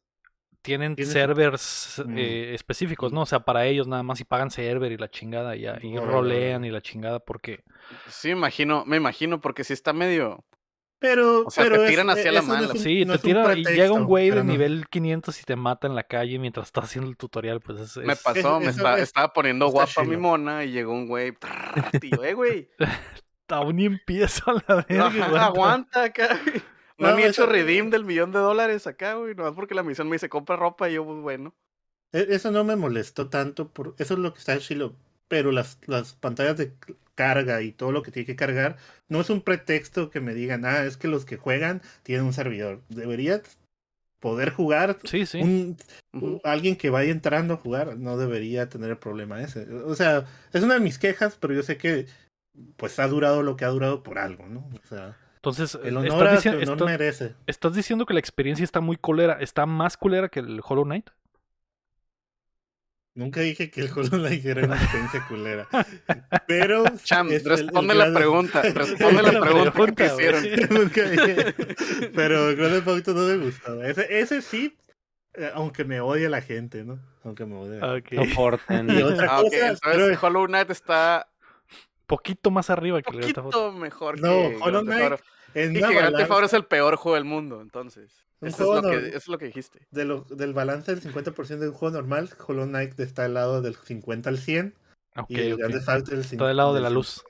[0.63, 2.17] tienen servers Mm.
[2.17, 3.21] eh, específicos, ¿no?
[3.21, 6.11] O sea, para ellos nada más y pagan server y la chingada ya, y Órale,
[6.11, 6.67] rolean órale.
[6.67, 7.63] y la chingada porque...
[8.07, 10.43] Sí, me imagino, me imagino, porque sí está medio.
[10.99, 12.73] Pero, O sea, pero te es- tiran hacia la no es mala.
[12.73, 14.45] un- Sí, no te es un tira y llega un güey de no.
[14.45, 17.97] nivel 500 y te mata en la calle mientras estás haciendo el tutorial, pues es...
[17.97, 20.19] Me es- pasó, me está- es- estaba poniendo guapa mi chilo.
[20.21, 21.33] mona y llegó un güey.
[21.99, 22.69] Tío, eh, güey.
[23.49, 25.07] Aún ni empieza la verga.
[25.07, 25.45] Aguanta.
[25.45, 26.39] aguanta acá.
[26.97, 29.35] No, No, han hecho eso- redeem del millón de dólares acá, güey.
[29.35, 31.53] Nomás porque la misión me dice compra ropa y yo, pues bueno.
[32.11, 34.95] E- Eso no me molestó tanto, por eso es lo que está chilo.
[35.27, 36.73] Pero las, las pantallas de
[37.15, 40.65] carga y todo lo que tiene que cargar no es un pretexto que me digan,
[40.65, 42.81] ah, es que los que juegan tienen un servidor.
[42.89, 43.41] Deberías
[44.19, 44.97] poder jugar.
[45.05, 45.41] Sí, sí.
[45.41, 45.77] Un,
[46.43, 49.67] alguien que vaya entrando a jugar no debería tener el problema ese.
[49.85, 52.05] O sea, es una de mis quejas, pero yo sé que
[52.77, 54.59] pues ha durado lo que ha durado por algo, ¿no?
[54.83, 57.35] O sea, Entonces, el estás, honor dici- estás- merece.
[57.47, 59.33] estás diciendo que la experiencia está muy culera.
[59.41, 61.09] ¿Está más culera que el Hollow Knight?
[63.15, 65.67] Nunca dije que el Hollow Knight era una experiencia culera.
[66.47, 66.85] Pero.
[67.03, 68.61] Cham, es el- el responde la pregunta.
[68.73, 70.69] Responde la La pregunta que pregunta, te hicieron.
[70.81, 71.55] Nunca dije.
[72.15, 73.85] Pero Grand Theft Auto no me gustaba.
[73.85, 74.77] Ese, ese sí,
[75.33, 76.99] eh, aunque me odie la gente, ¿no?
[77.25, 77.79] Aunque me odie.
[77.79, 78.17] la gente.
[78.17, 78.29] Ok.
[78.29, 78.89] Soporten.
[78.89, 81.27] Y otra Ah, entonces pero- Hollow Knight está
[82.07, 83.59] Poquito más arriba que el Grand Theft Auto.
[83.67, 85.21] poquito mejor No, que Hollow Knight
[85.55, 88.11] en Y que Grand Theft Auto es el peor juego del mundo, entonces.
[88.41, 89.87] Eso es, lo que, no- eso es lo que dijiste.
[89.91, 93.61] de lo- del balance del 50% de un juego normal, Hollow Knight está al lado
[93.61, 94.75] del 50 al 100
[95.15, 95.59] Ok, y el ok.
[95.59, 96.93] Grand Theft Auto del Está del lado de la 50.
[96.93, 97.23] luz.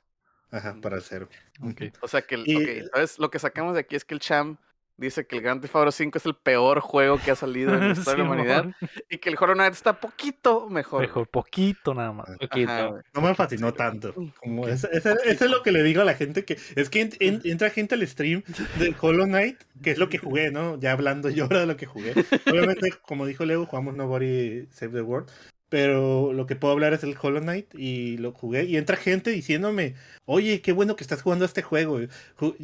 [0.50, 1.28] Ajá, para el cero.
[1.62, 1.82] Ok.
[2.00, 4.56] O sea que, el- Y- entonces lo que sacamos de aquí es que el Cham
[4.96, 7.80] dice que el Grand Theft Auto 5 es el peor juego que ha salido en
[7.80, 8.74] la historia de la humanidad Simón.
[9.10, 11.00] y que el Hollow Knight está poquito mejor.
[11.02, 12.26] Mejor, poquito nada más.
[12.40, 12.70] Poquito.
[12.70, 12.90] Ajá.
[13.14, 14.14] No me fascinó tanto.
[14.40, 17.00] Como ese- ese- eso es lo que le digo a la gente que es que
[17.00, 18.42] en- en- entra gente al stream
[18.78, 20.78] del Hollow Knight, que es lo que jugué, ¿no?
[20.78, 22.12] Ya hablando yo ahora de lo que jugué.
[22.50, 25.30] Obviamente, como dijo Leo, jugamos Nobody Save the World.
[25.74, 28.62] Pero lo que puedo hablar es el Hollow Knight y lo jugué.
[28.62, 31.98] Y entra gente diciéndome, oye, qué bueno que estás jugando a este juego.
[31.98, 32.08] Eh,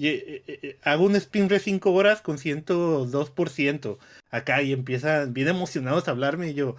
[0.00, 3.98] eh, eh, hago un sprint de 5 horas con 102%
[4.30, 6.76] acá y empiezan bien emocionados a hablarme y yo,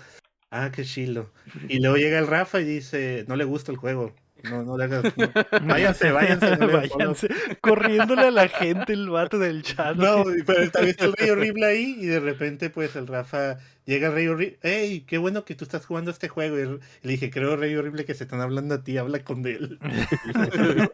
[0.52, 1.34] ah, qué chilo.
[1.68, 4.14] Y luego llega el Rafa y dice, no le gusta el juego.
[4.50, 5.04] No, no le hagas.
[5.18, 5.32] no.
[5.68, 6.56] Váyanse, váyanse.
[6.56, 7.28] no le- Váyanse.
[7.62, 9.98] Corriéndole a la gente el vato del chat.
[9.98, 13.58] No, pero también está el Rey Horrible ahí y de repente pues el Rafa
[13.92, 16.58] llega el Rey Horrible, hey, qué bueno que tú estás jugando este juego.
[16.60, 16.66] Y
[17.06, 19.78] le dije, creo Rey Horrible que se están hablando a ti, habla con él.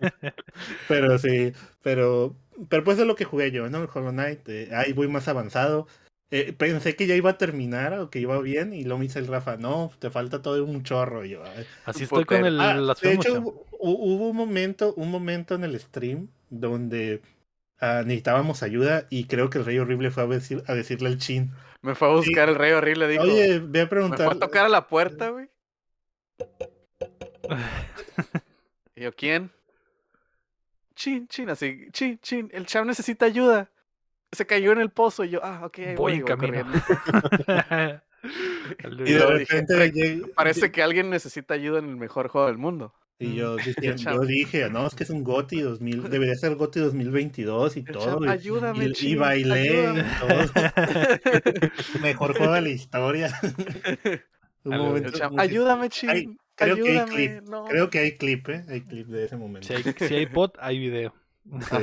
[0.87, 1.53] pero sí,
[1.83, 2.35] pero,
[2.69, 3.83] pero pues es lo que jugué yo, ¿no?
[3.83, 5.87] El Hollow Knight, eh, ahí voy más avanzado.
[6.29, 9.19] Eh, pensé que ya iba a terminar o que iba bien y luego me dice
[9.19, 11.23] el Rafa, no, te falta todo un chorro.
[11.23, 11.41] Yo.
[11.85, 13.43] Así estoy con el, Ah, las de hecho, Fusion.
[13.45, 17.21] hu- hubo un momento, un momento en el stream donde
[17.79, 21.17] ah, necesitábamos ayuda y creo que el Rey Horrible fue a, decir- a decirle al
[21.17, 21.51] chin.
[21.87, 23.23] Me fue a buscar el rey horrible, dijo.
[23.23, 24.25] Oye, ve a me preguntar.
[24.25, 25.49] fue a tocar a la puerta, güey.
[28.95, 29.51] Y yo, ¿quién?
[30.95, 33.69] Chin, chin, así, chin, chin, el chavo necesita ayuda.
[34.33, 36.71] Se cayó en el pozo y yo, ah, ok, Voy voy, en voy camino.
[38.73, 42.57] Y de dije, repente lleg- Parece que alguien necesita ayuda en el mejor juego del
[42.57, 42.93] mundo.
[43.19, 43.57] Y yo, Mm.
[43.81, 44.21] dije, chavo.
[44.23, 47.85] yo dije, no, es que es un GOTY 2000, debería ser GOTY 2022 y El
[47.87, 48.05] todo.
[48.05, 49.99] chavo, y- ayúdame, y, y chin, bailé ayúdame".
[50.01, 50.39] y todo.
[52.01, 53.39] Mejor juego de la historia.
[54.63, 57.65] un A ver, momento El chavo, muy- ayúdame, chin, Ay, creo que hay clip, no.
[57.65, 58.65] Creo que hay clip, ¿eh?
[58.69, 59.67] Hay clip de ese momento.
[59.67, 61.13] si, hay, si hay bot, hay video.
[61.61, 61.75] Sí.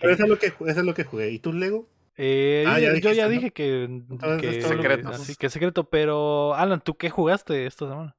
[0.00, 1.30] Pero eso es, lo que, eso es lo que jugué.
[1.30, 1.88] ¿Y tú, Lego?
[2.16, 4.36] Eh, Ah, yo, ya yo ya dijiste, ¿no?
[4.36, 5.14] dije que, que, Secretos.
[5.20, 8.16] así que secreto, pero Alan, ¿tú qué jugaste esta semana?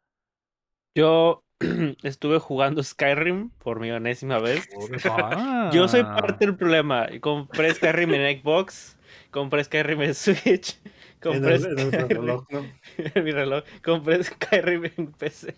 [0.96, 1.43] Yo
[2.04, 4.68] estuve jugando Skyrim por mi enésima vez.
[5.06, 5.70] Ah.
[5.74, 7.08] Yo soy parte del problema.
[7.22, 8.98] Compré Skyrim en Xbox,
[9.32, 10.80] compré Skyrim en Switch,
[11.22, 12.66] compré el- en el Skyrim reloj, ¿no?
[12.98, 15.56] en mi reloj, compré Skyrim en PC.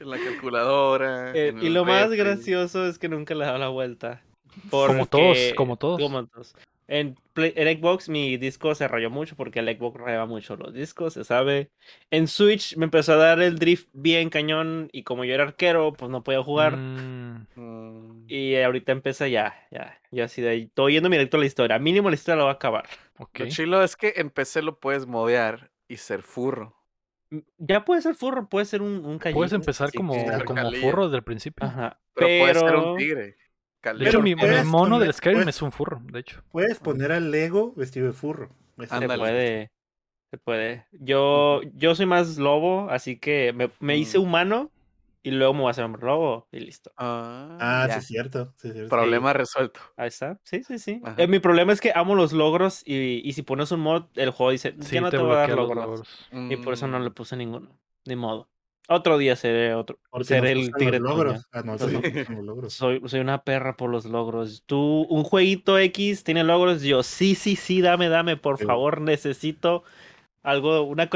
[0.00, 1.32] En la calculadora.
[1.34, 4.22] Eh, en y lo más gracioso es que nunca le he dado la vuelta.
[4.70, 6.00] Como todos, como todos.
[6.00, 6.54] como todos.
[6.86, 10.74] En, Play- en Xbox mi disco se rayó mucho porque el Xbox rayaba mucho los
[10.74, 11.70] discos, se sabe.
[12.10, 15.92] En Switch me empezó a dar el drift bien cañón y como yo era arquero,
[15.94, 16.76] pues no podía jugar.
[16.76, 20.62] Mm, Mm, Y ahorita empecé ya, ya, ya así de ahí.
[20.64, 21.78] Estoy yendo directo a la historia.
[21.78, 22.84] Mínimo la historia la voy a acabar.
[23.18, 26.76] Lo chilo es que en PC lo puedes modear y ser furro.
[27.30, 29.38] Mm, Ya puede ser furro, puede ser un, un callito.
[29.38, 31.66] Puedes empezar como, como furro desde el principio.
[31.66, 31.98] Ajá.
[32.14, 33.36] Pero, puedes ser un Pero tigre.
[33.92, 36.42] De hecho, mi, mi mono del Skyrim puedes- es un furro, de hecho.
[36.50, 38.50] Puedes poner al Lego vestido de furro.
[38.78, 39.70] Se puede.
[40.30, 40.86] Se puede.
[40.92, 44.22] Yo, yo soy más lobo, así que me, me hice Mm.
[44.22, 44.70] humano
[45.22, 46.92] y luego me voy a hacer hombre lobo y listo.
[46.96, 48.52] Ah, Ah, sí, es cierto.
[48.56, 48.90] sí, es cierto.
[48.90, 49.80] problema resuelto.
[49.96, 50.40] Ahí está.
[50.42, 51.00] Sí, sí, sí.
[51.16, 54.30] Eh, mi problema es que amo los logros y, y si pones un mod, el
[54.30, 55.84] juego dice, Sí, ya no te te, voy a dar logros.
[55.86, 56.08] logros.
[56.50, 57.78] Y por eso no Mm, le puse ninguno.
[58.06, 58.48] Ni modo.
[58.88, 59.98] Otro día seré otro.
[60.10, 61.24] Porque seré el tigre los tuña.
[61.24, 61.48] logros.
[61.52, 62.28] Ah, no, Los sí, logros.
[62.28, 62.72] los logros.
[62.74, 64.62] Soy, soy una perra por los logros.
[64.66, 66.82] Tú, un jueguito X tiene logros.
[66.82, 68.64] Yo, sí, sí, sí, dame, dame, por Sí.
[68.66, 69.84] favor, necesito
[70.42, 71.08] algo, una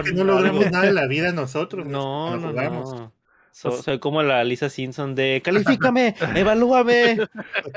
[0.00, 0.34] es que no algo.
[0.34, 1.86] logramos nada en la vida nosotros.
[1.86, 2.92] No, no, jugamos.
[2.92, 3.12] no.
[3.52, 7.16] So- Pues- soy como la Lisa Simpson de califícame, evalúame.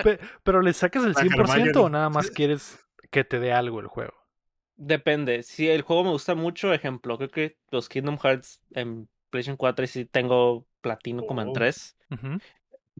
[0.03, 2.77] Pe- pero le sacas el La 100% o nada más quieres
[3.11, 4.13] que te dé algo el juego.
[4.81, 5.43] Depende.
[5.43, 9.83] Si el juego me gusta mucho, ejemplo, creo que los Kingdom Hearts en PlayStation 4
[9.83, 11.53] y sí tengo platino como en Oh.
[11.53, 11.97] 3.
[12.11, 12.39] Ujú.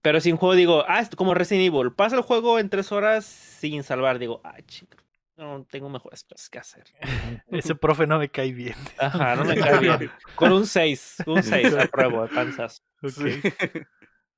[0.02, 2.92] Pero si un juego digo, ah, es como Resident Evil, pasa el juego en 3
[2.92, 4.98] horas sin salvar, digo, ay, chico,
[5.38, 6.84] no tengo mejores cosas que hacer.
[7.48, 8.76] Ese profe no me cae bien.
[8.98, 10.12] Ajá, no me cae bien.
[10.36, 12.84] Con un 6, un 6 apruebo, de panzas.
[13.02, 13.10] Ok.
[13.12, 13.42] sí.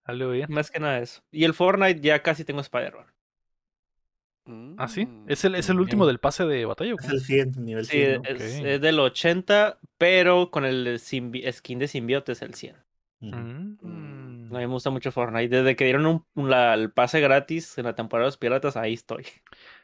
[0.04, 0.46] Algo bien.
[0.50, 1.22] Más que nada eso.
[1.32, 3.06] Y el Fortnite ya casi tengo Spider-Man.
[4.78, 5.06] ¿Ah, sí?
[5.06, 5.26] Mm.
[5.28, 6.94] ¿Es el, es el último del pase de batalla?
[7.00, 8.22] Es el 100, nivel Sí, 100.
[8.22, 8.30] ¿no?
[8.30, 8.66] es, Ok.
[8.66, 12.76] es del 80, pero con el simbi- skin de simbiote es el 100.
[13.22, 13.36] Ujú.
[13.36, 14.56] Mm.
[14.56, 15.56] A mí me gusta mucho Fortnite.
[15.58, 18.76] Desde que dieron un, un- la- el pase gratis en la temporada de los piratas,
[18.78, 19.26] ahí estoy.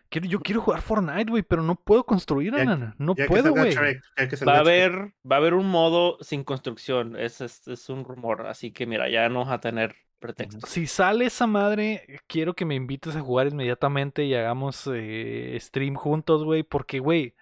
[0.10, 2.95] Quiero- yo quiero jugar Fortnite, güey, pero no puedo construir, Ya- Alan.
[2.98, 3.76] No Ya que puedo, güey.
[3.76, 7.15] Va a haber, va a haber un modo sin construcción.
[7.18, 8.48] Es, es, es un rumor.
[8.48, 10.69] Así que mira, ya no vas a tener pretextos.
[10.69, 15.95] Si sale esa madre, quiero que me invites a jugar inmediatamente y hagamos eh, stream
[15.95, 17.35] juntos, güey, porque, güey,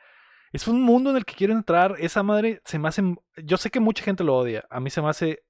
[0.52, 1.96] es un mundo en el que quiero entrar.
[2.00, 3.04] Esa madre se me hace...
[3.44, 4.66] Yo sé que mucha gente lo odia.
[4.70, 5.44] A mí se me hace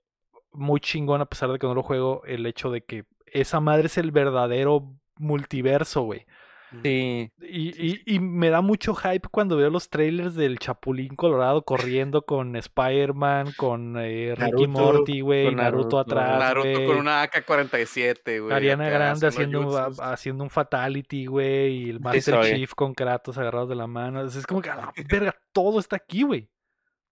[0.51, 3.87] muy chingón, a pesar de que no lo juego, el hecho de que esa madre
[3.87, 6.25] es el verdadero multiverso, güey.
[6.83, 7.31] Sí.
[7.41, 12.23] Y, y, y me da mucho hype cuando veo los trailers del Chapulín Colorado corriendo
[12.25, 15.99] con Spider-Man, con eh, Ricky Morty, güey, Naruto, Naruto.
[15.99, 18.53] atrás, Naruto con una AK-47, güey.
[18.53, 22.41] Ariana Grande haciendo, a- haciendo un fatality, güey, y el Master.
[22.55, 24.21] Chief con Kratos agarrados de la mano.
[24.25, 26.41] Es es como que, a la verga, todo está aquí, güey.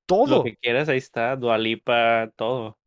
[0.09, 0.43] Lo Todo.
[0.43, 1.35] que quieras, ahí está.
[1.37, 2.77] Dualipa, todo.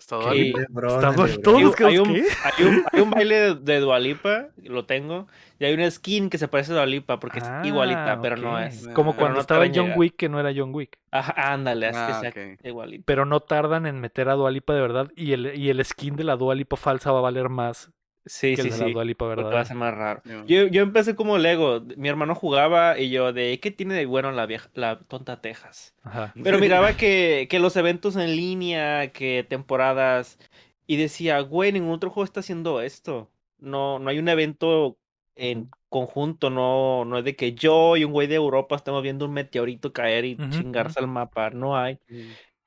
[0.00, 0.52] Sí.
[0.88, 2.24] Estamos todos Hay hay un- ¿qué?
[2.44, 5.26] hay un- hay un baile de, de Dualipa, lo tengo.
[5.58, 8.58] Y hay una skin que se parece a Dualipa porque Ah, es igualita, pero no
[8.58, 8.88] es.
[8.94, 9.92] Como cuando no estaba John.
[9.96, 10.98] Wick, que no era John Wick.
[11.10, 12.34] Ajá, ándale, es Ah, que ok.
[12.60, 13.04] sea igualita.
[13.06, 15.10] Pero no tardan en meter a Dualipa de verdad.
[15.16, 17.90] Y el, y el skin de la Dualipa falsa va a valer más
[18.26, 18.92] Sí, que sí, el de la sí.
[18.92, 20.22] Dualipa va a ser más raro.
[20.46, 21.82] Yo, yo empecé como Lego.
[21.96, 25.94] Mi hermano jugaba y yo de ¿qué tiene de bueno la vieja, la tonta Texas?
[26.02, 26.32] Ajá.
[26.42, 30.38] Pero miraba que, que los eventos en línea, que temporadas,
[30.86, 33.30] y decía, güey, ningún otro juego está haciendo esto.
[33.58, 34.98] No, no hay un evento
[35.36, 39.24] en conjunto, no, no es de que yo y un güey de Europa estamos viendo
[39.24, 41.50] un meteorito caer y chingarse al mapa.
[41.50, 41.98] No hay.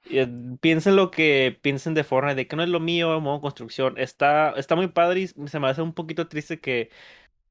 [0.09, 0.27] Eh,
[0.61, 3.97] Piensen lo que piensen de Fortnite, de que no es lo mío, modo construcción.
[3.97, 6.89] Está, está muy padre y se me hace un poquito triste que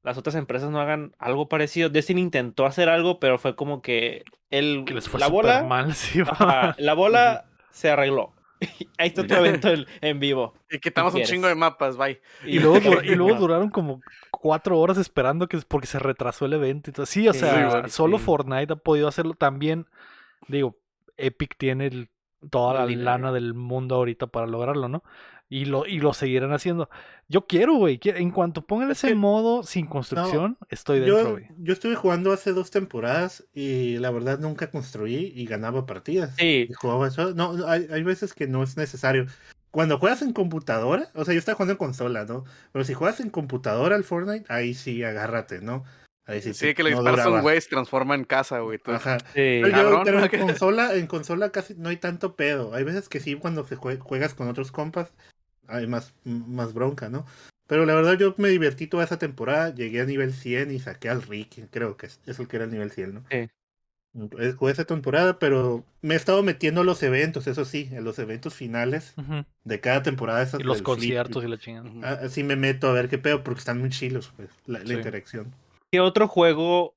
[0.03, 1.89] las otras empresas no hagan algo parecido.
[1.89, 5.93] Destiny intentó hacer algo, pero fue como que el, Que les fue la bola, mal,
[5.95, 6.21] sí.
[6.21, 8.33] ajá, la bola se arregló.
[8.97, 10.53] Ahí está tu evento en, en vivo.
[10.69, 11.29] Y quitamos un quieres?
[11.29, 12.21] chingo de mapas, bye.
[12.45, 14.01] Y luego, y luego duraron como
[14.31, 17.05] cuatro horas esperando que porque se retrasó el evento y todo.
[17.05, 18.25] Sí, o Sí, sea, solo sí.
[18.25, 19.87] Fortnite ha podido hacerlo también.
[20.47, 20.77] Digo,
[21.17, 22.09] Epic tiene el-
[22.49, 25.03] toda la lana del mundo ahorita para lograrlo, ¿no?
[25.49, 26.89] Y lo, y lo seguirán haciendo.
[27.27, 27.99] Yo quiero, güey.
[28.03, 31.47] En cuanto pongan Es ese que- modo sin construcción, estoy dentro, Yo, güey.
[31.59, 36.35] yo estuve jugando hace dos temporadas y la verdad nunca construí y ganaba partidas.
[36.37, 37.33] Sí, Y jugaba eso.
[37.35, 39.27] No, no, hay, hay veces que no es necesario.
[39.69, 42.45] Cuando juegas en computadora, o sea, yo estaba jugando en consola, ¿no?
[42.71, 45.83] Pero si juegas en computadora al Fortnite, ahí sí agárrate, ¿no?
[46.25, 48.79] Ahí sí, que le no disparas a un güey y se transforma en casa, güey.
[48.85, 49.19] Ajá.
[49.19, 49.25] sí.
[49.35, 50.23] Pero, yo- Cabrón, pero ¿no?
[50.25, 52.73] en Que- consola, en consola casi no hay tanto pedo.
[52.73, 55.11] Hay veces que sí, cuando se jue- juegas con otros compas,
[55.67, 57.25] hay más, más bronca, ¿no?
[57.67, 61.09] Pero la verdad yo me divertí toda esa temporada, llegué a nivel 100 y saqué
[61.09, 63.23] al Ricky, creo que es, es el que era el nivel 100, ¿no?
[63.29, 63.49] Sí.
[64.57, 68.19] Jugué esa temporada, pero me he estado metiendo a los eventos, eso sí, en los
[68.19, 69.15] eventos finales
[69.63, 70.43] de cada temporada.
[70.43, 70.95] esas Y los del flip.
[70.95, 71.89] conciertos y la chingada.
[71.89, 72.01] Ujú.
[72.03, 75.51] Ah, Así me meto a ver qué pedo, porque están muy chilos, pues, la, interacción.
[75.93, 76.95] ¿Qué otro juego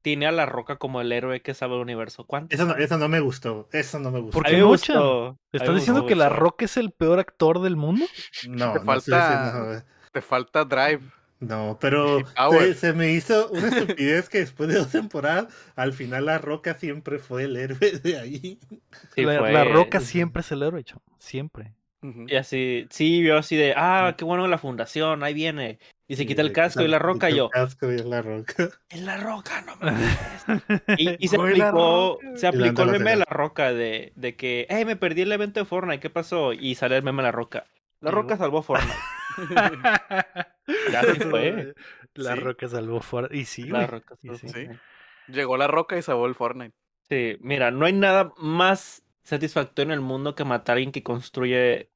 [0.00, 2.24] tiene a la roca como el héroe que sabe el universo?
[2.24, 2.58] ¿Cuántos?
[2.58, 4.38] Eso no, eso no me gustó, eso no me gustó.
[4.38, 6.30] ¿Por qué me no, gustó, ¿Estás me diciendo que La.
[6.30, 8.06] Roca es el peor actor del mundo?
[8.48, 11.00] No, Te no falta- diciendo- Te falta drive.
[11.40, 12.20] No, pero
[12.58, 16.72] se, se me hizo una estupidez que después de dos temporadas, al final la Roca
[16.72, 18.58] siempre fue el héroe de ahí.
[19.14, 21.02] Sí, la, fue- La Roca siempre es el héroe, chavo.
[21.18, 21.74] Siempre.
[22.26, 25.78] Y así, sí, vio así de, ah, qué bueno la fundación, ahí viene.
[26.08, 28.70] Y se quita el casco y la roca y el yo, casco y la Roca.
[28.88, 29.92] es la roca, no me
[30.96, 34.66] Y, y se aplicó, se Y aplicó el meme de la roca de, de que,
[34.70, 36.54] hey, me perdí el evento de Fortnite, ¿qué pasó?
[36.54, 37.66] Y sale el meme de la roca.
[38.00, 38.94] La roca salvó Fortnite.
[40.92, 41.74] Ya se fue.
[42.14, 42.40] La Sí.
[42.40, 43.28] Roca salvó fuera.
[43.30, 44.48] Y sí, La roca y salvó sí.
[44.48, 44.52] Sí.
[44.54, 44.80] Fortnite.
[45.28, 46.74] Llegó la roca y salvó el Fortnite.
[47.08, 51.02] Sí, mira, no hay nada más satisfactorio en el mundo que matar a alguien que
[51.02, 51.90] construye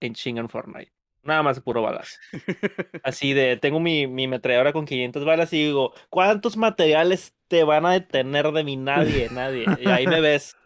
[0.00, 0.93] en chinga en Fortnite.
[1.24, 2.18] Nada más puro balas.
[3.02, 7.86] Así de, tengo mi, mi metralladora con 500 balas y digo, ¿cuántos materiales te van
[7.86, 8.76] a detener de mí?
[8.76, 9.66] Nadie, nadie.
[9.80, 10.56] Y ahí me ves.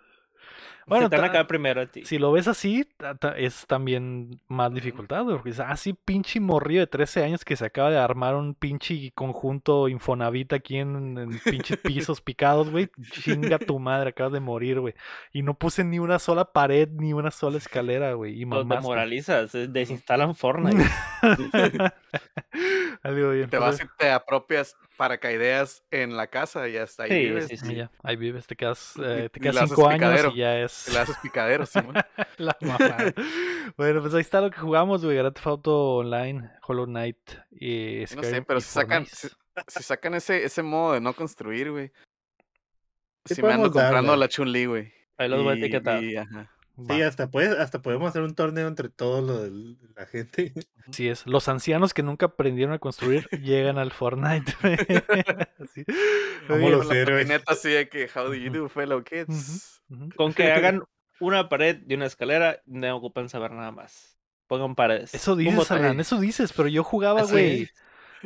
[0.89, 2.05] Bueno, te van a ta- caer primero a ti.
[2.05, 2.89] Si lo ves así,
[3.37, 7.65] es también más dificultad, güey, porque es así pinche morrillo de 13 años que se
[7.67, 12.91] acaba de armar un pinche conjunto Infonavit aquí en, en pinches pisos picados, güey.
[13.11, 14.95] Chinga tu madre, acabas de morir, güey.
[15.33, 18.41] Y no puse ni una sola pared, ni una sola escalera, güey.
[18.41, 20.85] Y Los demoralizas, eh, desinstalan Fortnite.
[23.03, 23.51] Algo bien.
[23.51, 27.47] Te vas y te apropias paracaidías en la casa y hasta ahí Sí, vives.
[27.47, 27.75] sí, y sí.
[27.77, 30.33] ya, ahí vives, te quedas, eh, te quedas cinco años picadero.
[30.35, 31.95] y ya es Te le haces picadero, Simón.
[32.37, 33.15] la mamada.
[33.79, 35.17] bueno, pues ahí está lo que jugamos, güey.
[35.17, 37.17] Grand Theft Auto Online, Hollow Knight
[37.51, 39.29] y No sé, pero si sacan, si,
[39.69, 41.91] si sacan ese, ese modo de no construir, güey.
[43.25, 44.25] Sí Sí, me ando comprando darle.
[44.25, 44.93] la Chun-Li, güey.
[45.17, 46.03] Ahí los voy a etiquetar.
[46.03, 46.51] y, ajá.
[46.87, 48.89] Sí, hasta, puedes, hasta podemos hacer un torneo entre
[49.43, 50.53] del- la gente.
[50.89, 51.27] Así es.
[51.27, 54.53] Los ancianos que nunca aprendieron a construir llegan al Fortnite.
[55.63, 55.85] Así.
[56.47, 57.29] Como los héroes.
[57.47, 59.83] así de que, how do you do, fellow kids?
[60.17, 60.83] Con que hagan
[61.21, 64.17] una pared y una escalera, no ocupan saber nada más.
[64.47, 65.15] Pongan paredes.
[65.15, 65.71] Eso dices.
[65.71, 67.69] Alan, eso dices, pero yo jugaba, güey.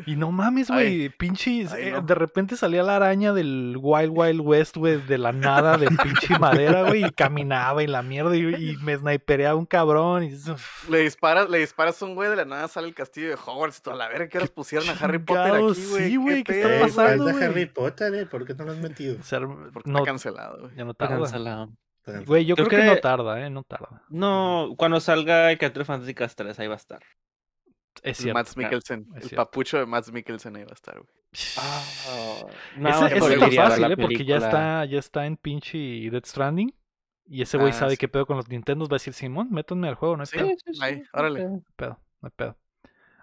[0.07, 1.73] Y no mames, güey, pinches.
[1.73, 2.01] Ay, eh, no.
[2.03, 6.39] De repente salía la araña del Wild Wild West, güey, de la nada, de pinche
[6.39, 10.25] madera, güey, y caminaba y la mierda, y, y me snipereaba un cabrón.
[10.25, 10.39] Y,
[10.89, 13.79] Le disparas, le disparas a un güey de la nada, sale el castillo de Hogwarts
[13.79, 15.75] y toda la verga que horas pusieron a Harry Potter aquí, güey.
[16.11, 16.77] sí, güey, ¿qué está?
[16.77, 17.45] Eh, pasando, güey?
[17.45, 18.27] Harry Potter, ¿eh?
[18.27, 19.19] ¿Por qué no lo has metido?
[19.21, 20.75] o sea, Porque no, está cancelado, güey.
[20.77, 21.21] ya no Está tarda.
[21.23, 21.73] cancelado.
[22.27, 22.87] Güey, yo creo, Creo que...
[22.89, 24.03] no tarda, eh, no tarda.
[24.09, 27.01] No, cuando salga Criaturas Fantásticas 3, ahí va a estar.
[28.03, 28.39] Es El cierto.
[28.39, 29.45] Mads Mikkelsen, es el cierto.
[29.47, 31.13] papucho de Mads Mikkelsen ahí va a estar, güey.
[32.77, 33.97] No, ese ese está fácil, ¿eh?
[33.97, 35.79] Porque ya está, ya está en pinche
[36.11, 36.75] Dead Stranding.
[37.27, 37.97] Y ese güey Ah, sabe sí.
[37.99, 38.89] qué pedo con los Nintendos.
[38.89, 40.49] Va a decir, Simón, métanme al juego, no hay Sí, pedo.
[40.49, 41.47] No Sí, sí, Ahí, órale.
[41.47, 41.53] ok.
[41.53, 42.59] hay pedo, no hay pedo.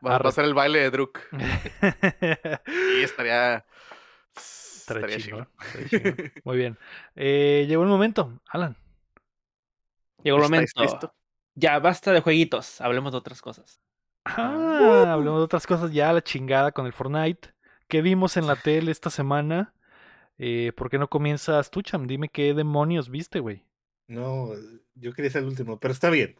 [0.06, 1.20] Va, a ser el baile de Druk.
[1.34, 1.38] Y
[3.04, 3.66] estaría.
[4.36, 5.48] Estaría chido.
[6.46, 6.78] Muy bien.
[7.16, 8.78] Eh, llegó el momento, Alan.
[10.24, 10.82] Llegó el ¿Estáis momento.
[10.94, 11.16] listo?
[11.56, 12.80] Ya, basta de jueguitos.
[12.82, 13.82] Hablemos de otras cosas.
[14.26, 17.50] Ah, hablemos de otras cosas ya, la chingada con el Fortnite.
[17.88, 19.74] ¿Qué vimos en la tele esta semana?
[20.38, 22.08] Eh, ¿Por qué no comienzas tú, Cham?
[22.08, 23.66] Dime qué demonios viste, güey.
[24.08, 24.50] No,
[24.96, 26.36] yo quería ser el último, pero está bien.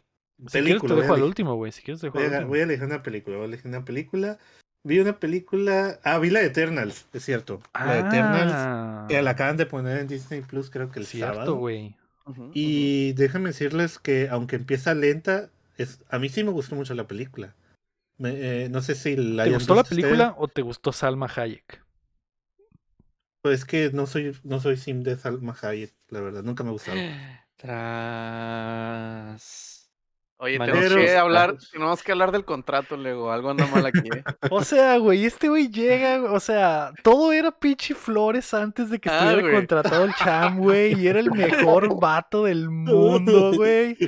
[0.46, 1.72] Si quieres te voy a dejo al elegir- último, güey.
[1.72, 2.48] Si quieres te dejo Voy al último.
[2.48, 4.38] voy a elegir una película, voy a elegir una película.
[4.82, 7.60] Vi una película, ah, vi la de Eternals, es cierto.
[7.74, 11.06] La de Eternals, Ah, que la acaban de poner en Disney Plus, creo que el
[11.06, 11.56] cierto, sábado.
[11.56, 11.96] güey.
[12.24, 12.50] Ujú, ujú.
[12.54, 17.06] Y déjenme decirles que aunque empieza lenta, es, a mí sí me gustó mucho la
[17.06, 17.54] película.
[18.20, 21.82] Me- eh, no sé si la ¿Te gustó la película o te gustó Salma Hayek?
[23.42, 26.68] Pues es que no soy, no soy sim de Salma Hayek, la verdad, nunca me
[26.68, 26.96] ha gustado.
[27.56, 29.40] Tras.
[30.42, 33.30] Oye, tenemos que hablar, tenemos que hablar del contrato, Lego.
[33.30, 34.24] Algo anda mal aquí, ¿eh?
[34.50, 38.98] O sea, güey, este güey llega, güey, o sea, todo era pinche flores antes de
[38.98, 39.54] que Ah, estuviera güey.
[39.54, 42.70] contratado el Cham, güey, y era el mejor vato del
[43.30, 43.98] mundo, güey.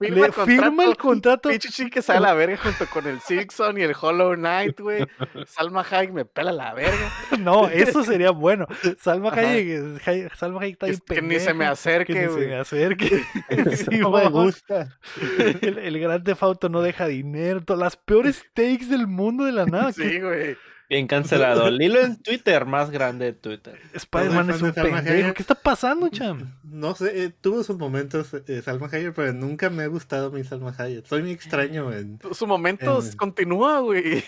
[0.00, 1.48] Le firma el contrato.
[1.48, 4.80] Pinche chica que sale a la verga junto con el Silkson y el Hollow Knight,
[4.80, 5.06] güey.
[5.46, 7.10] Salma Hayek me pela la verga.
[7.38, 8.66] No, eso sería bueno.
[8.98, 9.30] Salma.
[9.32, 12.46] Hayek, Hay- Salma Hayek está Que, bien que ni se me acerque, que ni se
[12.46, 13.22] me acerque.
[14.00, 14.98] no me gusta.
[15.60, 17.62] El, el gran Auto no deja dinero.
[17.76, 19.92] Las peores takes del mundo de la nada.
[19.92, 20.56] Sí, güey.
[20.92, 21.70] Bien cancelado.
[21.70, 23.80] Lilo en Twitter, más grande de Twitter.
[23.94, 24.96] Spider-Man es un pendejo.
[24.96, 25.32] Hayek.
[25.34, 26.52] ¿Qué está pasando, Cham?
[26.64, 30.44] No sé, eh, tuvo sus momentos eh, Salma Hayek, pero nunca me ha gustado mi
[30.44, 31.06] Salma Hayek.
[31.06, 32.18] Soy muy extraño en...
[32.32, 34.22] Su momento En- continúa, güey.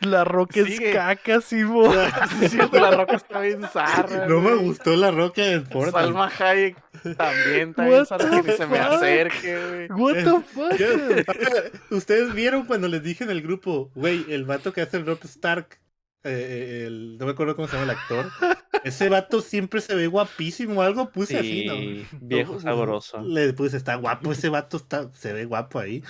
[0.00, 0.92] La roca es Sigue.
[0.92, 1.40] caca.
[1.40, 1.62] Sí,
[2.48, 4.26] cierto, la roca está bien zarra.
[4.26, 5.98] No me gustó la roca en Fortnite.
[5.98, 6.76] Salma Hayek
[7.16, 8.92] también bien zarra the que se me fuck?
[8.92, 10.00] acerque, güey.
[10.00, 10.76] What the fuck?
[10.76, 15.06] Yo- Ustedes vieron cuando les dije en el grupo, güey, el vato que hace el
[15.06, 15.78] Rob Stark,
[16.24, 18.26] eh, eh, el, no me acuerdo cómo se llama el actor,
[18.84, 21.74] ese vato siempre se ve guapísimo, algo puse así, ¿no?
[22.20, 23.20] Viejo sabroso.
[23.22, 26.02] Le puse, está guapo, ese vato está, se ve guapo ahí.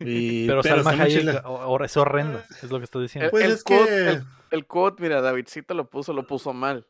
[0.00, 3.30] Y- Pero Salma Hayek ahora es horrendo, es lo que estoy diciendo.
[3.30, 6.86] Pues el, es quote, que- el, el quote, mira, Davidcito lo puso, lo puso mal.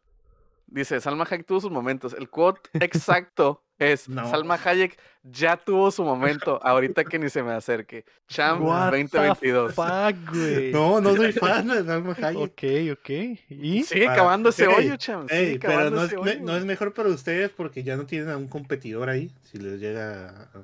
[0.67, 2.15] Dice, Salma Hayek tuvo sus momentos.
[2.15, 4.29] El quote exacto es, No.
[4.31, 8.05] Salma Hayek ya tuvo su momento, ahorita que ni se me acerque.
[8.29, 9.75] Cham What the 2022.
[9.75, 10.71] fuck, güey.
[10.73, 12.37] No, no soy fan de Salma Hayek.
[12.37, 13.11] Ok, ok.
[13.49, 13.83] ¿Y?
[13.85, 15.29] Sigue Ah, cavando ese hoyo, Cham.
[15.29, 18.37] Sigue pero no es, me- no es mejor para ustedes porque ya no tienen a
[18.37, 20.63] un competidor ahí, si les llega a-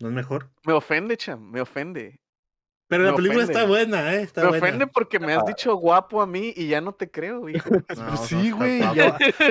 [0.00, 0.48] ¿No es mejor?
[0.64, 2.18] Me ofende, Cham, me ofende.
[2.90, 3.52] Pero la película ofende.
[3.60, 4.22] está buena, ¿eh?
[4.22, 4.66] Está me buena.
[4.66, 7.70] ofende porque me has dicho guapo a mí y ya no te creo, hijo.
[7.96, 8.82] No, Pues sí, güey.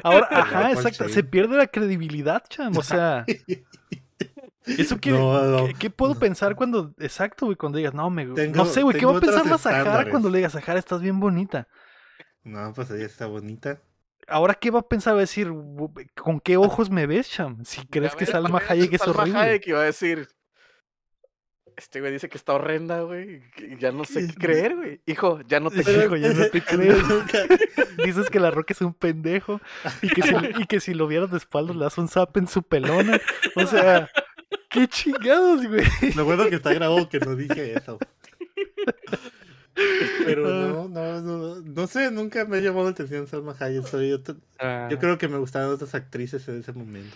[0.03, 1.09] Ahora, ajá, exacto.
[1.09, 2.77] Se pierde la credibilidad, cham.
[2.77, 3.25] O sea,
[4.65, 5.11] eso que.
[5.11, 5.67] No, no.
[5.67, 8.97] ¿Qué, qué puedo pensar cuando, exacto, güey, cuando digas, no, me, Tengo- no sé, güey,
[8.99, 11.67] ¿qué va a pensar la Sahara cuando le digas, Sahara, estás bien bonita?
[12.43, 13.81] No, pues ella está bonita.
[14.27, 15.13] Ahora, ¿qué va a pensar?
[15.13, 17.63] Va a decir, "Bu- ¿con qué ojos me ves, cham?
[17.65, 19.39] Si crees Ya que ves, Salma Hayek es Salma horrible.
[19.39, 20.27] Hayek iba a decir,
[21.79, 23.41] este güey dice que está horrenda, güey.
[23.79, 25.01] Ya no sé qué creer, güey.
[25.05, 26.15] Hijo, ya no te creo.
[26.15, 26.97] Ya no te creo.
[28.05, 29.59] Dices que la roca es un pendejo
[30.01, 32.47] y que, si, y que si lo vieras de espaldas le das un zap en
[32.47, 33.19] su pelona.
[33.55, 34.09] O sea,
[34.69, 35.83] qué chingados, güey.
[36.15, 37.97] Lo bueno que está grabado que no dije eso.
[40.25, 43.85] Pero no, no, no, no sé, nunca me ha llamado la atención Salma Hayek.
[43.87, 47.15] Soy otro- Ah, yo creo que me gustaban otras actrices en ese momento.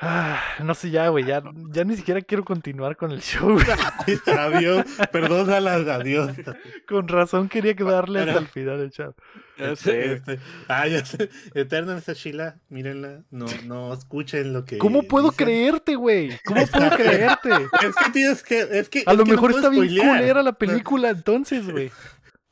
[0.00, 1.42] Ah, no sé, ya, güey, ya,
[1.72, 3.58] ya ni siquiera quiero continuar con el show.
[4.38, 6.36] adiós, perdónalas, adiós.
[6.88, 9.14] Con razón quería quedarle hasta Pero- el final el chavo.
[9.58, 10.12] Ya sé.
[10.12, 10.38] Este,
[10.68, 11.30] ah, ya sé.
[11.52, 14.78] Eternal esa Sheila, mírenla, no, no escuchen lo que.
[14.78, 15.46] ¿Cómo puedo dicen.
[15.46, 16.38] creerte, güey?
[16.44, 17.50] ¿Cómo puedo creerte?
[17.82, 19.02] Es que tienes que, es que.
[19.04, 20.16] A es lo que mejor está bien spoilear.
[20.18, 21.90] culera la película entonces, güey.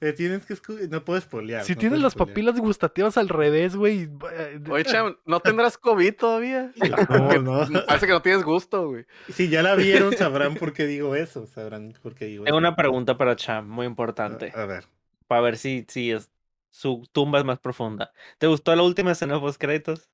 [0.01, 0.55] Eh, tienes que
[0.91, 1.65] no puedo spoilear.
[1.65, 2.35] Si no tienes las spoilear.
[2.35, 4.11] papilas gustativas al revés, güey.
[4.33, 6.71] eh, Oye, Cham, ¿no tendrás COVID todavía?
[7.09, 7.67] No, no.
[7.87, 9.07] Parece que no tienes gusto, güey.
[9.33, 11.47] Si ya la vieron, sabrán por qué digo eso.
[11.47, 12.67] Sabrán por qué digo Tengo eso.
[12.67, 14.53] una pregunta para Cham, muy importante.
[14.55, 14.85] A, a ver.
[15.29, 16.31] Para ver si, si es,
[16.71, 18.13] su tumba es más profunda.
[18.39, 20.11] ¿Te gustó la última escena post créditos?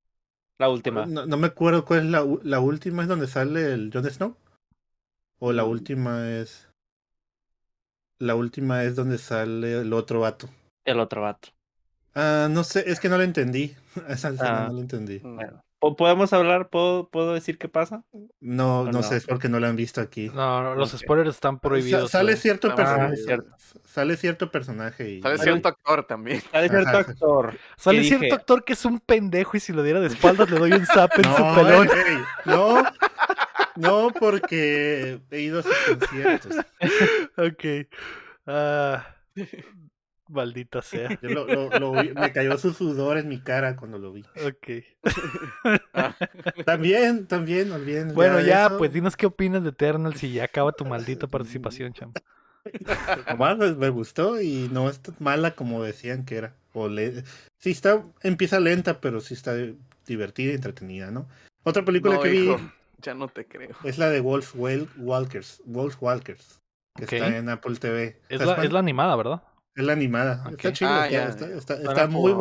[0.58, 1.06] La última.
[1.06, 3.02] No, no me acuerdo cuál es la, la última.
[3.02, 4.36] ¿Es donde sale el Jon Snow?
[5.40, 5.56] ¿O Mm.
[5.56, 6.68] la última es.
[8.18, 10.48] La última es donde sale el otro vato?
[10.84, 11.48] El otro vato.
[12.14, 13.74] Ah, no sé, es que no la entendí.
[14.08, 14.66] Esa Ah.
[14.68, 15.18] no la entendí.
[15.18, 16.68] Bueno, ¿po- ¿podemos hablar?
[16.68, 18.04] ¿Puedo, ¿Puedo decir qué pasa?
[18.40, 19.02] No, ¿O no, no?
[19.02, 20.28] sé, es porque no la han visto aquí.
[20.34, 22.10] No, no, los spoilers están Sa- prohibidos.
[22.10, 23.16] sale cierto Ah, personaje.
[23.16, 23.48] cierto.
[23.84, 25.22] Sale cierto personaje y.
[25.22, 26.42] Sale cierto actor también.
[26.52, 27.58] Sale cierto actor.
[27.76, 30.58] Sale que cierto actor que es un pendejo y si lo diera de espaldas le
[30.58, 31.88] doy un zap en su No, pelón.
[31.88, 32.82] ey, ey, no,
[33.76, 36.56] no, porque he ido a sus conciertos.
[37.36, 37.88] Ok.
[38.46, 39.06] Ah,
[40.28, 41.18] maldita sea.
[41.22, 44.24] Yo lo- lo- lo vi- me cayó su sudor en mi cara cuando lo vi.
[44.46, 44.84] Ok.
[46.66, 48.14] También, también, no olviden.
[48.14, 48.78] Bueno, ya, eso.
[48.78, 52.12] pues dinos qué opinas de Eternals y ya acaba tu maldita participación, cham.
[53.28, 56.54] Nomás me, me gustó y no es tan mala como decían que era.
[56.72, 57.24] O le...
[57.58, 59.54] Sí, está, empieza lenta, pero sí está
[60.06, 61.28] divertida y entretenida, ¿no?
[61.64, 62.56] Otra película No, que vi hijo,
[63.02, 63.76] ya no te creo.
[63.84, 65.62] es la de Wolf Walkers.
[65.66, 66.60] Wolf Walkers.
[66.94, 68.04] Que está en Apple TV.
[68.28, 69.42] Es ¿Estás la, es la animada, ¿verdad?
[69.74, 70.44] Es la animada.
[70.50, 70.90] Está chido.
[70.90, 72.34] Ah, está, ya, está, está- está muy.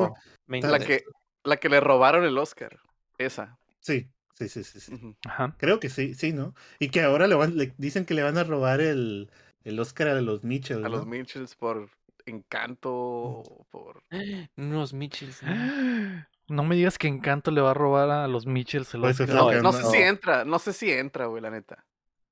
[0.48, 1.04] 20 La que,
[1.44, 2.80] la que le robaron el Oscar.
[3.18, 3.58] Esa.
[3.80, 4.80] Sí, sí, sí, sí.
[4.80, 5.16] sí.
[5.26, 5.56] Ajá.
[5.58, 6.54] Creo que sí, sí, ¿no?
[6.80, 9.30] Y que ahora le, van, le dicen que le van a robar el,
[9.64, 10.84] el Oscar a los Mitchell.
[10.86, 11.06] A los.
[11.06, 11.90] Mitchells por
[12.26, 14.04] encanto, por...
[14.58, 15.42] Unos Mitchells.
[15.44, 15.52] ¿no?
[16.52, 19.36] No me digas que Encanto le va a robar a los Mitchells el Pues Oscar.
[19.36, 21.86] No, que No no- sé si entra, no sé si entra, güey, la neta.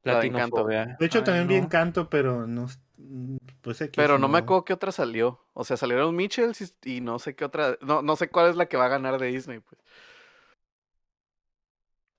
[0.04, 0.66] La de Encanto.
[0.66, 1.64] De hecho, Ay, también vi no.
[1.64, 2.68] Encanto, pero no.
[2.98, 5.46] mm, Pues X, Pero no me acuerdo qué otra salió.
[5.54, 7.78] O sea, salieron los Mitchells y, y no sé qué otra...
[7.82, 9.82] No, no sé cuál es la que va a ganar de Disney, pues.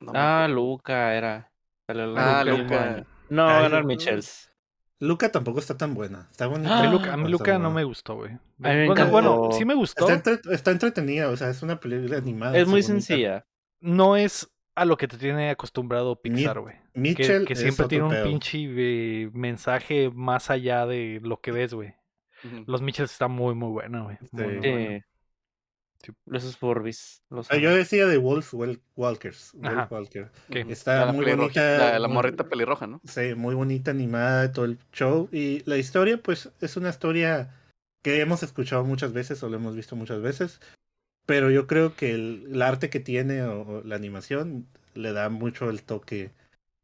[0.01, 0.47] No Ah.
[0.49, 1.51] Luca era.
[1.89, 1.95] Ah,
[2.45, 3.07] Luca Luca.
[3.29, 3.85] No, ganar.
[3.85, 4.50] Mitchells.
[5.01, 6.29] Luca tampoco está tan buena.
[6.31, 6.79] Está bonita.
[6.81, 8.39] Ah, Luca, a mí Luca no me gustó, güey.
[8.59, 10.07] Bueno, sí me gustó.
[10.09, 12.57] Está, entre- está entretenida, o sea, es una película animada.
[12.57, 13.47] Es muy sencilla.
[13.81, 16.77] No es a lo que te tiene acostumbrado Pixar, güey.
[16.93, 18.25] Que, Mitchell que es siempre tiene un pedo.
[18.25, 21.95] pinche eh, mensaje más allá de lo que ves, güey.
[22.67, 24.19] Los Mitchells está muy, muy buena, güey.
[24.33, 24.61] Muy.
[24.63, 25.05] Sí.
[26.03, 26.13] Sí.
[26.27, 27.23] Los Forbis.
[27.31, 28.55] Los Ah, yo decía de Wolf
[28.97, 29.53] Walkers.
[29.55, 30.31] Wolf Walker.
[30.51, 30.61] ¿Qué?
[30.69, 31.79] Está la muy pelirroja- bonita.
[31.79, 33.01] La, la muy- morrita pelirroja, ¿no?
[33.05, 35.29] Sí, muy bonita, animada todo el show.
[35.33, 37.55] Y la historia, pues, es una historia
[38.03, 40.61] que hemos escuchado muchas veces o lo hemos visto muchas veces.
[41.27, 45.29] Pero yo creo que el, el arte que tiene o, o la animación le da
[45.29, 46.31] mucho el toque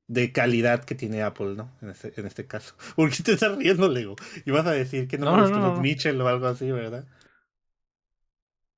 [0.09, 1.69] de calidad que tiene Apple, ¿no?
[1.83, 2.75] En este, en este caso.
[2.97, 4.15] ¿Por qué te estás riendo, Lego?
[4.45, 5.81] Ibas a decir que no, No, me gustó no, no.
[5.81, 7.05] Mitchell o algo así, ¿verdad?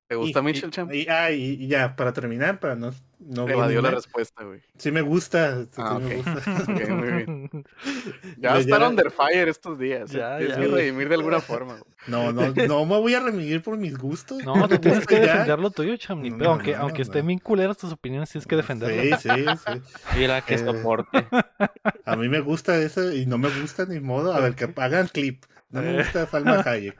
[0.09, 0.91] ¿Te gusta Y- Mitchell y- Champ?
[0.91, 2.91] Y, ah, y, y ya, para terminar, para no...
[3.19, 4.59] no Te evadió la respuesta, güey.
[4.79, 5.65] Sí me gusta.
[5.65, 6.25] sí Ah, me ok.
[6.25, 6.63] gusta.
[6.73, 7.49] Ok, muy bien.
[8.39, 10.09] Ya Le- están ya- under fire estos días.
[10.09, 10.63] Ya, Tienes ya.
[10.63, 11.73] que redimir de alguna forma.
[11.73, 11.83] güey.
[12.07, 14.43] No, no, no me voy a remitir por mis gustos.
[14.43, 16.23] No, tú tienes que defender lo tuyo, cham.
[16.37, 17.03] No, aunque no, aunque no.
[17.03, 19.17] estén bien culeras tus opiniones, tienes que defenderlo.
[19.19, 19.81] Sí, sí, sí.
[20.17, 21.27] Mira que Eh, soporte.
[22.05, 24.33] A mí me gusta eso y no me gusta ni modo.
[24.33, 25.43] A ver, que hagan clip.
[25.69, 26.95] No me gusta Salma Hayek.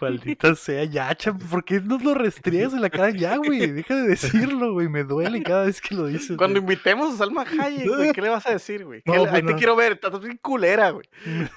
[0.00, 1.38] Maldita sea, ya, cham.
[1.38, 3.70] ¿Por qué nos lo restriegas en la cara ya, güey?
[3.72, 4.88] Deja de decirlo, güey.
[4.88, 6.36] Me duele cada vez que lo dices.
[6.36, 6.74] Cuando güey.
[6.74, 9.02] invitemos a Salma Hayek, güey, ¿qué le vas a decir, güey?
[9.02, 9.58] ¿Qué No, le- Ahí pues te no.
[9.58, 11.08] quiero ver, estás bien culera, güey.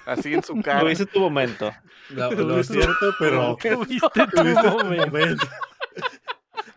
[0.05, 0.81] Así en su cara.
[0.81, 1.71] Tuviste tu momento.
[2.09, 3.57] Lo, lo cierto, pero.
[3.61, 5.07] Tuviste tu Tuviste tu momento.
[5.07, 5.47] momento.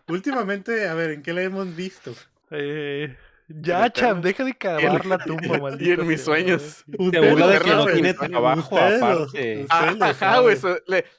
[0.07, 2.13] Últimamente, a ver, ¿en qué la hemos visto?
[2.49, 3.15] Eh,
[3.61, 6.83] ya, cham, deja de cavar la tumba, maldita Y en mis sueños.
[7.11, 9.65] Te burla de que no tiene trabajo, aparte.
[9.69, 10.57] Ah, Ajá, güey.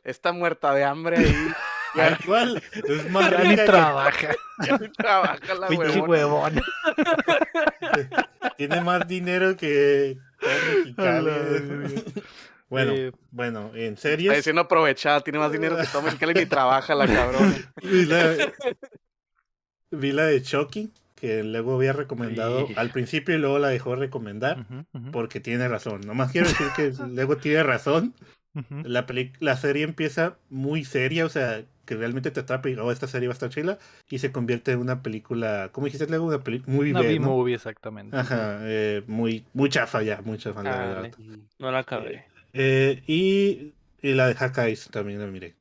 [0.04, 1.36] Está muerta de hambre ahí.
[1.94, 4.28] Tal cual, es más Ya ni trabaja.
[4.66, 6.62] Ya ni trabaja la Pinche huevona.
[6.62, 6.62] huevón.
[8.56, 12.04] Tiene más dinero que Mexicali.
[12.68, 14.36] Bueno, Eh, bueno, en Está series.
[14.36, 17.54] diciendo aprovechada, tiene más dinero que todo mexicano y ni trabaja la cabrona.
[17.82, 18.36] Vi la,
[19.90, 20.90] vi la de Chucky,
[21.22, 22.74] que luego había recomendado Sí.
[22.76, 24.66] al principio y luego la dejó recomendar.
[25.12, 26.00] Porque tiene razón.
[26.04, 28.12] Nomás quiero decir que luego tiene razón.
[28.84, 32.90] La, peli- la serie empieza muy seria, o sea, que realmente te atrapa y oh,
[32.90, 33.78] esta serie va a estar chila.
[34.10, 36.26] Y se convierte en una película, ¿cómo dijiste luego?
[36.26, 37.48] Una película muy Una ¿no?
[37.54, 38.16] Exactamente.
[38.16, 41.02] Ajá, eh, muy, muy chafa ya, muy chafa la verdad.
[41.18, 41.38] Dale.
[41.60, 42.24] No la acabé.
[42.52, 43.72] Eh, y,
[44.02, 45.54] y la de Hawkeye también la miré.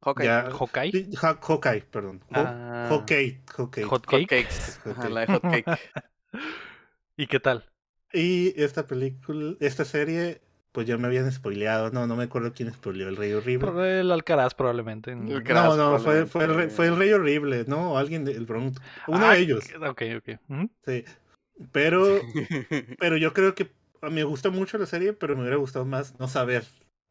[0.00, 2.22] Hawkeye, Ha- Hawkeye, perdón.
[2.30, 2.86] Ah.
[2.90, 3.84] Hawkeye, Hawkeye.
[3.84, 4.26] Hot Hot Cake.
[4.28, 4.78] cakes.
[4.84, 5.12] Hot Ajá, cake.
[5.12, 5.66] la de hot cake.
[7.16, 7.64] ¿Y qué tal?
[8.12, 10.40] Y esta película, esta serie
[10.72, 11.90] pues ya me habían spoileado.
[11.90, 14.00] No, no me acuerdo quién spoileó, el Rey Horrible.
[14.00, 15.10] El Alcaraz probablemente.
[15.12, 17.92] El No, no, fue, fue, el, fue el Rey Horrible, ¿no?
[17.94, 18.80] O alguien del Bronx.
[19.08, 19.64] Uno Ah, de ellos.
[19.88, 20.38] Ok, ok.
[20.48, 20.70] Ujú.
[20.86, 21.04] Sí.
[21.72, 22.20] Pero,
[23.00, 23.70] pero yo creo que
[24.00, 26.64] a mí me gusta mucho la serie, pero me hubiera gustado más no saber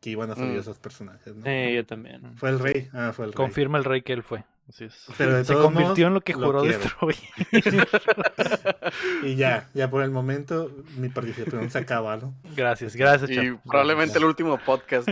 [0.07, 0.59] que iban a salir Mm.
[0.59, 1.43] esos personajes, ¿no?
[1.43, 2.21] Sí, yo también.
[2.37, 2.87] Fue el Rey.
[2.93, 3.35] Ah, fue el Rey.
[3.35, 4.45] Confirma el rey que él fue.
[4.69, 5.05] Así es.
[5.17, 7.17] Pero de Se convirtió modos, en lo que juró destruir.
[9.23, 12.33] Y ya, ya por el momento mi participación se acaba, ¿no?
[12.55, 15.09] Gracias, gracias, Y probablemente el último podcast.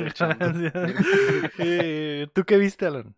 [1.59, 3.13] Eh, ¿Tú qué viste, Alan?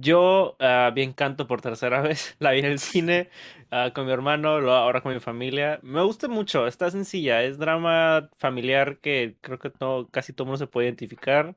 [0.00, 2.36] Yo ah, vi Encanto por tercera vez.
[2.38, 3.28] La vi en el cine
[3.70, 5.78] ah, con mi hermano, luego ahora con mi familia.
[5.82, 7.42] Me gusta mucho, está sencilla.
[7.42, 11.56] Es drama familiar que creo que todo, casi todo el mundo se puede identificar.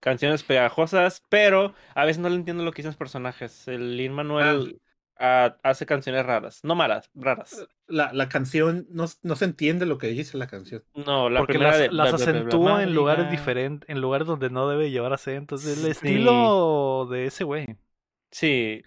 [0.00, 3.68] Canciones pegajosas, pero a veces no le entiendo lo que dicen los personajes.
[3.68, 4.80] El Lin Manuel
[5.16, 6.60] hace canciones raras.
[6.64, 7.66] No malas, raras.
[7.86, 10.84] La, la canción, no, no se entiende lo que dice la canción.
[10.94, 13.88] No, la Porque primera las, de las bla, bla, bla, bla, acentúa en lugares diferentes,
[13.88, 15.64] en lugares donde no debe llevar acentos.
[15.66, 15.90] El Sí.
[15.90, 17.66] estilo de ese güey.
[18.30, 18.82] Sí,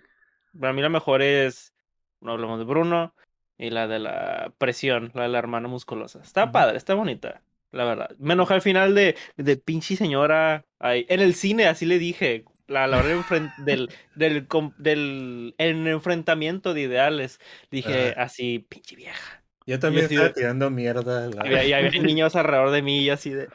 [0.59, 1.73] para mí la mejor es,
[2.21, 3.13] no hablamos de Bruno,
[3.57, 6.21] y la de la presión, la de la hermana musculosa.
[6.21, 7.41] Está padre, está bonita,
[7.71, 8.15] la verdad.
[8.19, 11.05] Me enojé al final de, de pinche señora ahí.
[11.09, 13.19] En el cine, así le dije, a la hora del,
[13.57, 17.39] del, del, del en enfrentamiento de ideales.
[17.71, 18.23] Dije Ah.
[18.23, 19.43] así, pinche vieja.
[19.65, 21.27] Yo también así estaba de- tirando mierda.
[21.29, 23.47] la- Y, había- y había niños alrededor de mí y así de...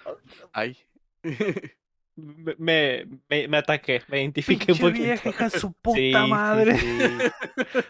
[0.53, 0.77] Ay.
[2.15, 5.03] Me, me, me, me ataqué, me identifiqué un poquito.
[5.05, 6.77] vieja, hija de su puta Sí, madre.
[6.79, 6.99] sí.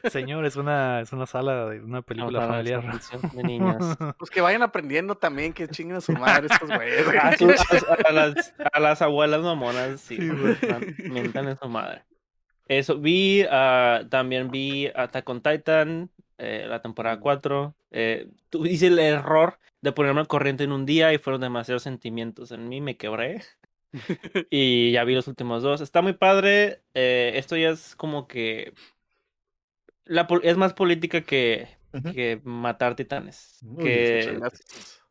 [0.11, 2.85] Señor, es una, es una sala de una película familiar.
[3.32, 3.97] de niños.
[4.19, 7.05] Pues que vayan aprendiendo también que chinguen a su madre estos güeyes.
[7.05, 7.19] güey.
[7.19, 10.19] A, sus- a- a las, a las abuelas mamonas, sí,
[11.11, 12.03] mientan en su madre.
[12.69, 17.74] Eso, vi, ah, también vi Attack on Titan, eh, la temporada 4.
[17.90, 21.82] Eh, tu- hice el error de ponerme al corriente en un día y fueron demasiados
[21.82, 23.43] sentimientos en mí, me quebré.
[24.51, 25.81] y ya vi los últimos dos.
[25.81, 26.82] Está muy padre.
[26.94, 28.73] eh, esto ya es como que...
[30.05, 32.12] La, pol- es más política que, Ujú.
[32.12, 33.60] que matar titanes.
[33.62, 34.39] Uy, que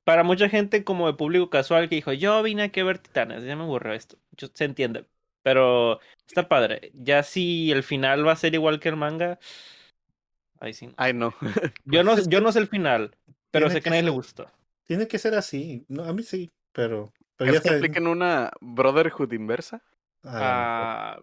[0.03, 3.43] para mucha gente como de público casual que dijo, yo vine aquí a ver Titanes,
[3.43, 4.17] ya me aburrió esto.
[4.31, 5.05] Yo- se entiende.
[5.43, 6.91] Pero está padre.
[6.93, 9.39] Ya si el final va a ser igual que el manga,
[10.59, 10.87] ahí sí.
[10.87, 10.93] no.
[10.97, 11.33] Ay, no.
[11.85, 13.15] Yo no, es yo no sé el final,
[13.51, 14.49] pero sé que a nadie le gustó.
[14.85, 15.85] Tiene que ser así.
[15.87, 17.13] No, a mí sí, pero,
[17.45, 19.81] ¿Es que apliquen una Brotherhood inversa?
[20.23, 21.19] Ah,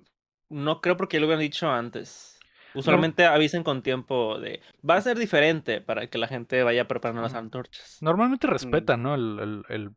[0.49, 2.39] no creo porque ya lo hubieran dicho antes.
[2.75, 7.23] Usualmente avisen con tiempo de va a ser diferente para que la gente vaya preparando
[7.23, 7.99] las antorchas.
[8.01, 9.15] Normalmente respetan, ¿no?
[9.15, 9.91] El, el- el-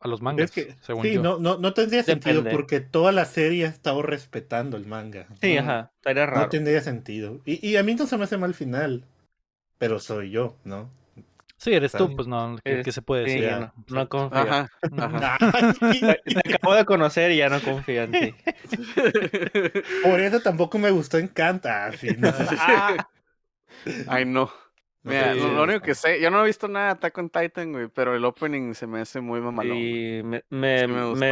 [0.00, 1.22] a los mangas, es que, según sí, yo.
[1.22, 5.26] no, no, no tendría sentido porque toda la serie ha estado respetando el manga.
[5.40, 6.50] Sí, no, ajá, estaría No raro.
[6.50, 7.40] tendría sentido.
[7.44, 9.04] Y, y a mí no se me hace mal final,
[9.78, 10.90] pero soy yo, ¿no?
[11.58, 13.50] Sí, eres tú, pues no, ¿qué, Es- qué se puede Sí, decir?
[13.50, 13.58] ya.
[13.58, 14.38] no, no confío.
[14.38, 14.68] Ajá.
[16.44, 18.34] Te acabo de conocer y ya no confío en ti.
[20.02, 21.86] Por eso tampoco me gustó Encanta.
[21.86, 22.32] así, no.
[22.58, 23.08] Ah,
[24.06, 24.50] Ay, no.
[25.02, 27.72] Mira, lo, lo único que sé, yo no he visto nada de Attack on Titan,
[27.72, 29.76] güey, pero el opening se me hace muy mamalón.
[29.76, 30.18] güey.
[30.18, 31.26] Y me, me, Sí me gustó,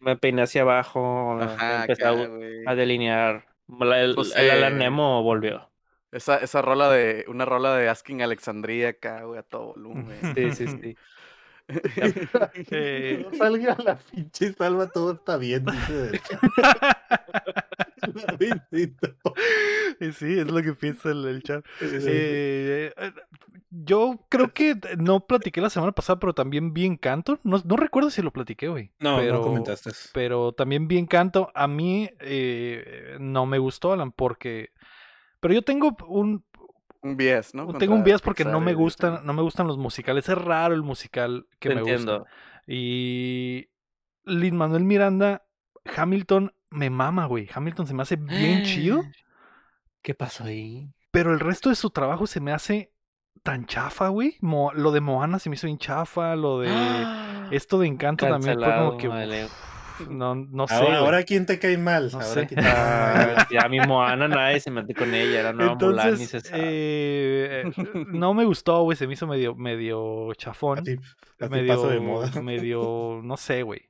[0.00, 3.46] me, peiné hacia abajo, Ajá, empecé a, delinear.
[3.68, 5.68] La- El, Pues, el Alan eh, Nemo volvió.
[6.10, 10.16] Esa, esa rola de, una rola de Asking Alexandria acá, güey, a todo volumen.
[10.34, 10.96] Sí, sí, sí.
[12.70, 16.20] Eh, No salga la pinche salva, todo está bien, dice.
[20.00, 21.62] Y sí, es lo que piensa el, el chat.
[21.78, 21.86] Sí.
[22.06, 23.12] Eh, eh,
[23.70, 27.38] yo creo que no platiqué la semana pasada, pero también vi Encanto.
[27.42, 28.90] No, no recuerdo si lo platiqué, güey.
[28.98, 29.90] No, pero, no comentaste.
[30.14, 31.50] Pero también vi Encanto.
[31.54, 34.70] A mí eh, no me gustó, Alan, porque...
[35.40, 36.44] Pero yo tengo un,
[37.02, 37.72] Un bias, ¿no?
[37.78, 40.28] tengo un bias porque no me gustan, no me gustan los musicales.
[40.28, 42.20] Es raro el musical que Te me entiendo.
[42.20, 42.30] gusta.
[42.66, 43.68] Y
[44.24, 45.44] Lin Manuel Miranda,
[45.96, 47.48] Hamilton me mama, güey.
[47.52, 49.02] Hamilton se me hace bien chido,
[50.02, 50.90] ¿Qué pasó ahí?
[51.10, 52.92] pero el resto de su trabajo se me hace
[53.42, 54.36] tan chafa, güey.
[54.40, 56.68] Mo- lo de Moana se me hizo bien chafa, lo de
[57.50, 59.14] esto de Encanto también fue como que uf,
[60.10, 60.74] no no sé.
[60.74, 62.10] Ahora, quién te cae mal.
[62.12, 62.46] No ahora sé.
[62.46, 63.34] quién te cae mal.
[63.38, 66.52] Ah, ya mi Moana nadie se mete con ella, era nueva Mulan ni se Entonces,
[66.54, 67.64] eh,
[68.08, 70.78] no me gustó, güey, se me hizo medio medio chafón.
[70.78, 70.96] A ti,
[71.40, 72.30] a ti medio, paso de moda.
[72.42, 73.82] medio, no sé, güey.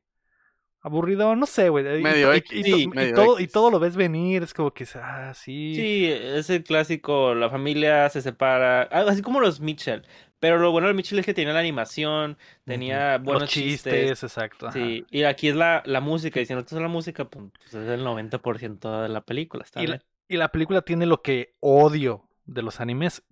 [0.80, 1.98] Aburrido, no sé, güey.
[1.98, 3.52] Y- Medio y, X, y- sí, y medio todo, y X.
[3.52, 5.74] todo lo ves venir, es como que, ah, sí.
[5.74, 10.06] Sí, es el clásico, la familia se separa, ah, así como los Mitchell.
[10.40, 13.92] Pero lo bueno de Mitchell es que tenía la animación, tenía buenos Los chistes.
[13.92, 14.68] chistes, exacto.
[14.68, 14.78] ajá.
[14.78, 17.74] Sí, y aquí es la, la música, y si no te la música, pues, pues
[17.74, 21.56] es el 90% de la película, está Y la, y la película tiene lo que
[21.60, 23.24] odio de los animes,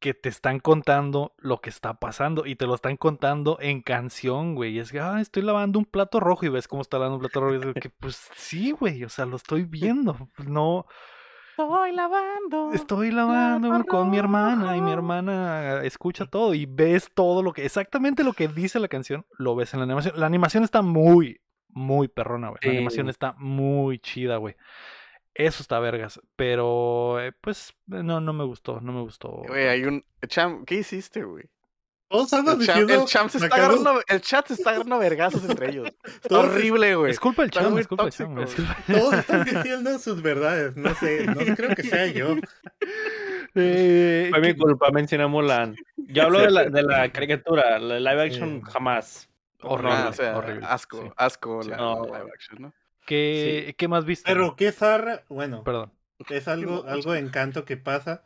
[0.00, 4.54] que te están contando lo que está pasando y te lo están contando en canción,
[4.54, 4.74] güey.
[4.76, 7.20] Y es que, ah, estoy lavando un plato rojo y ves cómo está lavando un
[7.20, 7.54] plato rojo.
[7.54, 10.16] Y es que, pues sí, güey, o sea, lo estoy viendo.
[10.46, 10.86] No,
[11.58, 12.72] Estoy lavando.
[12.72, 17.64] estoy lavando con mi hermana y mi hermana escucha todo y ves todo lo que,
[17.64, 20.14] exactamente lo que dice la canción, lo ves en la animación.
[20.20, 22.60] La animación está muy, muy perrona, güey.
[22.62, 24.54] La animación está muy chida, güey.
[25.34, 29.42] Eso está vergas, pero eh, pues no, no me gustó, no me gustó.
[29.48, 30.04] Güey, hay un.
[30.28, 31.44] Cham, ¿qué hiciste, güey?
[32.08, 33.02] Todos andan El, cham- diciendo.
[33.02, 35.88] el champ se está sacados- agarrando, el chat se está agarrando vergazos entre ellos.
[36.22, 37.10] Está horrible, güey.
[37.10, 38.40] Es culpa del Está chamo, muy es culpa del chamo.
[38.40, 40.74] tóxico, es culpa- Todos están diciendo sus verdades.
[40.76, 42.36] No sé, no creo que sea yo.
[43.54, 45.74] Eh, Fue mi culpa, mencioné a Mulan.
[45.96, 48.70] Yo hablo de la, de la caricatura, la live action Sí.
[48.72, 49.28] jamás.
[49.62, 51.10] Horrible, Ah, o sea, horrible, asco, sí.
[51.16, 51.70] asco Sí.
[51.70, 52.04] la No.
[52.04, 52.74] live action, ¿no?
[53.06, 54.30] ¿Qué, ¿Qué más viste?
[54.30, 55.24] Pero qué zarra.
[55.28, 55.90] Bueno, Perdón.
[56.28, 58.22] es algo, algo de encanto que pasa.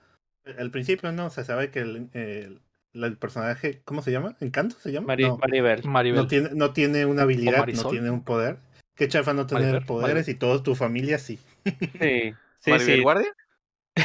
[0.58, 1.30] Al principio, ¿no?
[1.30, 2.60] Se sabe que el, el-
[2.94, 3.82] el personaje.
[3.84, 4.36] ¿Cómo se llama?
[4.40, 5.08] ¿Encanto se llama?
[5.08, 5.38] Mari- No.
[5.38, 5.84] Maribel.
[5.84, 6.20] Maribel.
[6.20, 8.58] no tiene, no tiene una habilidad, no tiene un poder.
[8.94, 11.38] Qué chafa no tener Maribel, poderes y toda tu familia sí.
[11.64, 13.02] Sí, sí, ¿Maribel sí.
[13.02, 13.34] Guardia?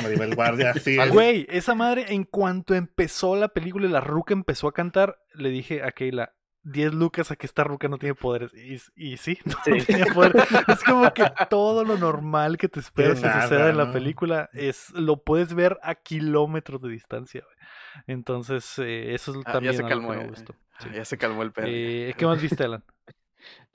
[0.03, 0.97] Maribel Guardia, sí.
[0.99, 5.17] es- Güey, esa madre, en cuanto empezó la película y la ruca empezó a cantar,
[5.33, 6.33] le dije a Keila,
[6.63, 8.51] 10 lucas a que esta ruca no tiene poderes.
[8.53, 9.85] Y, y sí, no Sí.
[9.85, 10.43] tenía poderes.
[10.67, 13.93] Es como que todo lo normal que te esperas que suceda en la ¿no?
[13.93, 17.41] película es lo puedes ver a kilómetros de distancia.
[17.45, 17.56] güey.
[18.05, 20.55] Entonces, eh, eso es Ah, ya también algo que me ya, gustó.
[20.79, 20.89] Sí.
[20.93, 21.67] ya se calmó el perro.
[21.69, 22.83] Eh, ¿Qué más viste, Alan?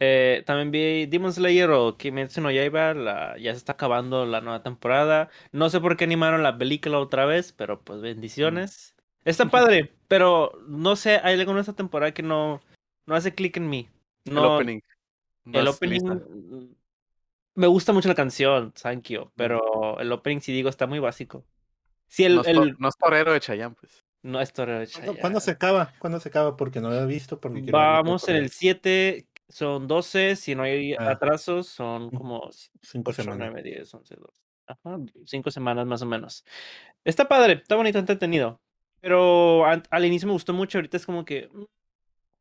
[0.01, 4.41] Eh, también vi Demon Slayer o Kimetsu no Yaiba, la, ya se está acabando la
[4.41, 5.31] nueva temporada.
[5.53, 8.97] No sé por qué animaron la película otra vez, pero pues bendiciones.
[9.25, 12.61] Está padre, pero no sé, hay algo en esta temporada que no,
[13.07, 13.89] no hace clic en mí.
[14.25, 14.81] el opening.
[15.45, 16.15] No el opening lista.
[16.15, 16.75] mm,
[17.55, 21.45] me gusta mucho la canción, thank you, pero el opening si digo está muy básico.
[22.09, 24.05] Si el, no, es el- no es torero de Chayanne, pues.
[24.23, 25.93] No es torero de ¿Cuándo, cuándo se acaba?
[25.99, 26.57] ¿Cuándo se acaba?
[26.57, 27.41] Porque no lo he visto.
[27.41, 31.11] Porque Vamos en el 7, son 12, si no hay Ah.
[31.11, 32.49] atrasos, son como
[32.81, 33.51] Cinco 8, semanas.
[33.53, 34.41] 9, 10, 11, 12.
[34.67, 36.45] Ajá, 5 semanas más o menos.
[37.05, 38.61] Está padre, está bonito, entretenido.
[39.01, 41.49] Pero an- al inicio me gustó mucho, ahorita es como que.
[41.53, 41.65] mm,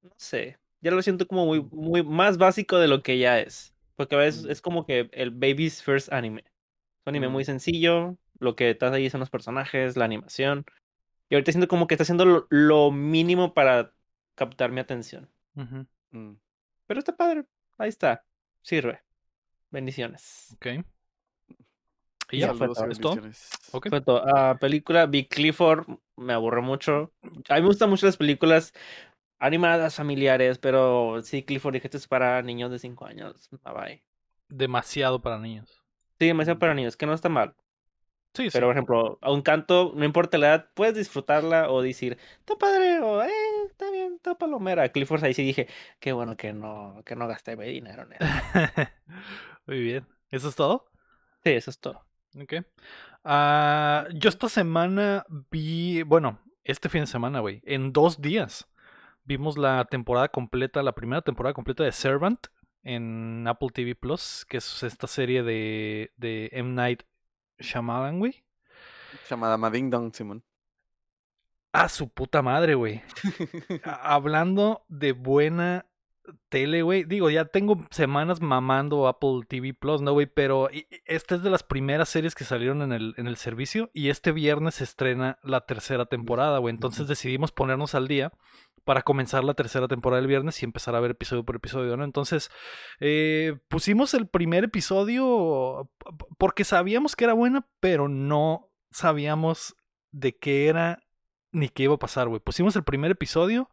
[0.04, 0.58] No sé.
[0.82, 3.76] Ya lo siento como muy, muy más básico de lo que ya es.
[3.96, 6.42] Porque a veces es como que el baby's first anime.
[6.42, 7.32] Es un anime Mm.
[7.32, 8.18] muy sencillo.
[8.40, 10.66] Lo que estás ahí son los personajes, la animación.
[11.32, 13.94] Y ahorita siento como que está haciendo lo, lo mínimo para
[14.36, 15.30] captar mi atención.
[15.54, 16.34] Mm.
[16.86, 17.46] Pero está padre.
[17.78, 18.26] Ahí está.
[18.62, 19.02] Sirve.
[19.70, 20.50] Bendiciones.
[20.56, 20.68] Ok.
[22.32, 23.16] Y ya, ¿es todo?
[23.72, 23.88] Ok.
[23.88, 24.28] Fue todo.
[24.28, 25.88] Ah, película Big Clifford
[26.18, 27.14] me aburre mucho.
[27.48, 28.74] A mí me gustan mucho las películas
[29.40, 33.50] animadas, familiares, pero sí, Clifford dije, esto es para niños de 5 años.
[33.64, 34.04] Bye bye.
[34.50, 35.82] Demasiado para niños.
[36.20, 37.56] Sí, demasiado para niños, que no está mal.
[38.34, 38.50] Sí, sí.
[38.54, 42.56] Pero, por ejemplo, a un canto, no importa la edad, puedes disfrutarla o decir, está
[42.56, 43.30] padre, o eh,
[43.70, 44.88] está bien, está palomera.
[44.90, 45.68] Clifford ahí sí dije,
[46.00, 48.26] qué bueno que no, que no gasté mi dinero en eso.
[49.68, 50.08] Muy bien.
[50.30, 50.90] ¿Eso es todo?
[51.44, 52.06] Sí, eso es todo.
[52.42, 52.54] Ok.
[53.24, 58.68] Ah, yo esta semana vi, bueno, este fin de semana, güey, en dos días
[59.24, 62.48] vimos la temporada completa, la primera temporada completa de Servant
[62.84, 66.74] en Apple TV Plus, que es esta serie de, de M.
[66.74, 67.04] Night
[67.62, 68.44] Shyamalan, güey.
[69.30, 70.44] Llamada Mading Dong, Simón.
[71.74, 73.02] A su puta madre, güey.
[73.84, 75.86] Hablando de buena
[76.50, 77.04] tele, güey.
[77.04, 80.28] Digo, ya tengo semanas mamando Apple TV Plus, ¿no, güey?
[80.28, 80.70] Pero
[81.06, 83.90] esta es de las primeras series que salieron en el, en el servicio.
[83.94, 86.74] Y este viernes se estrena la tercera temporada, güey.
[86.74, 88.32] Entonces decidimos ponernos al día
[88.84, 92.04] para comenzar la tercera temporada el viernes y empezar a ver episodio por episodio, ¿no?
[92.04, 92.50] Entonces,
[93.00, 95.90] eh, pusimos el primer episodio
[96.38, 99.76] porque sabíamos que era buena, pero no sabíamos
[100.12, 101.00] de qué era
[101.52, 102.40] ni qué iba a pasar, güey.
[102.40, 103.70] Pusimos el primer episodio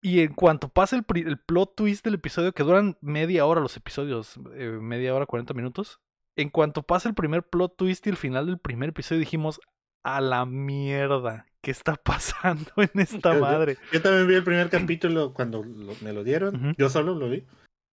[0.00, 4.38] y en cuanto pasa el plot twist del episodio, que duran media hora los episodios,
[4.54, 6.00] eh, media hora, 40 minutos,
[6.36, 9.60] en cuanto pasa el primer plot twist y el final del primer episodio dijimos,
[10.04, 13.76] a la mierda, ¿qué está pasando en esta Yo- madre?
[13.92, 16.76] Yo también vi el primer capítulo cuando lo- me lo dieron.
[16.78, 17.42] Yo solo lo vi.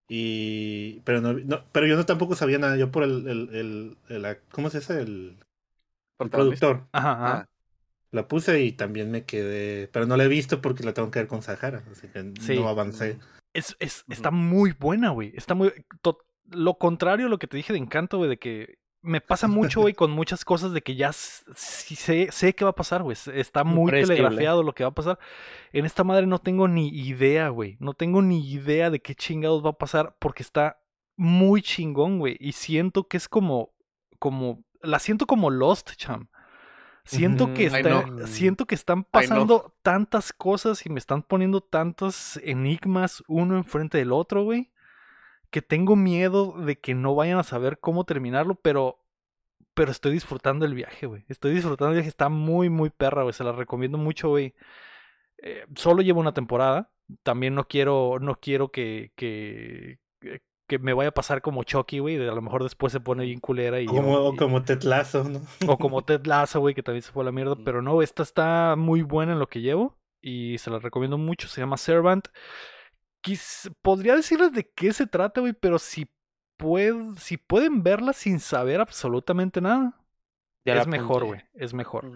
[0.07, 2.77] Y pero no, no- pero yo no tampoco sabía nada.
[2.77, 5.01] Yo por el, el, el, el- ¿cómo se dice?
[5.01, 5.37] El,
[6.29, 6.85] productor.
[6.91, 7.37] Ajá, ajá.
[7.39, 7.45] Ah,
[8.11, 9.87] La puse y también me quedé.
[9.91, 11.83] Pero no la he visto porque la tengo que ver con Sahara.
[11.91, 12.55] Así que Sí.
[12.59, 13.17] no avancé.
[13.53, 15.33] Es, es, está muy buena, güey.
[15.35, 15.71] Está muy.
[16.01, 16.19] to-
[16.51, 19.81] lo contrario a lo que te dije de encanto, güey, de que me pasa mucho,
[19.81, 23.17] güey, con muchas cosas de que ya sé, sé qué va a pasar, güey.
[23.33, 24.15] Está Muy predecible.
[24.15, 25.19] telegrafiado lo que va a pasar.
[25.73, 27.75] En esta madre no tengo ni idea, güey.
[27.79, 30.79] No tengo ni idea de qué chingados va a pasar porque está
[31.17, 32.37] muy chingón, güey.
[32.39, 33.73] Y siento que es como.
[34.19, 34.63] como.
[34.81, 36.29] La siento como Lost, cham.
[37.05, 43.21] Siento que está, siento que están pasando tantas cosas y me están poniendo tantos enigmas
[43.27, 44.71] uno enfrente del otro, güey,
[45.53, 48.99] que tengo miedo de que no vayan a saber cómo terminarlo, pero
[49.75, 51.23] pero estoy disfrutando el viaje, güey.
[51.29, 54.53] Estoy disfrutando el viaje, está muy muy perra, güey, se la recomiendo mucho, güey.
[55.37, 56.91] Eh, solo llevo una temporada,
[57.23, 61.99] también no quiero no quiero que que que- que me vaya a pasar como Chucky,
[61.99, 65.23] güey, a lo mejor después se pone bien culera y Como, yo- o como Tetlazo,
[65.25, 65.41] ¿no?
[65.67, 67.55] o como Ted Lasso, güey, que también se fue a la mierda.
[67.65, 69.97] Pero no, esta está muy buena en lo que llevo.
[70.21, 71.49] Y se la recomiendo mucho.
[71.49, 72.29] Se llama Servant.
[73.23, 76.07] Quis- podría decirles de qué se trata, güey, pero si,
[76.59, 79.97] pued- si pueden verla sin saber absolutamente nada,
[80.65, 81.41] Ya es mejor, güey.
[81.53, 82.11] Es mejor.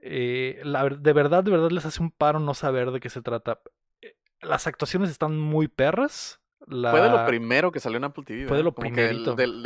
[0.00, 3.22] Eh, la de verdad, de verdad les hace un paro no saber de qué se
[3.22, 3.60] trata.
[4.02, 6.40] Eh, Las actuaciones están muy perras.
[6.66, 6.90] La...
[6.92, 8.46] Fue de lo primero que salió en Apple TV.
[8.46, 8.74] Fue de lo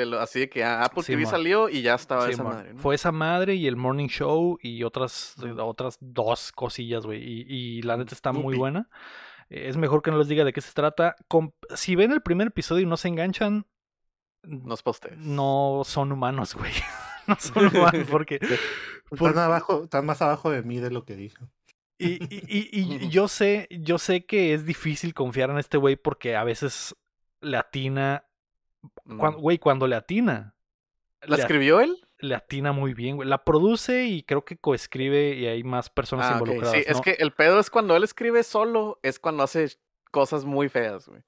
[0.06, 2.72] lo- así de que ah, Apple Sí, TV salió y ya estaba Sí, esa madre.
[2.74, 2.78] ¿no?
[2.80, 7.22] Fue esa madre y el Morning Show y otras, otras dos cosillas, güey.
[7.22, 8.88] Y, y la neta está muy buena.
[9.50, 11.16] Es mejor que no les diga de qué se trata.
[11.28, 13.66] Com- si ven el primer episodio y no se enganchan,
[14.42, 15.18] No es pa' ustedes.
[15.18, 16.72] no son humanos, güey.
[17.26, 18.38] no son humanos porque...
[19.10, 21.48] por- Están abajo, están más abajo de mí de lo que dijo.
[21.98, 25.96] Y, y, y- y yo sé, yo sé que es difícil confiar en este güey
[25.96, 26.94] porque a veces
[27.40, 28.24] le atina.
[29.04, 29.18] Mm.
[29.18, 30.54] cuan- Güey, cuando le atina.
[31.22, 31.96] ¿La le escribió él?
[32.20, 33.28] Le atina muy bien, güey.
[33.28, 36.76] La produce y creo que coescribe y hay más personas Ah, involucradas.
[36.76, 39.68] Sí, es que el pedo es cuando él escribe solo, es cuando hace
[40.10, 41.22] cosas muy feas, güey.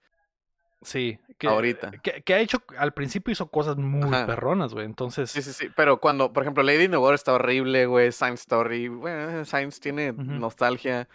[0.83, 1.91] Sí, que, Ahorita.
[2.03, 4.27] Que, que ha hecho, al principio hizo cosas muy Ajá.
[4.27, 4.87] perronas, güey.
[4.87, 5.69] Entonces, Sí, sí, sí.
[5.77, 8.11] Pero cuando, por ejemplo, Lady in the Water está horrible, güey.
[8.13, 8.97] Science horrible.
[8.99, 11.07] Bueno, Science tiene nostalgia.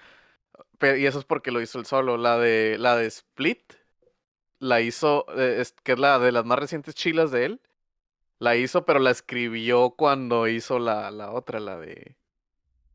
[0.77, 2.15] Pero, y eso es porque lo hizo él solo.
[2.17, 3.73] La de, la de Split
[4.59, 7.61] la hizo, eh, es- que es la de las más recientes chilas de él.
[8.39, 12.15] La hizo, pero la escribió cuando hizo la, la otra, la de.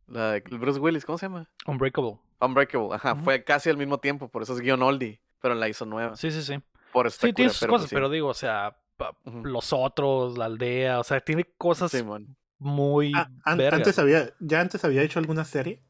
[0.07, 1.49] La de Bruce Willis, ¿cómo se llama?
[1.67, 2.19] Unbreakable.
[2.41, 3.15] Unbreakable, ajá.
[3.17, 5.21] Fue casi al mismo tiempo, por eso es guion oldie.
[5.41, 6.17] Pero la hizo nueva.
[6.17, 6.61] Sí, sí, sí.
[6.93, 7.95] Por eso Sí, tiene sus pero, cosas, pues, sí.
[7.97, 8.77] pero digo, o sea,
[9.45, 11.95] los otros, la aldea, o sea, tiene cosas
[12.59, 15.81] muy Ah, an- antes había, ¿Ya antes había hecho alguna serie?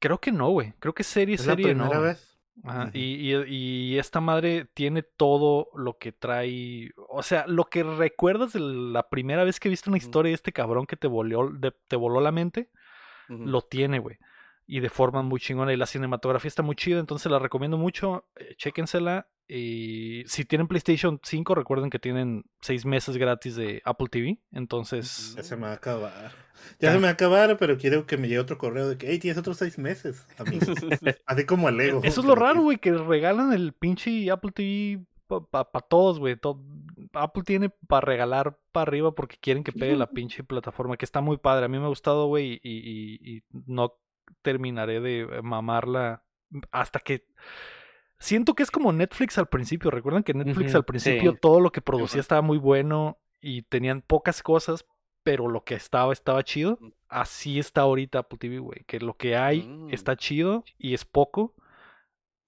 [0.00, 0.72] Creo que no, güey.
[0.80, 1.84] Creo que serie, ¿Es la serie no.
[1.84, 2.10] primera güey.
[2.12, 2.31] vez?
[2.64, 3.44] Ajá, y, y,
[3.94, 6.90] y esta madre tiene todo lo que trae.
[7.08, 10.52] O sea, lo que recuerdas de la primera vez que viste una historia de este
[10.52, 12.70] cabrón que te voló, de- te voló la mente,
[13.28, 14.18] lo tiene, güey.
[14.66, 15.72] Y de forma muy chingona.
[15.72, 18.24] Y la cinematografía está muy chida, entonces la recomiendo mucho.
[18.36, 19.28] eh, chéquensela.
[19.48, 24.38] Y si tienen PlayStation 5, recuerden que tienen seis meses gratis de Apple TV.
[24.52, 26.30] Entonces, Ya se me va a acabar.
[26.78, 26.92] Ya Ya.
[26.92, 29.18] se me va a acabar, pero quiero que me llegue otro correo de que, hey,
[29.18, 30.26] tienes otros seis meses.
[31.26, 32.00] Así como el Lego.
[32.04, 35.04] eso es lo raro, güey, que regalan el pinche Apple TV
[35.50, 36.36] para todos, güey.
[36.36, 36.62] to-
[37.14, 41.20] Apple tiene para regalar para arriba porque quieren que pegue la pinche plataforma, que está
[41.20, 41.66] muy padre.
[41.66, 43.94] A mí me ha gustado, güey, y, y- y no
[44.42, 46.24] terminaré de mamarla
[46.70, 47.24] hasta que...
[48.18, 49.90] Siento que es como Netflix al principio.
[49.90, 51.38] Recuerdan que Netflix al principio sí.
[51.40, 54.86] todo lo que producía estaba muy bueno y tenían pocas cosas,
[55.24, 56.78] pero lo que estaba estaba chido.
[56.80, 56.92] Mm.
[57.08, 58.84] Así está ahorita Apple TV, güey.
[58.86, 59.90] Que lo que hay Mm.
[59.92, 61.54] está chido y es poco.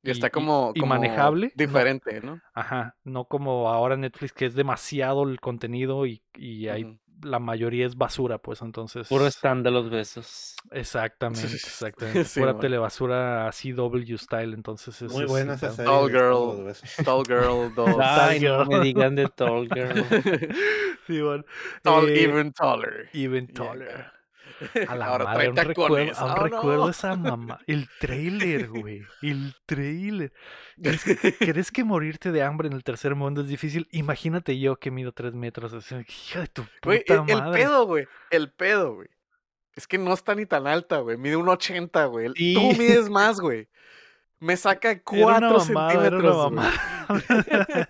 [0.05, 1.51] Y está como, y como manejable.
[1.56, 2.40] Diferente, ¿no?
[2.52, 7.01] Ajá, no como ahora Netflix que es demasiado el contenido y, y hay.
[7.23, 9.09] La mayoría es basura, pues entonces.
[9.09, 10.57] Puro stand de los besos.
[10.70, 12.24] Exactamente, exactamente.
[12.24, 15.91] sí, Pura telebasura CW style, entonces es, Muy es- buena esa está- serie.
[15.93, 16.74] Tall Girl.
[17.05, 17.97] Tall Girl 2.
[18.01, 18.69] Ay, no Girl.
[18.69, 20.05] me digan de Tall Girl.
[21.07, 21.45] Sí, bueno.
[21.82, 23.09] Tall, Eh, even taller.
[23.12, 24.12] even Yeah.
[24.89, 26.43] A la Ahora madre, aún recuerdo, aún Oh, no.
[26.43, 27.61] recuerdo esa mamá.
[27.66, 29.03] El trailer, güey.
[29.23, 30.32] El trailer.
[30.82, 33.86] ¿Crees que, crees que morirte de hambre en el tercer mundo es difícil?
[33.93, 35.73] Imagínate yo que mido tres metros.
[35.73, 37.62] así, hija de tu puta el, el madre.
[37.62, 38.07] pedo, güey.
[38.31, 39.09] El pedo, güey.
[39.77, 41.16] Es que no está ni tan alta, güey.
[41.16, 42.27] Mide un 80, güey.
[42.27, 42.55] El- Sí.
[42.55, 43.69] Tú mides más, güey.
[44.41, 45.01] Me saca Era
[45.36, 46.53] una 4 mamada, era una centímetros.
[47.09, 47.86] güey.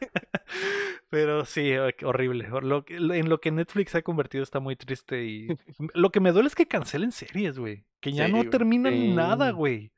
[1.14, 1.72] Pero sí,
[2.02, 2.48] horrible.
[2.62, 5.46] Lo que- en lo que Netflix ha convertido está muy triste y
[5.94, 7.84] lo que me duele es que cancelen series, güey.
[8.00, 9.12] Que ya Sí, no terminan Sí.
[9.14, 9.92] nada, güey.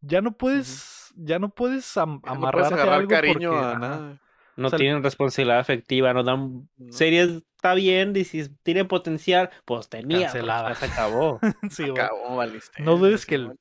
[0.00, 3.70] Ya no puedes, ya no puedes am- Ya No puedes a algo cariño porque, a
[3.70, 3.78] ajá.
[3.78, 4.18] nada.
[4.56, 6.92] No O sea, tienen responsabilidad afectiva, no dan No.
[6.92, 10.70] series, está bien, y si tiene potencial, pues tenía, Cancelada.
[10.70, 11.38] ya se acabó.
[11.70, 11.84] Sí.
[11.90, 12.82] Acabó, valiste.
[12.82, 13.52] No dudes que el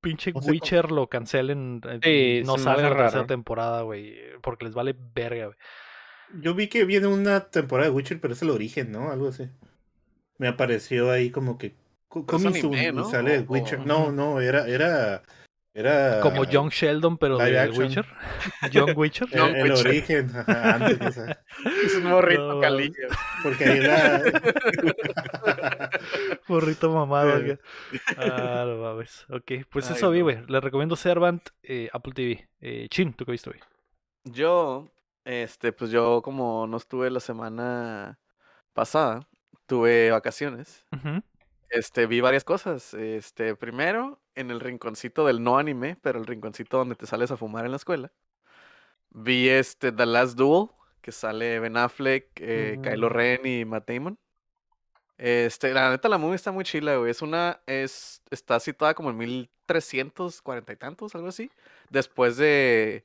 [0.00, 4.74] pinche Witcher lo cancelen, eh, Sí, no se salga la tercera temporada, güey, porque les
[4.74, 5.56] vale verga, güey.
[6.40, 9.10] Yo vi que viene una temporada de Witcher, pero es el origen, ¿no?
[9.10, 9.48] Algo así.
[10.38, 11.74] Me apareció ahí como que.
[12.08, 13.08] coming soon, ¿no?
[13.10, 13.80] sale O- Witcher.
[13.80, 15.22] o- No, no, era, era
[15.74, 17.84] Era Como John Sheldon, pero de action.
[17.86, 18.06] Witcher.
[18.72, 19.28] John Witcher.
[19.32, 19.86] el, John el Witcher.
[19.86, 21.16] origen, ajá, antes,
[21.84, 23.08] Es un morrito No, calillo.
[23.44, 24.22] porque ahí era
[26.48, 27.36] Burrito mamado.
[27.38, 27.58] Eh.
[28.16, 29.24] Ah, no mames.
[29.30, 30.24] Ok, pues Ay, eso vi, no.
[30.24, 30.38] güey.
[30.48, 32.48] Les recomiendo Servant, eh, Apple TV.
[32.60, 33.60] Eh, Chin, ¿tú qué viste, güey?
[34.24, 34.90] Yo,
[35.28, 38.18] este, pues yo como no estuve la semana
[38.72, 39.28] pasada,
[39.66, 40.86] tuve vacaciones.
[41.68, 42.94] Este, vi varias cosas.
[42.94, 47.36] Este, primero, en el rinconcito del no anime, pero el rinconcito donde te sales a
[47.36, 48.10] fumar en la escuela.
[49.10, 50.68] Vi este The Last Duel,
[51.02, 53.12] que sale Ben Affleck, eh, Kylo Mm.
[53.12, 54.18] Ren y Matt Damon.
[55.18, 57.10] Este, la neta, la movie está muy chila, güey.
[57.10, 61.50] Es una, es, está situada como en 1340 y tantos, algo así.
[61.90, 63.04] Después de,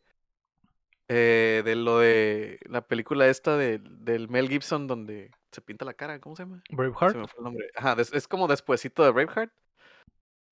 [1.15, 5.93] eh, de lo de la película esta de, del Mel Gibson donde se pinta la
[5.93, 6.63] cara, ¿cómo se llama?
[6.67, 7.15] Se Braveheart.
[7.15, 7.69] me fue el nombre.
[7.75, 9.53] Ajá, es como despuesito de Braveheart.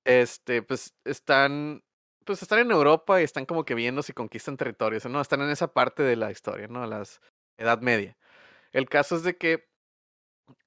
[0.06, 1.84] Este, pues están,
[2.26, 5.20] pues están en Europa y están como que viendo si conquistan territorios, ¿no?
[5.20, 6.86] Están en esa parte de la historia, ¿no?
[6.86, 7.22] Las
[7.58, 8.16] Edad Media.
[8.72, 9.68] El caso es de que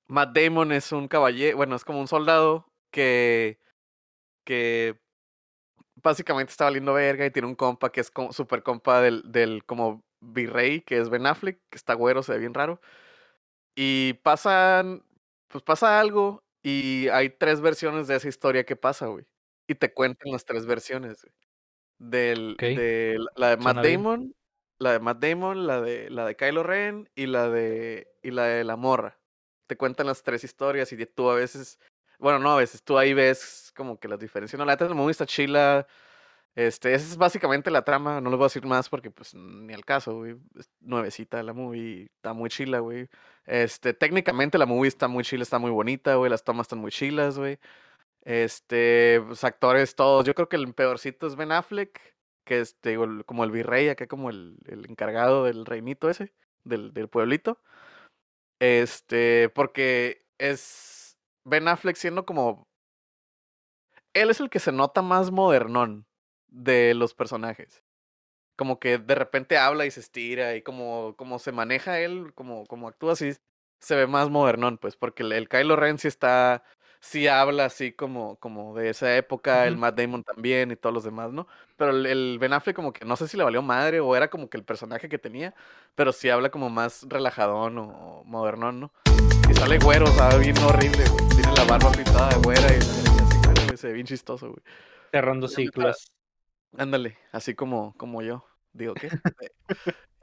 [0.09, 3.61] Matt Damon es un caballero, bueno, es como un soldado que,
[4.45, 5.01] que
[6.05, 9.65] básicamente está valiendo verga y tiene un compa que es como super compa del, del
[9.65, 12.81] como virrey, que es Ben Affleck, que está güero, se ve bien raro.
[13.77, 15.03] Y pasan,
[15.49, 19.27] pues pasa algo y hay tres versiones de esa historia que pasa, güey.
[19.69, 21.35] Y te cuentan las tres versiones, güey.
[21.99, 22.63] Del, Ok.
[22.63, 24.03] de la- de Matt Suena bien.
[24.03, 24.35] Damon,
[24.79, 28.45] la de Matt Damon, la de, la de Kylo Ren y la de, y la
[28.45, 29.19] de la morra.
[29.67, 31.79] Te cuentan las tres historias y tú a veces,
[32.19, 34.59] bueno, no a veces, tú ahí ves como que las diferencias.
[34.59, 35.87] No, la neta, la movie está chila.
[36.57, 39.75] Este, esa es básicamente la trama, no les voy a decir más porque pues ni
[39.75, 40.37] al caso, güey.
[40.81, 43.09] Nuevecita la movie, está muy chila, güey.
[43.47, 46.31] Este, técnicamente la movie está muy chila, está muy bonita, güey.
[46.31, 47.59] Las tomas están muy chilas, güey.
[48.23, 50.25] Este, pues, actores todos.
[50.27, 52.01] Yo creo que el peorcito es Ben Affleck,
[52.45, 56.33] que es el- como el virrey, acá como el, el encargado del reinito ese,
[56.65, 57.61] del, del pueblito.
[58.61, 61.04] Este, porque es
[61.45, 62.67] Ben Affleck siendo como...
[64.13, 66.07] Él es el que se nota más modernón
[66.49, 67.83] de los personajes.
[68.57, 72.67] Como que de repente habla y se estira y como, como se maneja él, como,
[72.67, 73.33] como actúa así,
[73.81, 76.63] se ve más modernón, pues, porque el, Kylo Ren sí está,
[77.05, 79.77] sí habla así como, como de esa época, el.
[79.77, 81.47] Matt Damon también y todos los demás, ¿no?
[81.77, 84.29] Pero el, el Ben Affleck como que no sé si le valió madre o era
[84.29, 85.55] como que el personaje que tenía,
[85.95, 88.93] pero sí habla como más relajadón o, o modernón, ¿no?
[89.51, 91.29] Y sale güero, sabe bien horrible, güey.
[91.29, 94.63] Tiene la barba pintada de güera y así, güey, güey, se ve bien chistoso, güey.
[95.11, 96.13] Cerrando ciclos.
[96.77, 98.47] Ándale, así como, como yo.
[98.73, 99.09] Digo, ¿qué?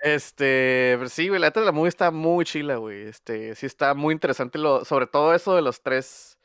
[0.01, 3.03] Este, pero sí, güey, la neta la movie está muy chila, güey.
[3.03, 6.39] Este, sí está muy interesante lo, sobre todo eso de los tres,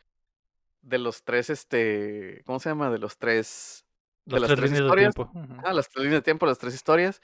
[0.86, 2.90] de los tres, este, ¿cómo se llama?
[2.90, 3.84] De los tres,
[4.24, 5.14] de Las las tres tres líneas de historias.
[5.14, 5.60] tiempo.
[5.64, 7.20] Ah, las tres líneas de tiempo, las tres historias,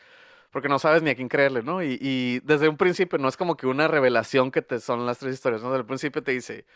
[0.50, 1.82] porque no sabes ni a quién creerle, ¿no?
[1.82, 5.18] Y, y desde un principio no es como que una revelación que te son las
[5.18, 5.68] tres historias, ¿no?
[5.70, 6.66] Desde el principio te dice,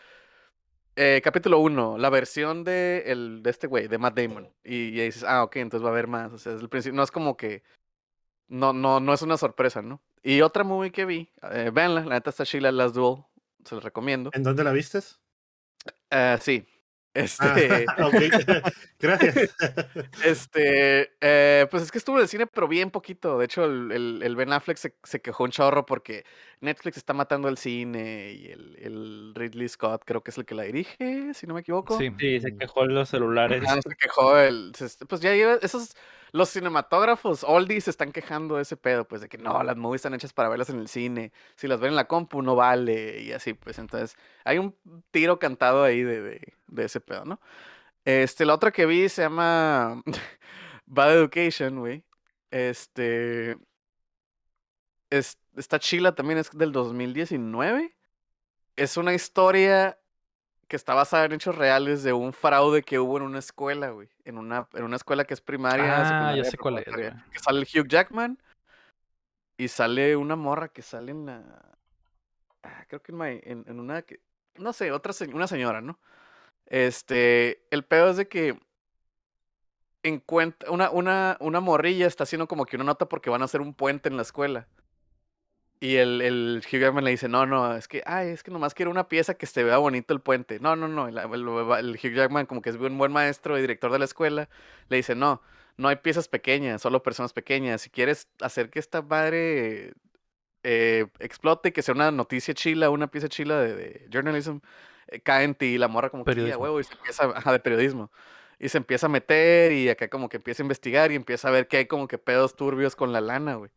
[0.95, 4.51] eh, capítulo 1, la versión de, el, de este güey, de Matt Damon.
[4.63, 6.31] Y, y dices, ah, ok, entonces va a haber más.
[6.33, 7.63] O sea, desde el principio, no es como que,
[8.47, 10.01] no, no, no es una sorpresa, ¿no?
[10.23, 13.23] Y otra movie que vi, eh, véanla, la neta está chila, Last Duel,
[13.65, 14.31] se los recomiendo.
[14.33, 15.19] ¿En dónde la vistes?
[16.09, 16.65] Eh, sí,
[17.39, 17.85] Ah, este...
[18.01, 18.13] ok.
[18.99, 19.55] Gracias.
[20.23, 23.37] Este, eh, pues es que estuvo en el cine, pero bien poquito.
[23.37, 26.25] De hecho, el, el- el Ben Affleck se, se quejó un chorro porque
[26.61, 30.55] Netflix está matando el cine y el, el Ridley Scott creo que es el que
[30.55, 31.97] la dirige, si no me equivoco.
[31.97, 32.11] Sí.
[32.19, 33.63] Sí, se quejó en los celulares.
[33.67, 34.71] Ah, se quejó el,
[35.07, 35.95] pues ya lleva, esos,
[36.31, 39.99] los cinematógrafos oldies se están quejando de ese pedo, pues de que no, las movies
[39.99, 43.21] están hechas para verlas en el cine, si las ven en la compu no vale,
[43.21, 44.75] y así, pues entonces hay un
[45.11, 47.39] tiro cantado ahí de, de, ese pedo, ¿no?
[48.05, 50.01] Este, la otra que vi se llama
[50.85, 52.03] Bad Education, güey.
[52.51, 53.57] Este,
[55.09, 55.37] es,
[55.79, 57.95] chila también, es del 2019.
[58.75, 59.99] Es una historia
[60.67, 64.09] que está basada en hechos reales de un fraude que hubo en una escuela, güey.
[64.25, 66.29] En una, en una escuela que es primaria.
[66.31, 66.85] Ah, ya sé cuál es.
[66.85, 68.37] Que sale el Hugh Jackman.
[69.57, 71.43] Y sale una morra que sale en la.
[72.63, 74.01] ah, creo que en, my- en, en una.
[74.01, 74.19] que-
[74.57, 75.97] No sé, otra se- una señora, ¿no?
[76.65, 77.63] Este.
[77.71, 78.59] El pedo es de que.
[80.03, 80.69] Encuentra.
[80.71, 83.73] Una, una, una morrilla está haciendo como que una nota porque van a hacer un
[83.73, 84.67] puente en la escuela.
[85.79, 88.73] Y el, el Hugh Jackman le dice, no, no, es que, ay, es que nomás
[88.73, 90.59] quiero una pieza que se vea bonito el puente.
[90.59, 91.07] No, no, no.
[91.07, 91.47] El, el-
[91.85, 94.49] el Hugh Jackman, como que es un buen maestro y director de la escuela,
[94.89, 95.41] le dice, no,
[95.77, 97.81] no hay piezas pequeñas, solo personas pequeñas.
[97.81, 99.93] Si quieres hacer que esta madre
[100.63, 104.57] eh, explote, que sea una noticia chila, una pieza chila de, de journalism,
[105.07, 106.63] eh, cae en ti y la morra como que Periodismo.
[106.63, 108.11] huevo, y se empieza, ajá, de periodismo.
[108.59, 111.51] Y se empieza a meter y acá como que empieza a investigar y empieza a
[111.51, 113.71] ver que hay como que pedos turbios con la lana, güey.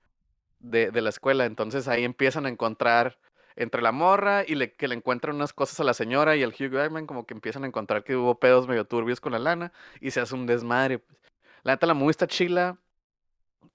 [0.60, 1.46] De, de la escuela.
[1.46, 3.18] Entonces ahí empiezan a encontrar
[3.56, 6.72] entre la morra y que le encuentran unas cosas a la señora y al Hugh
[6.72, 10.12] Jackman como que empiezan a encontrar que hubo pedos medio turbios con la lana y
[10.12, 10.98] se hace un desmadre.
[10.98, 11.18] pues.
[11.62, 12.78] La neta, la movie está chila.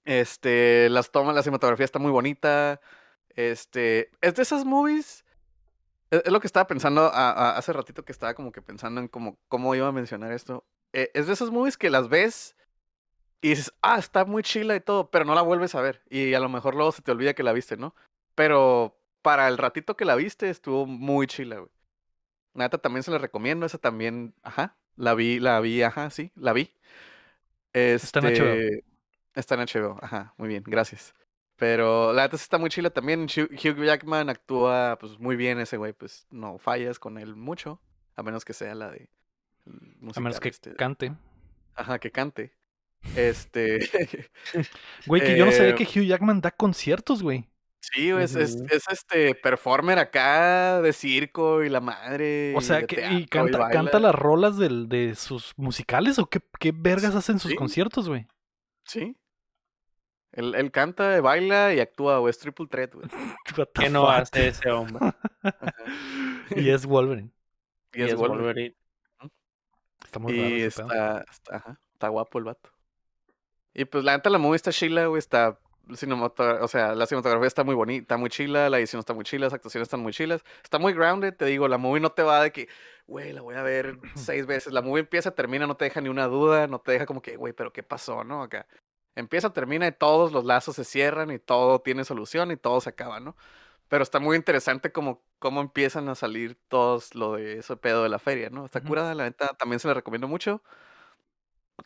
[0.04, 2.80] Este, las tomas, la cinematografía está muy bonita.
[3.30, 5.24] Este, es de esas movies.
[6.10, 9.08] Es, es lo que estaba pensando a- hace ratito que estaba como que pensando en
[9.08, 10.64] cómo, cómo iba a mencionar esto.
[10.92, 12.55] Eh, es de esas movies que las ves
[13.40, 16.02] y dices, ah, está muy chila y todo, pero no la vuelves a ver.
[16.08, 17.94] Y a lo mejor luego se te olvida que la viste, ¿no?
[18.34, 21.70] Pero para el ratito que la viste estuvo muy chila, güey.
[22.54, 26.32] La Neta también se la recomiendo, esa también, ajá, la vi, la vi, ajá, sí,
[26.34, 26.72] la vi.
[27.72, 28.30] Está en HBO.
[28.30, 28.84] Este,
[29.34, 31.14] Está en HBO, ajá, muy bien, gracias.
[31.56, 33.24] Pero la neta está muy chila también.
[33.24, 37.80] Hugh Jackman actúa pues muy bien ese güey, pues no fallas con él mucho,
[38.14, 39.08] a menos que sea la de
[40.14, 41.14] A menos que este, cante.
[41.74, 42.54] Ajá, que cante.
[43.14, 43.78] Este,
[45.06, 47.48] Güey, que yo no sabía Eh, que Hugh Jackman da conciertos, güey.
[47.80, 52.54] sí, güey, es, es, es este performer acá de circo y la madre.
[52.56, 56.26] O sea, de que, teatro y canta, canta las rolas del, de sus musicales o
[56.26, 57.56] qué, qué vergas hacen sus Sí.
[57.56, 58.26] conciertos, güey.
[58.84, 59.16] Sí.
[60.32, 63.08] Él, él canta, baila y actúa, güey, es triple threat, güey.
[63.74, 65.12] ¿Qué no hace ese hombre?
[66.50, 67.30] Y es Wolverine.
[67.92, 68.76] Y es Wolverine.
[70.04, 72.70] Está muy Y está, está, ajá, está guapo el vato.
[73.78, 75.58] Y pues la neta la movie está chila, güey, está
[75.88, 79.52] o sea, la cinematografía está muy bonita, muy chila, la edición está muy chila, las
[79.52, 82.50] actuaciones están muy chilas, está muy grounded, te digo, la movie no te va de
[82.52, 82.68] que,
[83.06, 86.08] güey, la voy a ver seis veces, la movie empieza, termina, no te deja ni
[86.08, 88.42] una duda, no te deja como que, güey, pero ¿qué pasó, no?
[88.42, 88.66] Acá
[89.14, 92.90] empieza, termina y todos los lazos se cierran y todo tiene solución y todo se
[92.90, 93.36] acaba, ¿no?
[93.88, 98.08] Pero está muy interesante como cómo empiezan a salir todos lo de ese pedo de
[98.08, 98.64] la feria, ¿no?
[98.64, 100.62] Está curada, la neta, también se la recomiendo mucho.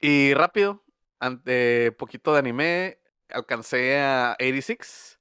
[0.00, 0.82] Y rápido,
[1.20, 2.98] ante poquito de anime,
[3.28, 5.20] alcancé a 86.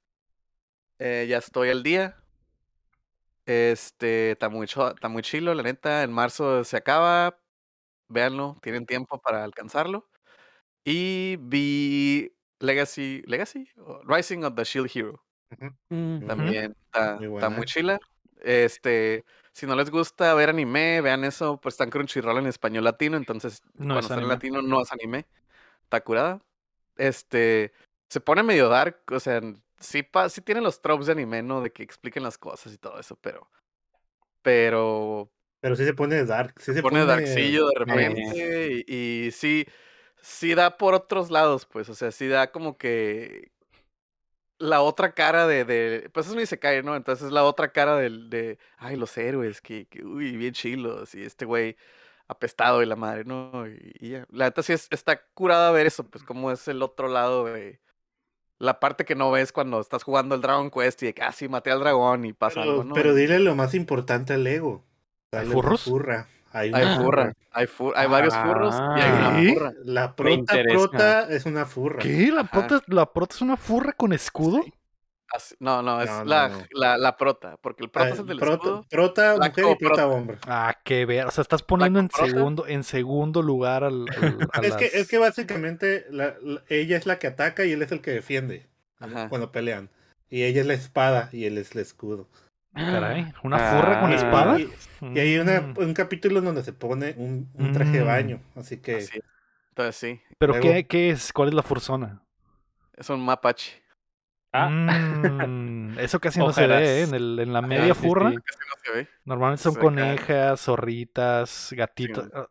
[0.98, 2.16] Eh, ya estoy al día.
[3.46, 6.02] Este, está muy, cho- está muy chilo, la neta.
[6.02, 7.38] En marzo se acaba.
[8.08, 10.08] Véanlo, tienen tiempo para alcanzarlo.
[10.84, 13.68] Y vi Legacy, Legacy,
[14.04, 15.24] Rising of the Shield Hero.
[15.88, 16.26] Mm.
[16.26, 17.98] También está, Muy está muy chila.
[18.42, 22.84] Este, si no les gusta ver anime, vean eso, pues está en Crunchyroll en español
[22.84, 25.26] latino, entonces No cuando es está en latino no es anime.
[25.90, 26.40] Está curada.
[26.96, 27.72] Este,
[28.08, 29.40] se pone medio dark, o sea,
[29.80, 31.62] sí, pa, sí tiene los tropes de anime, ¿no?
[31.62, 33.50] De que expliquen las cosas y todo eso, pero,
[34.40, 36.54] pero Pero sí se pone dark.
[36.58, 39.66] Sí se se pone darkcillo de eh, repente y, y sí,
[40.22, 43.50] sí da por otros lados, pues, o sea, sí da como que
[44.58, 46.94] la otra cara de, de pues es un Isekai, ¿no?
[46.94, 51.16] Entonces es la otra cara del, de, ay, los héroes, que, que, uy, bien chilos,
[51.16, 51.76] y este güey
[52.30, 53.66] apestado y la madre, ¿no?
[53.66, 54.26] Y, y ya.
[54.30, 57.80] La neta sí es, está curada ver eso, pues como es el otro lado de
[58.58, 61.32] la parte que no ves cuando estás jugando el Dragon Quest y de que, ah,
[61.32, 62.94] sí, maté al dragón y pasa Pero, algo, ¿no?
[62.94, 64.84] pero dile lo más importante al ego.
[65.32, 65.82] ¿Hay furros?
[65.82, 66.26] furra.
[66.52, 69.72] Hay hay furra, hay, fu- hay varios furros y hay una furra.
[69.84, 71.98] La prota prota es una furra.
[72.02, 72.32] ¿Qué?
[72.32, 72.66] ¿La Ajá.
[72.66, 74.60] prota, ¿La prota es una furra con escudo?
[74.64, 74.72] Sí.
[75.32, 76.58] Así- no, no, es No, no, la, no.
[76.72, 78.86] La, la prota, porque el prota Ah, es el del prota, escudo.
[78.90, 80.38] prota La mujer y prota hombre.
[80.46, 81.26] Ah, qué ver.
[81.26, 85.08] O sea, estás poniendo en segundo, en segundo lugar al, al- a Es que, es
[85.08, 88.66] que básicamente la- la- ella es la que ataca y él es el que defiende
[88.98, 89.28] Ajá.
[89.28, 89.88] cuando pelean.
[90.28, 92.28] Y ella es la espada y él es el escudo.
[92.74, 94.14] Caray, ¿una furra con Ah.
[94.16, 94.58] espada?
[94.60, 94.68] Y,
[95.14, 95.74] y hay una, Mm.
[95.78, 98.06] un capítulo en donde se pone un, un traje de Mm.
[98.06, 98.40] baño.
[98.54, 99.24] Así que Así es.
[99.70, 101.32] Entonces sí, ¿Pero luego- qué, qué es?
[101.32, 102.22] ¿Cuál es la fursona?
[102.96, 103.80] es un mapache.
[104.52, 104.68] Ah.
[104.68, 107.02] Mm, eso casi no se ve, ¿eh?
[107.02, 108.30] En, el, en la media sí, furra.
[108.30, 108.36] sí.
[108.44, 109.08] Casi no se ve.
[109.24, 112.28] Normalmente son Se conejas, zorritas, gatitos.
[112.34, 112.48] Ah,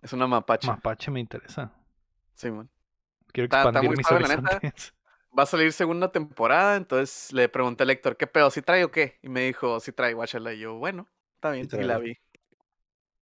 [0.00, 0.66] Es una mapache.
[0.68, 1.70] Mapache me interesa.
[2.34, 2.68] Sí, man.
[3.32, 4.56] Quiero Está- está expandir muy mis neta.
[4.56, 4.94] horizontes.
[5.38, 8.50] Va a salir segunda temporada, entonces le pregunté al lector, ¿qué pedo?
[8.50, 9.18] ¿Sí trae o qué?
[9.22, 10.52] Y me dijo, sí trae, guáchala.
[10.52, 11.68] Y yo, bueno, está bien.
[11.70, 12.18] Sí y la vi.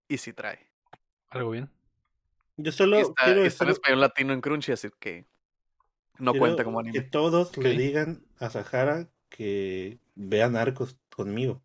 [0.09, 0.67] Y sí trae.
[1.29, 1.69] Algo bien.
[2.57, 5.25] yo solo Y está, quiero, y está en solo español latino en Crunchy, así que
[6.19, 7.05] no quiero cuenta como que anime.
[7.05, 11.61] todos le digan a Sahara que vean arcos conmigo.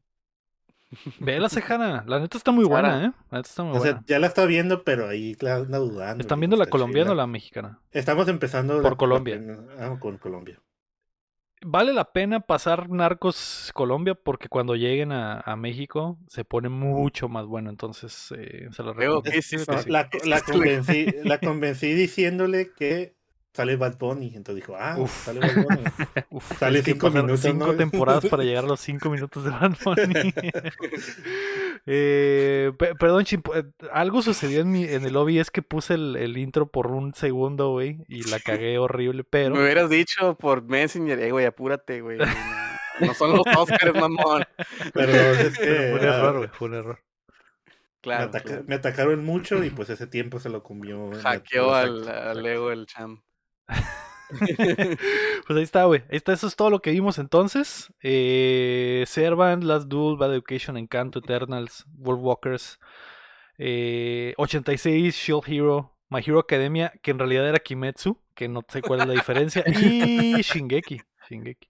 [1.20, 2.05] Ve la cejana.
[2.06, 3.12] La neta está muy buena, ¿eh?
[3.31, 6.20] La neta está muy O sea, ya la está viendo, pero ahí la anda dudando.
[6.20, 7.81] ¿Están viendo la colombiana o la mexicana?
[7.90, 9.40] Estamos empezando Por la- Colombia.
[9.78, 10.60] ah, con Colombia.
[11.62, 17.28] Vale la pena pasar Narcos Colombia porque cuando lleguen a, a México se pone mucho
[17.28, 17.70] más bueno.
[17.70, 19.31] Entonces eh, se lo recomiendo.
[21.24, 23.16] la convencí diciéndole que
[23.56, 24.28] sale Bad Bunny.
[24.36, 25.24] Entonces dijo, ah, Uf.
[25.24, 25.82] sale Bad Bunny.
[26.30, 27.74] Uf, Sale cinco minutos, cinco ¿no?
[27.74, 30.32] temporadas para llegar a los cinco minutos de Bad Bunny.
[31.88, 35.94] Eh, pe- perdón, Chimpo, eh, algo sucedió en, mi, en el lobby, es que puse
[35.94, 39.54] el, el intro por un segundo, güey, y la cagué horrible, pero...
[39.54, 42.18] Me hubieras dicho por Messenger, eh, güey, apúrate, güey.
[42.98, 44.42] No, son los Oscars, mamón.
[44.94, 46.98] Pero es que Fue un ah, error, güey, fue un error.
[47.68, 48.24] me, Claro.
[48.24, 48.64] ataca- claro.
[48.66, 51.10] me atacaron mucho y pues ese tiempo se lo comió.
[51.22, 52.42] Hackeó al, al.
[52.42, 53.20] Lego el champ.
[55.47, 56.02] Pues ahí está, güey.
[56.09, 57.93] Eso es todo lo que vimos entonces.
[58.02, 62.78] Eh, Servant, Last Duel, Bad Education, Encanto, Eternals, World Walkers,
[63.59, 68.82] eh, 86, Shield Hero, My Hero Academia, que en realidad era Kimetsu, que no sé
[68.82, 71.01] cuál es la diferencia, y Shingeki.
[71.28, 71.68] Shingeki.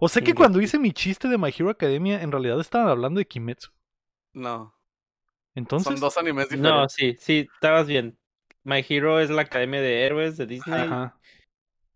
[0.00, 3.18] O sea que cuando hice mi chiste de My Hero Academia, en realidad estaban hablando
[3.18, 3.70] de Kimetsu.
[4.32, 4.74] No,
[5.54, 6.72] Entonces, son dos animes diferentes.
[6.72, 8.17] No, sí, sí, estabas bien.
[8.68, 10.80] My Hero es la academia de héroes de Disney.
[10.80, 11.16] ajá.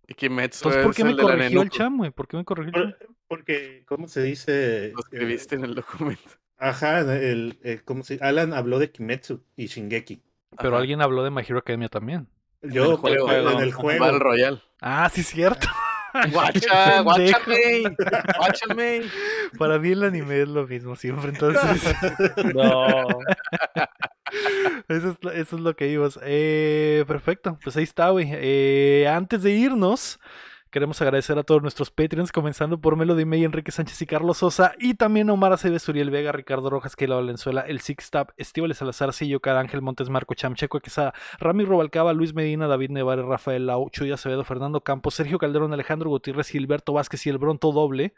[0.09, 2.11] Y Kimetsu Entonces, ¿por es qué me el de corrigió el cham, güey?
[2.11, 3.09] ¿Por qué me corrigió el cham?
[3.29, 4.93] Porque, ¿cómo se dice?
[4.95, 6.23] Lo escribiste en el documento.
[6.59, 10.23] Ajá, el, el- ¿cómo se Alan habló de Kimetsu y Shingeki.
[10.57, 10.79] Pero Ajá.
[10.79, 12.27] alguien habló de My Hero Academia también.
[12.63, 14.05] Yo, el juego, pero en el juego.
[14.05, 14.63] Battle Royale.
[14.81, 15.67] Ah, sí, cierto.
[16.31, 17.83] Guacha, guáchame.
[18.39, 19.03] Guáchame.
[19.59, 21.95] Para mí el anime es lo mismo siempre, entonces
[22.55, 23.07] No.
[24.89, 26.19] eso es, lo- que vimos.
[26.23, 28.29] Eh, perfecto, pues ahí está, güey.
[28.33, 30.21] Eh, antes de irnos,
[30.71, 34.73] queremos agradecer a todos nuestros Patreons, comenzando por Melody May, Enrique Sánchez y Carlos Sosa,
[34.79, 39.13] y también Omar Aceves, Uriel Vega, Ricardo Rojas, Keila Valenzuela, El Six Tap, Estíbales Salazar,
[39.13, 43.91] Sillo, Cada Ángel Montes, Marco Chamcheco, Quesada, Rami Robalcaba, Luis Medina, David Nevares, Rafael Lau,
[43.91, 48.15] Chuy Acevedo, Fernando Campos, Sergio Calderón, Alejandro Gutiérrez, Gilberto Vázquez y el Bronto Doble.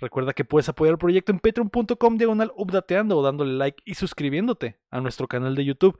[0.00, 4.78] Recuerda que puedes apoyar el proyecto en patreon.com diagonal updateando o dándole like y suscribiéndote
[4.90, 5.98] a nuestro canal de YouTube.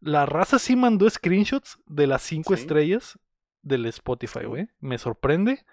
[0.00, 2.60] La raza sí mandó screenshots de las 5 Sí.
[2.62, 3.18] estrellas
[3.62, 4.68] del Spotify, güey.
[4.80, 5.64] Me sorprende.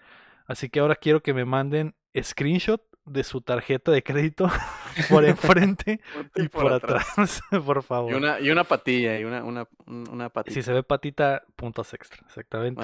[0.48, 4.50] Así que ahora quiero que me manden screenshot de su tarjeta de crédito
[5.10, 6.00] por enfrente
[6.36, 8.12] y por, atrás, por favor.
[8.12, 10.54] Y una, y una patilla, y una, una, un- una patita.
[10.54, 12.84] Si se ve patita, puntos extra, exactamente.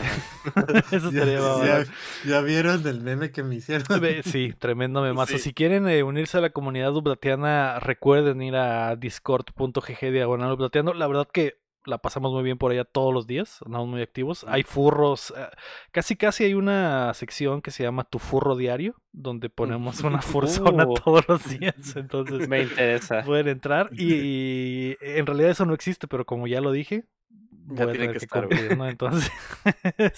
[0.91, 1.39] Eso Ya, estaría
[1.83, 1.85] ya-
[2.25, 3.85] ya vieron el meme que me hicieron.
[4.23, 5.33] Sí, tremendo memazo.
[5.33, 5.39] Sí.
[5.39, 10.57] Si quieren eh, unirse a la comunidad updateana, recuerden ir a discord.gg diagonal.
[10.95, 14.45] La verdad que la pasamos muy bien por allá todos los días, andamos muy activos.
[14.47, 15.47] Hay furros, eh,
[15.91, 20.85] casi casi hay una sección que se llama Tu Furro Diario, donde ponemos una furzona
[20.85, 20.93] Uh.
[20.95, 21.75] todos los días.
[21.95, 23.23] Entonces Me interesa.
[23.23, 27.05] pueden entrar y, y en realidad eso no existe, pero como ya lo dije,
[27.49, 28.57] voy a tiene que que, estar, güey.
[28.59, 28.87] cumplir, ¿no?
[28.89, 29.31] Entonces,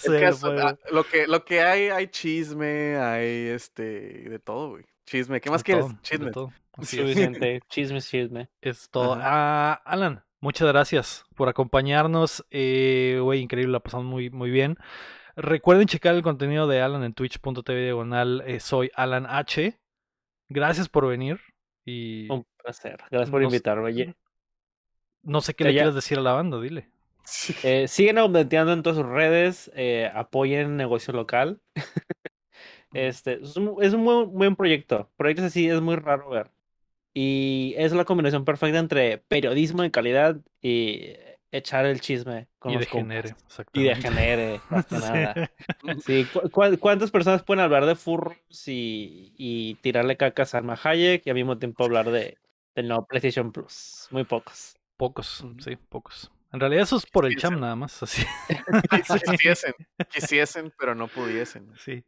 [0.06, 3.82] ya lo ah, lo que lo que hay, hay chisme, hay este,
[4.28, 4.84] de todo, güey.
[5.06, 5.86] Chisme, ¿qué más de quieres?
[5.86, 6.30] todo, Chisme.
[6.30, 6.52] todo.
[6.80, 7.60] Suficiente.
[7.68, 8.50] Chisme, chisme.
[8.60, 9.16] Es todo.
[9.20, 12.44] Ah, Alan, muchas gracias por acompañarnos.
[12.50, 14.76] Eh, güey, increíble, la pasamos muy, muy bien.
[15.36, 18.42] Recuerden checar el contenido de Alan en twitch.tv diagonal.
[18.46, 19.78] eh, soy Alan H.
[20.48, 21.38] Gracias por venir.
[21.84, 22.98] Y Un placer.
[23.10, 24.14] Gracias por No invitarme.
[25.22, 26.88] No sé qué le ya- quieras decir a la banda, dile.
[27.62, 29.70] eh, siguen updateando en todas sus redes.
[29.74, 31.60] eh, apoyen negocio local.
[32.92, 35.10] este es un, es un buen, buen proyecto.
[35.16, 36.50] Proyectos así es muy raro ver.
[37.20, 41.14] Y es la combinación perfecta entre periodismo de calidad y
[41.50, 43.34] echar el chisme con Y los degenere.
[43.72, 45.02] Y degenere, más que Sí.
[45.02, 45.50] nada.
[46.06, 48.36] Sí, ¿cu- cu- ¿cuántas personas pueden hablar de furros
[48.68, 52.38] y, y tirarle caca a Salma Hayek y al mismo tiempo hablar de
[52.76, 54.06] del nuevo PlayStation Plus?
[54.12, 54.76] Muy pocos.
[54.96, 56.30] Pocos, sí, pocos.
[56.52, 58.22] En realidad eso es por el cham nada más, así.
[58.92, 59.74] Quisiesen,
[60.12, 61.72] quisiesen, pero no pudiesen.
[61.84, 62.04] Sí.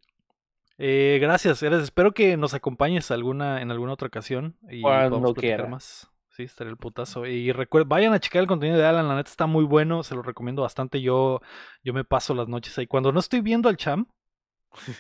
[0.83, 1.83] Eh, gracias, Eres.
[1.83, 4.57] Espero que nos acompañes alguna, en alguna otra ocasión.
[4.71, 5.67] Y Cuando quiera.
[5.67, 6.11] más.
[6.31, 7.27] Sí, estaría el putazo.
[7.27, 10.15] Y recuerden, vayan a checar el contenido de Alan, la neta está muy bueno, se
[10.15, 11.03] lo recomiendo bastante.
[11.03, 11.41] Yo,
[11.85, 12.87] yo me paso las noches ahí.
[12.87, 14.07] Cuando no estoy viendo al cham,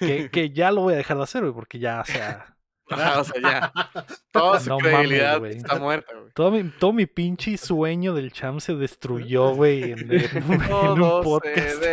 [0.01, 2.57] que, que ya lo voy a dejar de hacer, güey, porque ya, o sea,
[2.91, 3.73] Ajá, o sea, ya.
[4.33, 6.31] Toda su No credibilidad está muerta, güey.
[6.35, 10.73] todo mi, todo mi pinche sueño del cham se destruyó, güey, en, en un- en
[10.73, 11.85] un Todo se podcast.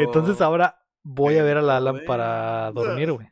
[0.00, 2.06] Entonces ahora voy a ver al Alan Joder.
[2.06, 3.28] para dormir, güey.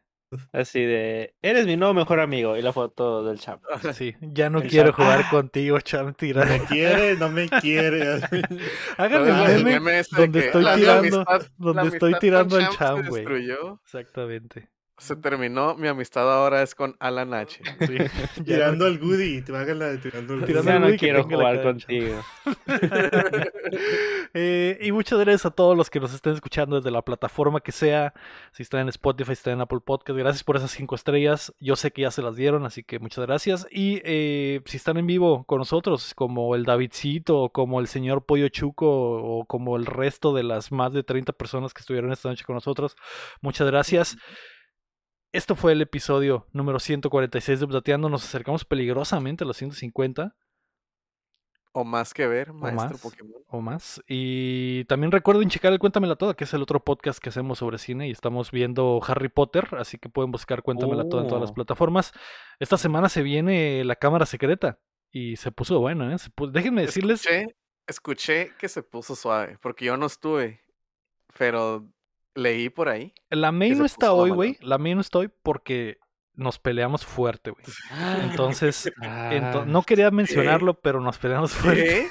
[0.50, 3.62] Así de, eres mi nuevo mejor amigo y la foto del champ.
[3.92, 5.30] Sí, ya no El quiero jugar Ah.
[5.30, 6.46] contigo, cham, tira.
[6.46, 8.14] Me quiere, no me quiere.
[8.96, 12.56] Hagan Pero el meme meme donde estoy la- la tirando, amistad- donde la estoy tirando
[12.56, 13.26] al Champ güey.
[13.84, 14.70] Exactamente.
[14.98, 15.74] Se terminó.
[15.74, 17.60] Mi amistad ahora es con Alan H.
[17.80, 17.96] Sí.
[18.44, 19.42] Tirando al Goody.
[19.42, 22.22] Te hagan la de tirando al Tirando Ya no quiero jugar contigo.
[24.34, 27.72] Eh, y muchas gracias a todos los que nos estén escuchando desde la plataforma que
[27.72, 28.14] sea.
[28.52, 31.54] Si están en Spotify, si están en Apple Podcast, gracias por esas cinco estrellas.
[31.60, 33.66] Yo sé que ya se las dieron, así que muchas gracias.
[33.70, 38.24] Y eh, si están en vivo con nosotros, como el Davidcito, o como el señor
[38.24, 42.30] Pollo Chuco, o como el resto de las más de 30 personas que estuvieron esta
[42.30, 42.96] noche con nosotros,
[43.42, 44.16] muchas gracias.
[45.32, 48.08] Esto fue el episodio número 146 de Updateando.
[48.08, 50.36] Nos acercamos peligrosamente a los 150
[51.72, 53.00] O más que ver, maestro más.
[53.00, 53.42] Pokémon.
[53.48, 54.02] o más.
[54.06, 57.78] Y también recuerden checar el Cuéntamela Toda, que es el otro podcast que hacemos sobre
[57.78, 61.50] cine y estamos viendo Harry Potter, así que pueden buscar Cuéntamela Toda en todas las
[61.50, 61.54] Oh.
[61.54, 62.12] plataformas.
[62.58, 64.80] Esta semana se viene La Cámara Secreta
[65.10, 66.18] y se puso bueno, ¿eh?
[66.18, 67.56] Se Déjenme decirles, Escuché,
[67.86, 70.60] escuché que se puso suave, porque yo no estuve,
[71.38, 71.86] pero
[72.34, 73.12] leí por ahí.
[73.30, 74.56] la May se no está hoy, güey.
[74.60, 75.98] La May no está hoy porque
[76.34, 77.64] nos peleamos fuerte, güey.
[78.30, 81.84] Entonces, ento- Ah, no quería mencionarlo, pero nos peleamos fuerte.
[81.84, 82.08] ¿Qué?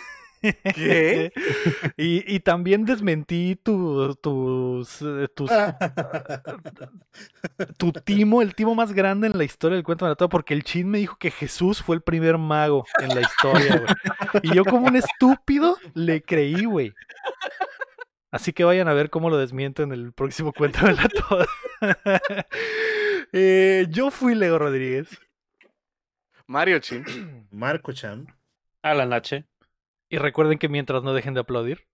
[0.73, 1.31] ¿Qué?
[1.97, 5.51] y, y también desmentí tu, tus, eh, tus,
[7.77, 10.53] tu timo, el timo más grande en la historia del cuento de la Toda, porque
[10.55, 14.41] el chin me dijo que Jesús fue el primer mago en la historia, güey.
[14.43, 16.91] Y yo como un estúpido le creí, güey.
[18.31, 21.45] Así que vayan a ver cómo lo desmiento en el próximo cuento de la Toda.
[23.33, 25.07] Eh, yo fui Leo Rodríguez.
[26.47, 27.05] Mario Chin.
[27.51, 28.27] Marco Chan.
[28.81, 29.45] Alan H.
[30.09, 31.87] Y recuerden que mientras no dejen de aplaudir.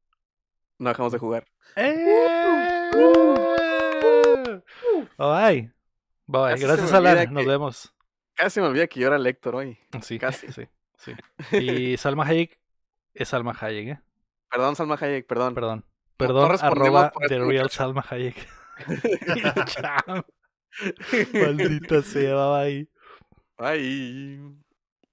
[0.79, 1.45] No dejamos de jugar.
[1.75, 2.89] ¡Eh!
[5.17, 5.71] Bye bye.
[6.25, 6.51] Bye bye.
[6.51, 7.33] Casi se Gracias, Alan.
[7.33, 7.93] Nos que- vemos.
[8.33, 9.77] Casi me olvida que yo era lector hoy.
[10.01, 10.51] Sí, Casi.
[10.51, 11.13] sí, sí.
[11.91, 12.59] Y Salma Hayek
[13.13, 13.99] es Salma Hayek, ¿eh?
[14.49, 15.53] Perdón, Salma Hayek, perdón.
[15.55, 15.85] Perdón.
[16.19, 17.69] No Perdón, arroba The Real.
[17.69, 18.47] Salma Hayek.
[21.33, 22.87] Maldita sea, bye
[23.57, 24.57] bye.